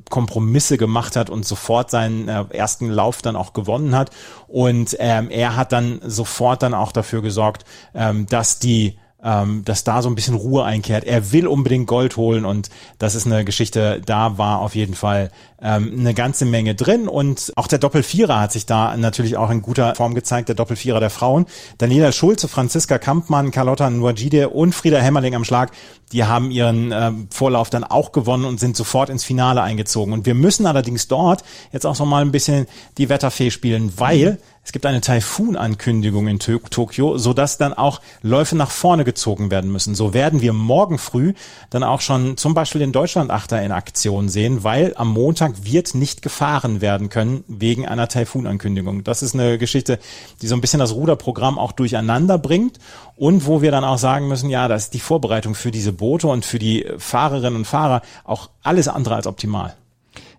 Kompromisse 0.09 0.77
gemacht 0.79 1.15
hat 1.15 1.29
und 1.29 1.45
sofort 1.45 1.91
seinen 1.91 2.27
äh, 2.27 2.45
ersten 2.49 2.89
Lauf 2.89 3.21
dann 3.21 3.35
auch 3.35 3.53
gewonnen 3.53 3.95
hat. 3.95 4.09
Und 4.47 4.95
ähm, 4.99 5.29
er 5.29 5.55
hat 5.55 5.71
dann 5.71 6.01
sofort 6.03 6.63
dann 6.63 6.73
auch 6.73 6.91
dafür 6.91 7.21
gesorgt, 7.21 7.65
ähm, 7.93 8.25
dass 8.25 8.57
die 8.57 8.97
ähm, 9.23 9.63
dass 9.65 9.83
da 9.83 10.01
so 10.01 10.09
ein 10.09 10.15
bisschen 10.15 10.35
Ruhe 10.35 10.63
einkehrt. 10.63 11.05
Er 11.05 11.31
will 11.31 11.47
unbedingt 11.47 11.87
Gold 11.87 12.17
holen 12.17 12.45
und 12.45 12.69
das 12.99 13.15
ist 13.15 13.25
eine 13.25 13.45
Geschichte, 13.45 14.01
da 14.05 14.37
war 14.37 14.59
auf 14.59 14.75
jeden 14.75 14.93
Fall 14.93 15.31
ähm, 15.61 15.95
eine 15.97 16.13
ganze 16.13 16.45
Menge 16.45 16.75
drin 16.75 17.07
und 17.07 17.53
auch 17.55 17.67
der 17.67 17.79
Doppelvierer 17.79 18.41
hat 18.41 18.51
sich 18.51 18.65
da 18.65 18.95
natürlich 18.97 19.37
auch 19.37 19.49
in 19.49 19.61
guter 19.61 19.95
Form 19.95 20.13
gezeigt, 20.13 20.49
der 20.49 20.55
Doppelvierer 20.55 20.99
der 20.99 21.09
Frauen. 21.09 21.45
Daniela 21.77 22.11
Schulze, 22.11 22.47
Franziska 22.47 22.97
Kampmann, 22.97 23.51
Carlotta 23.51 23.89
Nwajide 23.89 24.49
und 24.49 24.75
Frieda 24.75 24.97
Hämmerling 24.97 25.35
am 25.35 25.45
Schlag, 25.45 25.71
die 26.11 26.25
haben 26.25 26.51
ihren 26.51 26.91
äh, 26.91 27.11
Vorlauf 27.29 27.69
dann 27.69 27.83
auch 27.83 28.11
gewonnen 28.11 28.45
und 28.45 28.59
sind 28.59 28.75
sofort 28.75 29.09
ins 29.09 29.23
Finale 29.23 29.61
eingezogen. 29.61 30.13
Und 30.13 30.25
wir 30.25 30.35
müssen 30.35 30.65
allerdings 30.65 31.07
dort 31.07 31.43
jetzt 31.71 31.85
auch 31.85 31.97
noch 31.97 32.05
mal 32.05 32.21
ein 32.21 32.31
bisschen 32.31 32.67
die 32.97 33.09
Wetterfee 33.09 33.49
spielen, 33.49 33.93
weil 33.97 34.37
es 34.65 34.71
gibt 34.71 34.85
eine 34.85 35.01
Taifun-Ankündigung 35.01 36.27
in 36.27 36.39
Tokio, 36.39 37.17
sodass 37.17 37.57
dann 37.57 37.73
auch 37.73 37.99
Läufe 38.21 38.55
nach 38.55 38.71
vorne 38.71 39.03
gezogen 39.03 39.51
werden 39.51 39.71
müssen. 39.71 39.93
So 39.93 40.13
werden 40.13 40.39
wir 40.41 40.53
morgen 40.53 40.97
früh 40.97 41.33
dann 41.69 41.83
auch 41.83 41.99
schon 41.99 42.37
zum 42.37 42.53
Beispiel 42.53 42.79
den 42.79 42.93
Deutschlandachter 42.93 43.61
in 43.61 43.73
Aktion 43.73 44.29
sehen, 44.29 44.63
weil 44.63 44.93
am 44.95 45.09
Montag 45.09 45.65
wird 45.65 45.95
nicht 45.95 46.21
gefahren 46.21 46.79
werden 46.79 47.09
können 47.09 47.43
wegen 47.49 47.85
einer 47.85 48.07
Taifun-Ankündigung. 48.07 49.03
Das 49.03 49.21
ist 49.21 49.33
eine 49.33 49.57
Geschichte, 49.57 49.99
die 50.41 50.47
so 50.47 50.55
ein 50.55 50.61
bisschen 50.61 50.79
das 50.79 50.93
Ruderprogramm 50.93 51.59
auch 51.59 51.73
durcheinander 51.73 52.37
bringt 52.37 52.79
und 53.17 53.45
wo 53.45 53.61
wir 53.61 53.71
dann 53.71 53.83
auch 53.83 53.97
sagen 53.97 54.29
müssen, 54.29 54.49
ja, 54.49 54.69
das 54.69 54.85
ist 54.85 54.93
die 54.93 54.99
Vorbereitung 54.99 55.55
für 55.55 55.71
diese 55.71 55.91
Boote 55.91 56.27
und 56.27 56.45
für 56.45 56.59
die 56.59 56.85
Fahrerinnen 56.97 57.57
und 57.57 57.65
Fahrer 57.65 58.01
auch 58.23 58.49
alles 58.61 58.87
andere 58.87 59.15
als 59.15 59.27
optimal 59.27 59.75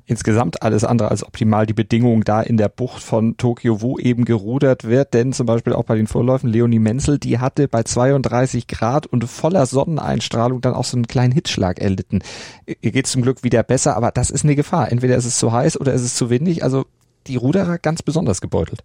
insgesamt 0.06 0.62
alles 0.62 0.84
andere 0.84 1.10
als 1.10 1.24
optimal 1.24 1.66
die 1.66 1.72
Bedingungen 1.72 2.22
da 2.24 2.42
in 2.42 2.56
der 2.56 2.68
Bucht 2.68 3.02
von 3.02 3.36
Tokio, 3.36 3.80
wo 3.80 3.98
eben 3.98 4.24
gerudert 4.24 4.84
wird. 4.84 5.14
Denn 5.14 5.32
zum 5.32 5.46
Beispiel 5.46 5.72
auch 5.72 5.84
bei 5.84 5.96
den 5.96 6.06
Vorläufen 6.06 6.50
Leonie 6.50 6.78
Menzel, 6.78 7.18
die 7.18 7.38
hatte 7.38 7.68
bei 7.68 7.82
32 7.82 8.66
Grad 8.66 9.06
und 9.06 9.24
voller 9.24 9.66
Sonneneinstrahlung 9.66 10.60
dann 10.60 10.74
auch 10.74 10.84
so 10.84 10.96
einen 10.96 11.06
kleinen 11.06 11.32
Hitzschlag 11.32 11.80
erlitten. 11.80 12.20
Ihr 12.66 12.92
geht 12.92 13.06
zum 13.06 13.22
Glück 13.22 13.42
wieder 13.42 13.62
besser, 13.62 13.96
aber 13.96 14.10
das 14.10 14.30
ist 14.30 14.44
eine 14.44 14.56
Gefahr. 14.56 14.92
Entweder 14.92 15.16
ist 15.16 15.26
es 15.26 15.38
zu 15.38 15.52
heiß 15.52 15.80
oder 15.80 15.92
ist 15.92 16.02
es 16.02 16.14
zu 16.14 16.30
windig. 16.30 16.62
Also 16.62 16.84
die 17.26 17.36
Ruderer 17.36 17.78
ganz 17.78 18.02
besonders 18.02 18.40
gebeutelt. 18.40 18.82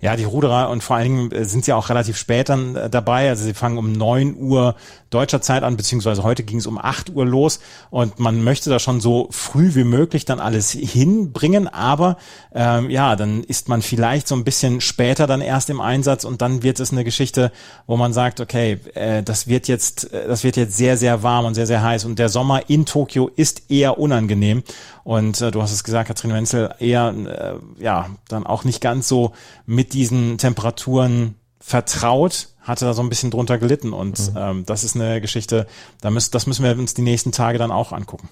Ja, 0.00 0.16
die 0.16 0.24
Ruderer 0.24 0.70
und 0.70 0.82
vor 0.82 0.96
allen 0.96 1.04
Dingen 1.04 1.32
äh, 1.32 1.44
sind 1.44 1.64
sie 1.64 1.72
auch 1.72 1.88
relativ 1.88 2.16
spät 2.16 2.48
dann 2.48 2.76
äh, 2.76 2.90
dabei. 2.90 3.28
Also 3.28 3.44
sie 3.44 3.54
fangen 3.54 3.78
um 3.78 3.92
neun 3.92 4.36
Uhr 4.36 4.74
deutscher 5.10 5.40
Zeit 5.40 5.62
an, 5.62 5.76
beziehungsweise 5.76 6.22
heute 6.22 6.42
ging 6.42 6.58
es 6.58 6.66
um 6.66 6.78
acht 6.78 7.10
Uhr 7.10 7.24
los. 7.24 7.60
Und 7.90 8.18
man 8.18 8.42
möchte 8.42 8.70
da 8.70 8.78
schon 8.78 9.00
so 9.00 9.28
früh 9.30 9.74
wie 9.74 9.84
möglich 9.84 10.24
dann 10.24 10.40
alles 10.40 10.72
hinbringen, 10.72 11.68
aber 11.68 12.16
ähm, 12.54 12.90
ja, 12.90 13.16
dann 13.16 13.44
ist 13.44 13.68
man 13.68 13.82
vielleicht 13.82 14.28
so 14.28 14.34
ein 14.34 14.44
bisschen 14.44 14.80
später 14.80 15.26
dann 15.26 15.40
erst 15.40 15.70
im 15.70 15.80
Einsatz. 15.80 16.24
Und 16.24 16.42
dann 16.42 16.62
wird 16.62 16.80
es 16.80 16.92
eine 16.92 17.04
Geschichte, 17.04 17.52
wo 17.86 17.96
man 17.96 18.12
sagt, 18.12 18.40
okay, 18.40 18.80
äh, 18.94 19.22
das 19.22 19.46
wird 19.46 19.68
jetzt, 19.68 20.12
äh, 20.12 20.26
das 20.26 20.44
wird 20.44 20.56
jetzt 20.56 20.76
sehr, 20.76 20.96
sehr 20.96 21.22
warm 21.22 21.46
und 21.46 21.54
sehr, 21.54 21.66
sehr 21.66 21.82
heiß. 21.82 22.04
Und 22.04 22.18
der 22.18 22.28
Sommer 22.28 22.68
in 22.68 22.84
Tokio 22.86 23.30
ist 23.36 23.70
eher 23.70 23.98
unangenehm 23.98 24.62
und 25.06 25.40
äh, 25.40 25.52
du 25.52 25.62
hast 25.62 25.70
es 25.70 25.84
gesagt, 25.84 26.08
Katrin 26.08 26.32
Wenzel, 26.32 26.74
eher, 26.80 27.14
äh, 27.14 27.80
ja, 27.80 28.10
dann 28.26 28.44
auch 28.44 28.64
nicht 28.64 28.80
ganz 28.80 29.06
so 29.06 29.34
mit 29.64 29.92
diesen 29.92 30.36
Temperaturen 30.36 31.36
vertraut, 31.60 32.48
hatte 32.60 32.86
da 32.86 32.92
so 32.92 33.02
ein 33.02 33.08
bisschen 33.08 33.30
drunter 33.30 33.56
gelitten. 33.56 33.92
Und 33.92 34.32
mhm. 34.32 34.36
ähm, 34.36 34.66
das 34.66 34.82
ist 34.82 34.96
eine 34.96 35.20
Geschichte, 35.20 35.68
da 36.00 36.10
müssen, 36.10 36.32
das 36.32 36.48
müssen 36.48 36.64
wir 36.64 36.76
uns 36.76 36.94
die 36.94 37.02
nächsten 37.02 37.30
Tage 37.30 37.56
dann 37.56 37.70
auch 37.70 37.92
angucken. 37.92 38.28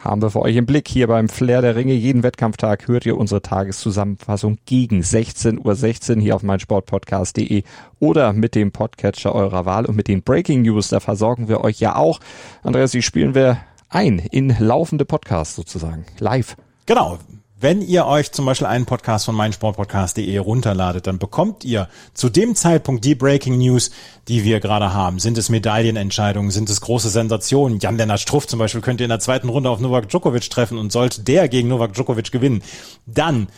Haben 0.00 0.20
wir 0.20 0.28
für 0.28 0.42
euch 0.42 0.54
im 0.56 0.66
Blick 0.66 0.86
hier 0.86 1.06
beim 1.06 1.30
Flair 1.30 1.62
der 1.62 1.76
Ringe. 1.76 1.94
Jeden 1.94 2.22
Wettkampftag 2.22 2.88
hört 2.88 3.06
ihr 3.06 3.16
unsere 3.16 3.40
Tageszusammenfassung 3.40 4.58
gegen 4.66 5.00
16.16 5.00 5.64
Uhr 5.64 5.74
16 5.74 6.20
hier 6.20 6.36
auf 6.36 6.42
meinsportpodcast.de 6.42 7.62
oder 8.00 8.34
mit 8.34 8.54
dem 8.54 8.70
Podcatcher 8.70 9.34
eurer 9.34 9.64
Wahl 9.64 9.86
und 9.86 9.96
mit 9.96 10.08
den 10.08 10.22
Breaking 10.22 10.60
News. 10.60 10.88
Da 10.88 11.00
versorgen 11.00 11.48
wir 11.48 11.62
euch 11.62 11.80
ja 11.80 11.96
auch. 11.96 12.20
Andreas, 12.62 12.90
die 12.90 13.00
spielen 13.00 13.34
wir 13.34 13.56
ein 13.88 14.18
in 14.18 14.54
laufende 14.58 15.04
Podcasts 15.04 15.56
sozusagen, 15.56 16.06
live. 16.18 16.56
Genau. 16.86 17.18
Wenn 17.60 17.82
ihr 17.82 18.06
euch 18.06 18.30
zum 18.30 18.46
Beispiel 18.46 18.68
einen 18.68 18.86
Podcast 18.86 19.24
von 19.24 19.34
meinsportpodcast.de 19.34 20.38
runterladet, 20.38 21.08
dann 21.08 21.18
bekommt 21.18 21.64
ihr 21.64 21.88
zu 22.14 22.28
dem 22.28 22.54
Zeitpunkt 22.54 23.04
die 23.04 23.16
Breaking 23.16 23.58
News, 23.58 23.90
die 24.28 24.44
wir 24.44 24.60
gerade 24.60 24.94
haben. 24.94 25.18
Sind 25.18 25.36
es 25.38 25.48
Medaillenentscheidungen? 25.48 26.52
Sind 26.52 26.70
es 26.70 26.80
große 26.80 27.08
Sensationen? 27.08 27.80
Jan-Lennart 27.80 28.20
Struff 28.20 28.46
zum 28.46 28.60
Beispiel 28.60 28.80
könnt 28.80 29.00
ihr 29.00 29.06
in 29.06 29.10
der 29.10 29.18
zweiten 29.18 29.48
Runde 29.48 29.70
auf 29.70 29.80
Novak 29.80 30.08
Djokovic 30.08 30.48
treffen 30.48 30.78
und 30.78 30.92
sollte 30.92 31.22
der 31.22 31.48
gegen 31.48 31.66
Novak 31.66 31.94
Djokovic 31.94 32.30
gewinnen, 32.30 32.62
dann 33.06 33.48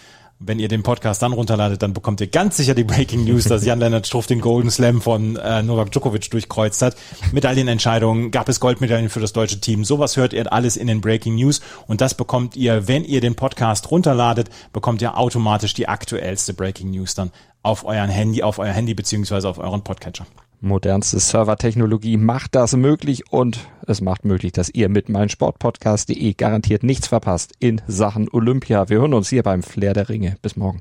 Wenn 0.42 0.58
ihr 0.58 0.68
den 0.68 0.82
Podcast 0.82 1.20
dann 1.20 1.34
runterladet, 1.34 1.82
dann 1.82 1.92
bekommt 1.92 2.22
ihr 2.22 2.26
ganz 2.26 2.56
sicher 2.56 2.74
die 2.74 2.82
Breaking 2.82 3.24
News, 3.24 3.44
dass 3.44 3.62
Jan-Lennart 3.62 4.06
Struff 4.06 4.26
den 4.26 4.40
Golden 4.40 4.70
Slam 4.70 5.02
von 5.02 5.36
äh, 5.36 5.62
Novak 5.62 5.92
Djokovic 5.92 6.30
durchkreuzt 6.30 6.80
hat. 6.80 6.96
Mit 7.30 7.44
all 7.44 7.54
den 7.54 7.68
Entscheidungen 7.68 8.30
gab 8.30 8.48
es 8.48 8.58
Goldmedaillen 8.58 9.10
für 9.10 9.20
das 9.20 9.34
deutsche 9.34 9.60
Team. 9.60 9.84
Sowas 9.84 10.16
hört 10.16 10.32
ihr 10.32 10.50
alles 10.50 10.78
in 10.78 10.86
den 10.86 11.02
Breaking 11.02 11.34
News 11.34 11.60
und 11.86 12.00
das 12.00 12.14
bekommt 12.14 12.56
ihr, 12.56 12.88
wenn 12.88 13.04
ihr 13.04 13.20
den 13.20 13.34
Podcast 13.34 13.90
runterladet, 13.90 14.48
bekommt 14.72 15.02
ihr 15.02 15.18
automatisch 15.18 15.74
die 15.74 15.88
aktuellste 15.88 16.54
Breaking 16.54 16.90
News 16.90 17.14
dann 17.14 17.32
auf 17.62 17.84
euren 17.84 18.08
Handy, 18.08 18.42
auf 18.42 18.58
euer 18.58 18.72
Handy 18.72 18.94
beziehungsweise 18.94 19.46
auf 19.46 19.58
euren 19.58 19.84
Podcatcher. 19.84 20.24
Modernste 20.62 21.20
Servertechnologie 21.20 22.16
macht 22.16 22.54
das 22.54 22.74
möglich 22.76 23.30
und 23.30 23.58
es 23.90 24.00
macht 24.00 24.24
möglich, 24.24 24.52
dass 24.52 24.70
ihr 24.70 24.88
mit 24.88 25.08
meinsportpodcast.de 25.08 26.32
garantiert 26.34 26.82
nichts 26.82 27.08
verpasst 27.08 27.52
in 27.58 27.82
Sachen 27.86 28.28
Olympia. 28.32 28.88
Wir 28.88 28.98
hören 29.00 29.14
uns 29.14 29.28
hier 29.28 29.42
beim 29.42 29.62
Flair 29.62 29.92
der 29.92 30.08
Ringe. 30.08 30.36
Bis 30.40 30.56
morgen. 30.56 30.80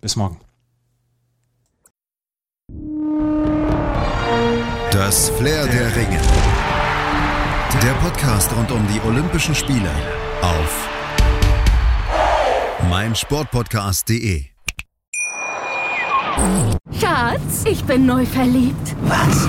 Bis 0.00 0.16
morgen. 0.16 0.38
Das 4.90 5.30
Flair 5.30 5.66
der 5.66 5.96
Ringe. 5.96 6.20
Der 7.82 7.92
Podcast 7.94 8.54
rund 8.56 8.70
um 8.70 8.86
die 8.86 9.00
Olympischen 9.06 9.54
Spiele 9.54 9.90
auf 10.42 10.88
meinsportpodcast.de. 12.90 14.44
Schatz, 17.00 17.64
ich 17.64 17.84
bin 17.84 18.06
neu 18.06 18.26
verliebt. 18.26 18.94
Was? 19.02 19.48